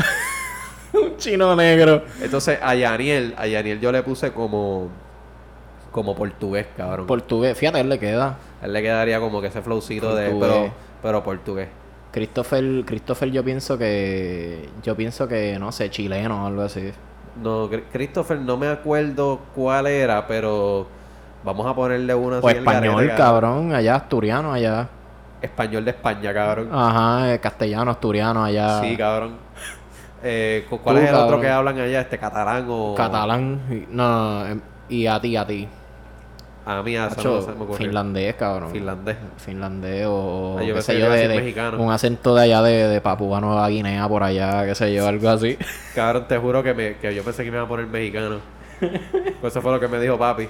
un 0.95 1.17
chino 1.17 1.55
negro. 1.57 2.03
entonces 2.23 2.59
a 2.63 2.75
Yaniel 2.75 3.35
a 3.37 3.47
Yaniel 3.47 3.81
yo 3.81 3.91
le 3.93 4.03
puse 4.03 4.33
como 4.33 4.89
como 5.93 6.15
portugués 6.17 6.67
cabrón 6.77 7.07
Portugués. 7.07 7.57
Fíjate, 7.59 7.81
él 7.81 7.89
le 7.89 7.99
queda. 7.99 8.37
a 8.63 8.67
él 8.67 8.73
le 8.73 8.83
quedaría 8.83 9.21
como 9.21 9.41
que 9.41 9.49
ese 9.49 9.63
flowcito 9.63 10.15
de 10.15 10.31
pero 10.41 10.73
pero 11.03 11.23
portugués 11.23 11.69
Christopher, 12.15 12.85
Christopher 12.87 13.29
yo 13.33 13.43
pienso 13.45 13.77
que 13.77 14.69
yo 14.85 14.95
pienso 14.95 15.27
que 15.27 15.59
no 15.59 15.73
sé, 15.73 15.91
chileno 15.91 16.45
o 16.45 16.47
algo 16.47 16.63
así. 16.63 16.93
No, 17.43 17.69
Christopher, 17.93 18.39
no 18.39 18.57
me 18.57 18.69
acuerdo 18.69 19.41
cuál 19.53 19.89
era, 19.89 20.25
pero 20.29 20.87
vamos 21.43 21.67
a 21.67 21.75
ponerle 21.75 22.15
una 22.15 22.39
O 22.39 22.49
español, 22.49 22.95
garete, 22.95 23.17
cabrón, 23.17 23.75
allá 23.75 23.97
asturiano 23.97 24.53
allá. 24.53 24.89
Español 25.43 25.85
de 25.85 25.91
España, 25.91 26.33
cabrón. 26.33 26.69
Ajá, 26.73 27.35
eh, 27.35 27.41
castellano, 27.41 27.91
asturiano 27.91 28.45
allá. 28.45 28.81
Sí, 28.81 28.97
cabrón. 28.97 29.37
Eh, 30.27 30.65
¿cu- 30.71 30.79
¿Cuál 30.79 30.97
Tú, 30.97 31.03
es 31.03 31.09
el 31.11 31.15
otro 31.17 31.39
que 31.39 31.51
hablan 31.51 31.79
allá? 31.79 32.01
Este 32.01 32.17
catalán 32.17 32.65
o. 32.71 32.95
Catalán. 32.97 33.61
y- 33.71 33.87
No, 33.95 34.09
no, 34.41 34.47
em, 34.47 34.61
y 34.89 35.07
a 35.07 35.21
ti, 35.21 35.37
a 35.37 35.47
ti. 35.47 35.69
A 36.67 36.83
mí, 36.83 36.97
a 36.97 37.07
eso 37.09 37.17
Macho, 37.17 37.35
no 37.35 37.41
se 37.43 37.49
me 37.49 37.55
ocurrió. 37.65 37.75
finlandés, 37.77 38.35
cabrón. 38.37 38.71
Finlandés. 38.71 39.17
Finlandés 39.37 40.07
o, 40.09 40.57
Ah, 40.59 40.63
yo 40.63 40.75
qué 40.75 40.83
sé 40.83 40.99
yo, 40.99 41.11
de, 41.11 41.75
un 41.79 41.93
acento 41.93 42.35
de 42.35 42.43
allá 42.45 42.63
de, 42.63 42.89
de 42.89 43.01
Papúa 43.03 43.39
Nueva 43.41 43.69
Guinea 43.69 44.09
por 44.09 44.23
allá, 44.23 44.65
qué 44.65 44.75
sé 44.75 44.95
yo, 44.95 45.07
algo 45.07 45.29
así. 45.29 45.59
Cabrón, 45.95 46.27
te 46.27 46.39
juro 46.39 46.63
que, 46.63 46.73
me, 46.73 46.97
que 46.97 47.15
yo 47.15 47.23
pensé 47.23 47.45
que 47.45 47.51
me 47.51 47.59
iba 47.59 47.67
a 47.67 47.69
poner 47.69 47.87
mexicano. 47.87 48.39
Pues 49.41 49.53
eso 49.53 49.61
fue 49.61 49.73
lo 49.73 49.81
que 49.81 49.89
me 49.89 50.01
dijo 50.01 50.19
papi. 50.19 50.49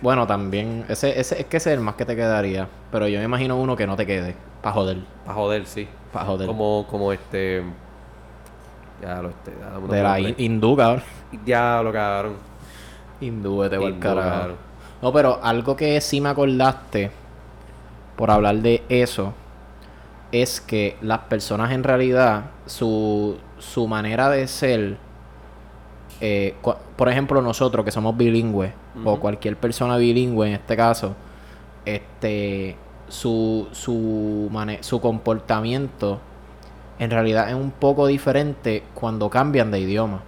Bueno, 0.00 0.26
también, 0.26 0.84
ese, 0.88 1.18
ese 1.18 1.40
es 1.40 1.46
que 1.46 1.56
ese 1.58 1.70
es 1.72 1.78
el 1.78 1.84
más 1.84 1.94
que 1.94 2.04
te 2.04 2.16
quedaría. 2.16 2.68
Pero 2.90 3.06
yo 3.08 3.18
me 3.18 3.24
imagino 3.24 3.56
uno 3.58 3.76
que 3.76 3.86
no 3.86 3.96
te 3.96 4.06
quede. 4.06 4.34
Para 4.62 4.74
joder. 4.74 4.98
Para 5.24 5.34
joder, 5.34 5.66
sí. 5.66 5.88
Para 6.12 6.24
joder. 6.26 6.46
Como, 6.46 6.86
como 6.88 7.12
este. 7.12 7.62
Ya 9.02 9.20
lo 9.22 9.28
este. 9.30 9.52
ya, 9.60 9.94
de 9.94 10.02
la 10.02 10.20
hindú, 10.20 10.76
cabrón. 10.76 11.02
Diablo, 11.44 11.92
cabrón. 11.92 12.32
Hindú, 13.20 13.58
vete 13.58 13.76
pa'l 13.78 13.88
Hindú, 13.90 14.00
carajo. 14.00 14.28
cabrón. 14.30 14.56
No, 15.04 15.12
pero 15.12 15.38
algo 15.42 15.76
que 15.76 16.00
sí 16.00 16.20
me 16.22 16.30
acordaste 16.30 17.10
por 18.16 18.30
hablar 18.30 18.56
de 18.56 18.82
eso 18.88 19.34
es 20.32 20.60
que 20.62 20.96
las 21.02 21.18
personas 21.20 21.72
en 21.72 21.84
realidad, 21.84 22.46
su, 22.66 23.36
su 23.58 23.86
manera 23.86 24.30
de 24.30 24.48
ser, 24.48 24.96
eh, 26.20 26.54
por 26.96 27.08
ejemplo 27.08 27.42
nosotros 27.42 27.84
que 27.84 27.90
somos 27.90 28.16
bilingües, 28.16 28.72
o 29.04 29.18
cualquier 29.20 29.56
persona 29.56 29.96
bilingüe 29.96 30.46
en 30.48 30.54
este 30.54 30.76
caso, 30.76 31.14
este, 31.84 32.76
su, 33.08 33.68
su, 33.72 34.48
mane- 34.52 34.82
su 34.82 35.00
comportamiento 35.00 36.20
en 36.98 37.10
realidad 37.10 37.48
es 37.48 37.54
un 37.56 37.72
poco 37.72 38.06
diferente 38.06 38.84
cuando 38.94 39.28
cambian 39.28 39.70
de 39.72 39.80
idioma. 39.80 40.22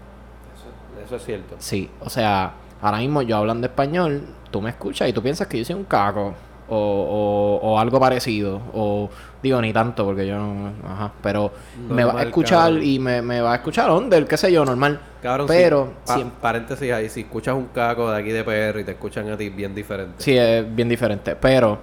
Eso, 1.07 1.16
es 1.16 1.24
cierto. 1.24 1.54
Sí, 1.59 1.88
o 2.00 2.11
sea, 2.11 2.52
ahora 2.82 2.98
mismo 2.98 3.22
yo 3.22 3.36
hablando 3.36 3.66
español, 3.66 4.22
tú 4.50 4.61
me 4.61 4.70
escuchas 4.70 5.09
y 5.09 5.12
tú 5.12 5.22
piensas 5.22 5.46
que 5.46 5.59
yo 5.59 5.64
soy 5.64 5.76
un 5.76 5.84
caco 5.84 6.34
o, 6.68 6.76
o, 6.76 7.68
o 7.72 7.78
algo 7.78 8.00
parecido, 8.00 8.61
o 8.74 9.09
digo 9.42 9.61
ni 9.61 9.72
tanto 9.72 10.04
porque 10.04 10.26
yo 10.26 10.36
no, 10.36 10.72
ajá, 10.84 11.12
pero 11.22 11.52
me 11.88 12.04
va 12.04 12.18
a 12.18 12.22
escuchar 12.24 12.64
cabrón. 12.72 12.82
y 12.82 12.98
me, 12.98 13.22
me 13.22 13.40
va 13.40 13.52
a 13.52 13.57
escuchar 13.57 13.88
under, 13.90 14.26
qué 14.26 14.36
sé 14.36 14.50
yo, 14.50 14.64
normal. 14.64 15.00
Cabrón, 15.22 15.46
pero 15.46 15.92
sí, 16.04 16.24
pa- 16.24 16.40
paréntesis 16.40 16.92
ahí, 16.92 17.09
si 17.09 17.20
escuchas 17.20 17.54
un 17.54 17.66
caco 17.66 18.11
de 18.11 18.18
aquí 18.20 18.30
de 18.30 18.42
PR 18.42 18.80
y 18.80 18.84
te 18.84 18.92
escuchan 18.92 19.30
a 19.30 19.36
ti 19.36 19.48
bien 19.48 19.74
diferente. 19.76 20.14
sí, 20.18 20.36
es 20.36 20.74
bien 20.74 20.88
diferente, 20.88 21.36
pero 21.36 21.78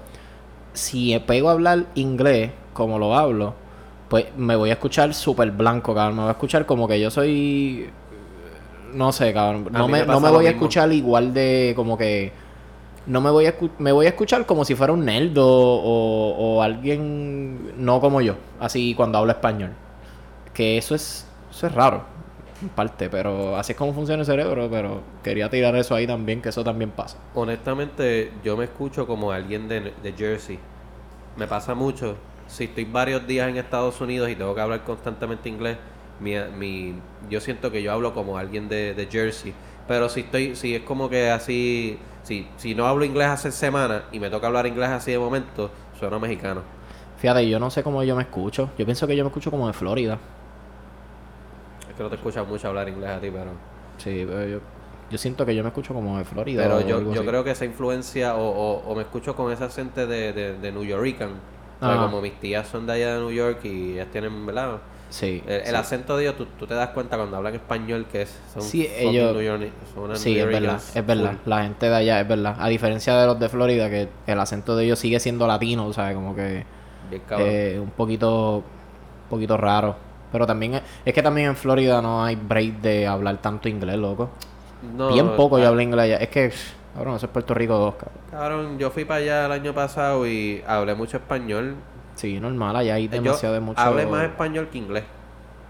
si 0.73 1.17
pego 1.19 1.49
a 1.49 1.53
hablar 1.53 1.85
inglés 1.95 2.51
como 2.73 2.97
lo 2.99 3.15
hablo, 3.15 3.53
pues 4.09 4.25
me 4.37 4.55
voy 4.55 4.69
a 4.69 4.73
escuchar 4.73 5.13
súper 5.13 5.51
blanco, 5.51 5.93
cabrón, 5.95 6.15
me 6.15 6.21
voy 6.23 6.29
a 6.29 6.33
escuchar 6.33 6.65
como 6.65 6.87
que 6.87 6.99
yo 6.99 7.09
soy 7.09 7.89
no 8.93 9.11
sé, 9.11 9.33
cabrón. 9.33 9.67
No 9.71 9.87
me, 9.87 9.99
me 10.01 10.05
no 10.05 10.19
me 10.19 10.29
voy 10.29 10.45
a 10.47 10.51
escuchar 10.51 10.91
igual 10.91 11.33
de 11.33 11.73
como 11.75 11.97
que. 11.97 12.31
No 13.05 13.19
me 13.19 13.29
voy 13.29 13.47
a 13.47 13.55
me 13.79 13.91
voy 13.91 14.05
a 14.05 14.09
escuchar 14.09 14.45
como 14.45 14.63
si 14.63 14.75
fuera 14.75 14.93
un 14.93 15.03
nerd 15.03 15.37
o, 15.37 15.45
o, 15.45 16.35
o 16.37 16.61
alguien 16.61 17.73
no 17.83 17.99
como 17.99 18.21
yo, 18.21 18.35
así 18.59 18.95
cuando 18.95 19.17
hablo 19.17 19.31
español. 19.33 19.71
Que 20.53 20.77
eso 20.77 20.95
es, 20.95 21.27
eso 21.51 21.67
es 21.67 21.73
raro, 21.73 22.05
en 22.61 22.69
parte, 22.69 23.09
pero 23.09 23.57
así 23.57 23.73
es 23.73 23.77
como 23.77 23.93
funciona 23.93 24.21
el 24.21 24.25
cerebro, 24.25 24.69
pero 24.71 25.01
quería 25.21 25.49
tirar 25.49 25.75
eso 25.75 25.95
ahí 25.95 26.07
también, 26.07 26.41
que 26.41 26.49
eso 26.49 26.63
también 26.63 26.91
pasa. 26.91 27.17
Honestamente, 27.33 28.31
yo 28.43 28.55
me 28.55 28.65
escucho 28.65 29.05
como 29.05 29.31
alguien 29.31 29.67
de, 29.67 29.93
de 30.01 30.13
Jersey. 30.13 30.59
Me 31.35 31.47
pasa 31.47 31.75
mucho. 31.75 32.15
Si 32.47 32.65
estoy 32.65 32.85
varios 32.85 33.25
días 33.25 33.49
en 33.49 33.57
Estados 33.57 33.99
Unidos 33.99 34.29
y 34.29 34.35
tengo 34.35 34.53
que 34.53 34.61
hablar 34.61 34.83
constantemente 34.83 35.49
inglés, 35.49 35.77
mi, 36.23 36.35
mi, 36.57 36.95
yo 37.29 37.39
siento 37.41 37.71
que 37.71 37.83
yo 37.83 37.91
hablo 37.91 38.13
como 38.13 38.37
alguien 38.37 38.69
de, 38.69 38.93
de 38.95 39.07
Jersey. 39.07 39.53
Pero 39.87 40.09
si 40.09 40.21
estoy, 40.21 40.55
si 40.55 40.75
es 40.75 40.83
como 40.83 41.09
que 41.09 41.29
así, 41.29 41.99
si, 42.23 42.47
si 42.57 42.75
no 42.75 42.87
hablo 42.87 43.05
inglés 43.05 43.27
hace 43.27 43.51
semanas 43.51 44.03
y 44.11 44.19
me 44.19 44.29
toca 44.29 44.47
hablar 44.47 44.65
inglés 44.67 44.89
así 44.89 45.11
de 45.11 45.19
momento, 45.19 45.71
sueno 45.99 46.19
mexicano. 46.19 46.63
Fíjate, 47.17 47.47
yo 47.49 47.59
no 47.59 47.69
sé 47.71 47.83
cómo 47.83 48.03
yo 48.03 48.15
me 48.15 48.23
escucho. 48.23 48.71
Yo 48.77 48.85
pienso 48.85 49.07
que 49.07 49.15
yo 49.15 49.23
me 49.23 49.29
escucho 49.29 49.51
como 49.51 49.67
de 49.67 49.73
Florida. 49.73 50.19
Es 51.87 51.95
que 51.95 52.03
no 52.03 52.09
te 52.09 52.15
escuchas 52.15 52.47
mucho 52.47 52.67
hablar 52.67 52.89
inglés 52.89 53.09
a 53.11 53.19
ti, 53.21 53.29
pero... 53.31 53.51
Sí, 53.97 54.25
pero 54.27 54.47
yo, 54.47 54.59
yo 55.09 55.17
siento 55.17 55.45
que 55.45 55.55
yo 55.55 55.63
me 55.63 55.69
escucho 55.69 55.93
como 55.93 56.17
de 56.17 56.25
Florida. 56.25 56.63
Pero 56.63 56.81
yo, 56.81 57.01
yo 57.11 57.11
así. 57.11 57.25
creo 57.25 57.43
que 57.43 57.51
esa 57.51 57.65
influencia, 57.65 58.35
o, 58.35 58.47
o, 58.49 58.91
o 58.91 58.95
me 58.95 59.01
escucho 59.03 59.35
con 59.35 59.51
ese 59.51 59.63
acento 59.63 60.05
de, 60.07 60.33
de, 60.33 60.57
de 60.57 60.71
New 60.71 60.83
Yorican. 60.83 61.31
Porque 61.87 61.97
como 62.05 62.21
mis 62.21 62.39
tías 62.39 62.67
son 62.67 62.85
de 62.87 62.93
allá 62.93 63.15
de 63.15 63.19
New 63.19 63.31
York 63.31 63.59
y 63.65 63.93
ellas 63.93 64.07
tienen, 64.11 64.45
¿verdad? 64.45 64.77
Sí. 65.09 65.43
El, 65.45 65.53
el 65.61 65.65
sí. 65.67 65.75
acento 65.75 66.17
de 66.17 66.23
ellos, 66.23 66.37
tú, 66.37 66.47
tú 66.57 66.65
te 66.65 66.73
das 66.73 66.89
cuenta 66.89 67.17
cuando 67.17 67.37
hablan 67.37 67.53
español 67.53 68.05
que 68.11 68.23
es, 68.23 68.39
son 68.51 68.63
Sí, 68.63 68.89
ellos- 68.97 69.33
New 69.33 69.43
York- 69.43 69.71
son 69.93 70.15
Sí, 70.17 70.33
New 70.33 70.39
es 70.39 70.47
verdad, 70.47 70.81
es 70.95 71.05
verdad. 71.05 71.29
full. 71.43 71.49
La 71.49 71.63
gente 71.63 71.89
de 71.89 71.95
allá 71.95 72.19
es 72.21 72.27
verdad. 72.27 72.55
A 72.59 72.67
diferencia 72.67 73.15
de 73.15 73.27
los 73.27 73.39
de 73.39 73.49
Florida, 73.49 73.89
que 73.89 74.09
el 74.25 74.39
acento 74.39 74.75
de 74.75 74.85
ellos 74.85 74.97
sigue 74.99 75.19
siendo 75.19 75.45
latino, 75.45 75.91
¿sabes? 75.93 76.15
Como 76.15 76.35
que 76.35 76.65
Bien 77.09 77.21
eh, 77.37 77.79
un 77.81 77.91
poquito, 77.91 78.57
un 78.57 79.29
poquito 79.29 79.57
raro. 79.57 79.95
Pero 80.31 80.47
también 80.47 80.73
es, 80.75 80.81
es 81.05 81.13
que 81.13 81.21
también 81.21 81.49
en 81.49 81.55
Florida 81.55 82.01
no 82.01 82.23
hay 82.23 82.35
break 82.35 82.81
de 82.81 83.05
hablar 83.05 83.39
tanto 83.39 83.69
inglés, 83.69 83.97
loco. 83.97 84.29
No, 84.97 85.09
Bien 85.13 85.29
poco 85.35 85.59
yo 85.59 85.65
ah, 85.65 85.67
hablo 85.69 85.81
inglés 85.81 86.05
allá. 86.05 86.17
Es 86.17 86.29
que, 86.29 86.51
cabrón, 86.93 87.15
eso 87.15 87.25
es 87.25 87.31
Puerto 87.31 87.53
Rico 87.53 87.77
2, 87.77 87.95
cabrón. 87.95 88.17
Cabrón, 88.31 88.79
yo 88.79 88.91
fui 88.91 89.05
para 89.05 89.19
allá 89.19 89.45
el 89.47 89.51
año 89.51 89.73
pasado 89.73 90.25
y 90.27 90.63
hablé 90.67 90.95
mucho 90.95 91.17
español. 91.17 91.75
Sí, 92.15 92.39
normal, 92.39 92.75
allá 92.75 92.95
hay 92.95 93.05
Eh, 93.05 93.09
demasiado 93.09 93.55
de 93.55 93.59
mucho... 93.59 93.79
hablé 93.81 94.05
más 94.05 94.23
español 94.23 94.69
que 94.71 94.77
inglés. 94.77 95.03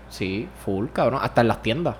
Sí, 0.09 0.47
full, 0.65 0.87
cabrón. 0.87 1.19
Hasta 1.23 1.41
en 1.41 1.47
las 1.47 1.61
tiendas. 1.61 1.95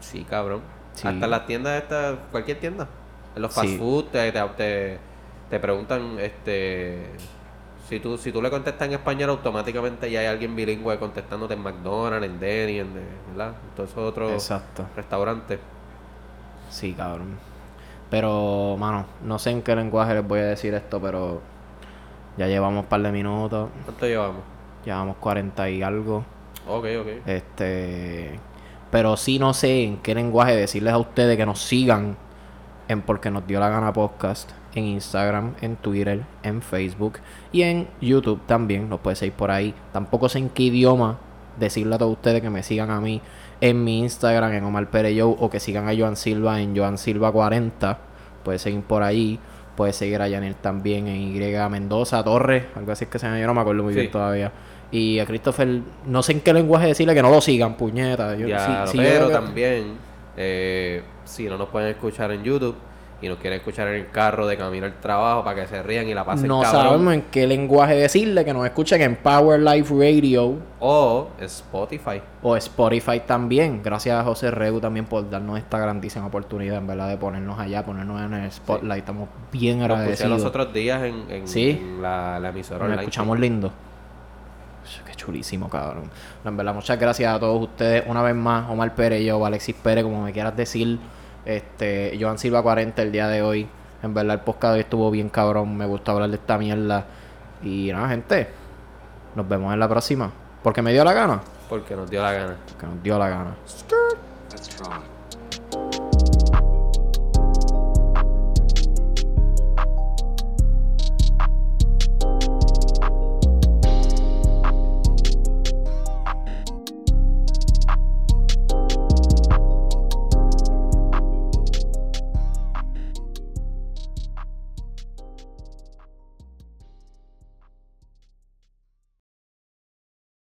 Sí, 0.00 0.24
cabrón. 0.28 0.60
Sí. 0.94 1.06
Hasta 1.06 1.24
en 1.26 1.30
las 1.30 1.46
tiendas 1.46 1.82
estas, 1.82 2.16
cualquier 2.30 2.58
tienda. 2.58 2.88
En 3.34 3.42
los 3.42 3.52
fast 3.52 3.68
Sí. 3.68 3.76
food 3.78 4.04
te, 4.06 4.32
te, 4.32 4.40
te, 4.56 4.98
te 5.50 5.60
preguntan, 5.60 6.18
este... 6.18 7.10
Si 7.88 8.00
tú, 8.00 8.18
si 8.18 8.32
tú 8.32 8.42
le 8.42 8.50
contestas 8.50 8.88
en 8.88 8.94
español, 8.94 9.30
automáticamente 9.30 10.10
ya 10.10 10.18
hay 10.20 10.26
alguien 10.26 10.56
bilingüe 10.56 10.98
contestándote 10.98 11.54
en 11.54 11.62
McDonald's, 11.62 12.26
en 12.26 12.40
Denny, 12.40 12.78
en, 12.80 12.88
¿verdad? 13.28 13.50
En 13.50 13.76
todos 13.76 13.90
esos 13.90 14.02
otros 14.08 14.32
Exacto. 14.32 14.86
restaurantes. 14.96 15.60
Sí, 16.68 16.94
cabrón. 16.94 17.38
Pero, 18.10 18.76
mano, 18.78 19.06
no 19.24 19.38
sé 19.38 19.50
en 19.50 19.62
qué 19.62 19.74
lenguaje 19.74 20.14
les 20.14 20.26
voy 20.26 20.40
a 20.40 20.44
decir 20.44 20.74
esto, 20.74 21.00
pero 21.00 21.40
ya 22.36 22.46
llevamos 22.46 22.84
un 22.84 22.88
par 22.88 23.02
de 23.02 23.10
minutos. 23.10 23.70
¿Cuánto 23.84 24.06
llevamos? 24.06 24.42
Llevamos 24.84 25.16
40 25.16 25.70
y 25.70 25.82
algo. 25.82 26.24
Ok, 26.68 26.86
ok. 27.00 27.08
Este. 27.26 28.38
Pero 28.90 29.16
sí 29.16 29.38
no 29.38 29.52
sé 29.54 29.82
en 29.82 29.98
qué 29.98 30.14
lenguaje 30.14 30.54
decirles 30.54 30.92
a 30.92 30.98
ustedes 30.98 31.36
que 31.36 31.46
nos 31.46 31.60
sigan 31.60 32.16
en 32.88 33.02
Porque 33.02 33.30
Nos 33.30 33.46
Dio 33.46 33.58
la 33.58 33.68
Gana 33.68 33.92
Podcast. 33.92 34.50
En 34.74 34.84
Instagram, 34.84 35.54
en 35.62 35.76
Twitter, 35.76 36.22
en 36.42 36.60
Facebook 36.60 37.20
y 37.50 37.62
en 37.62 37.88
YouTube 38.02 38.42
también. 38.46 38.90
Nos 38.90 39.00
puede 39.00 39.16
seguir 39.16 39.32
por 39.32 39.50
ahí. 39.50 39.74
Tampoco 39.92 40.28
sé 40.28 40.38
en 40.38 40.50
qué 40.50 40.64
idioma 40.64 41.18
decirle 41.58 41.94
a 41.94 41.98
todos 41.98 42.12
ustedes 42.12 42.42
que 42.42 42.50
me 42.50 42.62
sigan 42.62 42.90
a 42.90 43.00
mí 43.00 43.22
en 43.60 43.84
mi 43.84 44.00
Instagram, 44.00 44.52
en 44.52 44.64
Omar 44.64 44.90
Pérez 44.90 45.18
o 45.22 45.48
que 45.50 45.60
sigan 45.60 45.88
a 45.88 45.96
Joan 45.96 46.16
Silva 46.16 46.60
en 46.60 46.76
Joan 46.76 46.98
Silva 46.98 47.32
40. 47.32 47.98
Puede 48.44 48.58
seguir 48.58 48.82
por 48.82 49.02
ahí. 49.02 49.38
Puede 49.76 49.92
seguir 49.92 50.22
a 50.22 50.28
Yanel 50.28 50.54
también 50.54 51.06
en 51.06 51.16
Y 51.36 51.68
Mendoza 51.70 52.24
Torres. 52.24 52.64
Algo 52.74 52.92
así 52.92 53.04
es 53.04 53.10
que 53.10 53.18
se 53.18 53.26
llama. 53.26 53.38
Yo 53.40 53.46
no 53.46 53.54
me 53.54 53.60
acuerdo 53.60 53.82
muy 53.82 53.92
Sí. 53.92 54.00
bien 54.00 54.10
todavía. 54.12 54.50
Y 54.90 55.18
a 55.18 55.26
Christopher, 55.26 55.80
no 56.06 56.22
sé 56.22 56.32
en 56.32 56.40
qué 56.40 56.52
lenguaje 56.54 56.86
decirle 56.86 57.12
que 57.14 57.22
no 57.22 57.30
lo 57.30 57.40
sigan, 57.40 57.76
puñeta. 57.76 58.34
Yo, 58.36 58.46
Ya, 58.46 58.86
sí- 58.86 58.96
pero 58.96 59.26
que- 59.28 59.32
también, 59.34 59.84
eh, 60.36 61.02
si 61.24 61.44
no 61.44 61.58
nos 61.58 61.68
pueden 61.68 61.90
escuchar 61.90 62.30
en 62.30 62.42
YouTube 62.44 62.74
y 63.22 63.28
nos 63.28 63.38
quieren 63.38 63.58
escuchar 63.60 63.88
en 63.88 63.94
el 63.94 64.10
carro 64.10 64.46
de 64.46 64.58
camino 64.58 64.84
al 64.84 65.00
trabajo 65.00 65.42
para 65.42 65.62
que 65.62 65.66
se 65.66 65.82
rían 65.82 66.06
y 66.06 66.12
la 66.12 66.24
pasen 66.24 66.48
no 66.48 66.60
cabrón. 66.60 66.82
sabemos 66.82 67.14
en 67.14 67.22
qué 67.30 67.46
lenguaje 67.46 67.94
decirle 67.94 68.44
que 68.44 68.52
nos 68.52 68.64
escuchen 68.66 69.00
en 69.00 69.16
Power 69.16 69.58
Life 69.58 69.94
Radio 69.94 70.56
O 70.80 71.28
Spotify. 71.40 72.20
o 72.42 72.56
Spotify 72.58 73.20
también. 73.26 73.80
Gracias 73.82 74.20
a 74.20 74.22
José 74.22 74.50
Reu 74.50 74.80
también 74.80 75.06
por 75.06 75.28
darnos 75.30 75.56
esta 75.58 75.78
grandísima 75.78 76.26
oportunidad, 76.26 76.76
en 76.76 76.86
verdad, 76.86 77.08
de 77.08 77.16
ponernos 77.16 77.58
allá, 77.58 77.82
ponernos 77.86 78.20
en 78.20 78.34
el 78.34 78.52
spotlight. 78.52 78.98
Estamos 78.98 79.28
bien 79.50 79.80
agradecidos. 79.80 80.30
los 80.32 80.44
otros 80.44 80.72
días 80.74 81.02
en, 81.02 81.24
en- 81.30 81.48
Sí. 81.48 81.70
en 81.70 82.02
la, 82.02 82.38
la 82.38 82.50
emisora 82.50 82.80
Nos 82.80 82.84
online. 82.84 83.02
escuchamos 83.02 83.40
lindo. 83.40 83.72
Qué 85.06 85.14
chulísimo, 85.14 85.68
cabrón. 85.68 86.10
En 86.44 86.56
verdad, 86.56 86.74
muchas 86.74 86.98
gracias 86.98 87.34
a 87.34 87.40
todos 87.40 87.60
ustedes. 87.62 88.04
Una 88.06 88.22
vez 88.22 88.34
más, 88.36 88.70
Omar 88.70 88.94
Pérez, 88.94 89.22
yo, 89.24 89.44
Alexis 89.44 89.74
Pérez, 89.74 90.04
como 90.04 90.22
me 90.22 90.32
quieras 90.32 90.54
decir. 90.56 90.98
Este, 91.46 92.18
Joan 92.20 92.38
Silva 92.38 92.62
40 92.62 93.00
el 93.02 93.12
día 93.12 93.28
de 93.28 93.40
hoy. 93.40 93.68
En 94.02 94.12
verdad, 94.12 94.34
el 94.34 94.40
podcast 94.40 94.72
de 94.72 94.74
hoy 94.74 94.80
estuvo 94.80 95.10
bien 95.10 95.28
cabrón. 95.28 95.76
Me 95.76 95.86
gustó 95.86 96.12
hablar 96.12 96.28
de 96.28 96.36
esta 96.36 96.58
mierda. 96.58 97.06
Y 97.62 97.90
nada, 97.92 98.08
gente. 98.08 98.48
Nos 99.34 99.48
vemos 99.48 99.72
en 99.72 99.80
la 99.80 99.88
próxima. 99.88 100.30
Porque 100.62 100.82
me 100.82 100.92
dio 100.92 101.04
la 101.04 101.12
gana. 101.12 101.40
Porque 101.68 101.96
nos 101.96 102.10
dio 102.10 102.20
la 102.20 102.32
gana. 102.32 102.56
Porque 102.68 102.86
nos 102.86 103.02
dio 103.02 103.18
la 103.18 103.28
gana. 103.28 103.54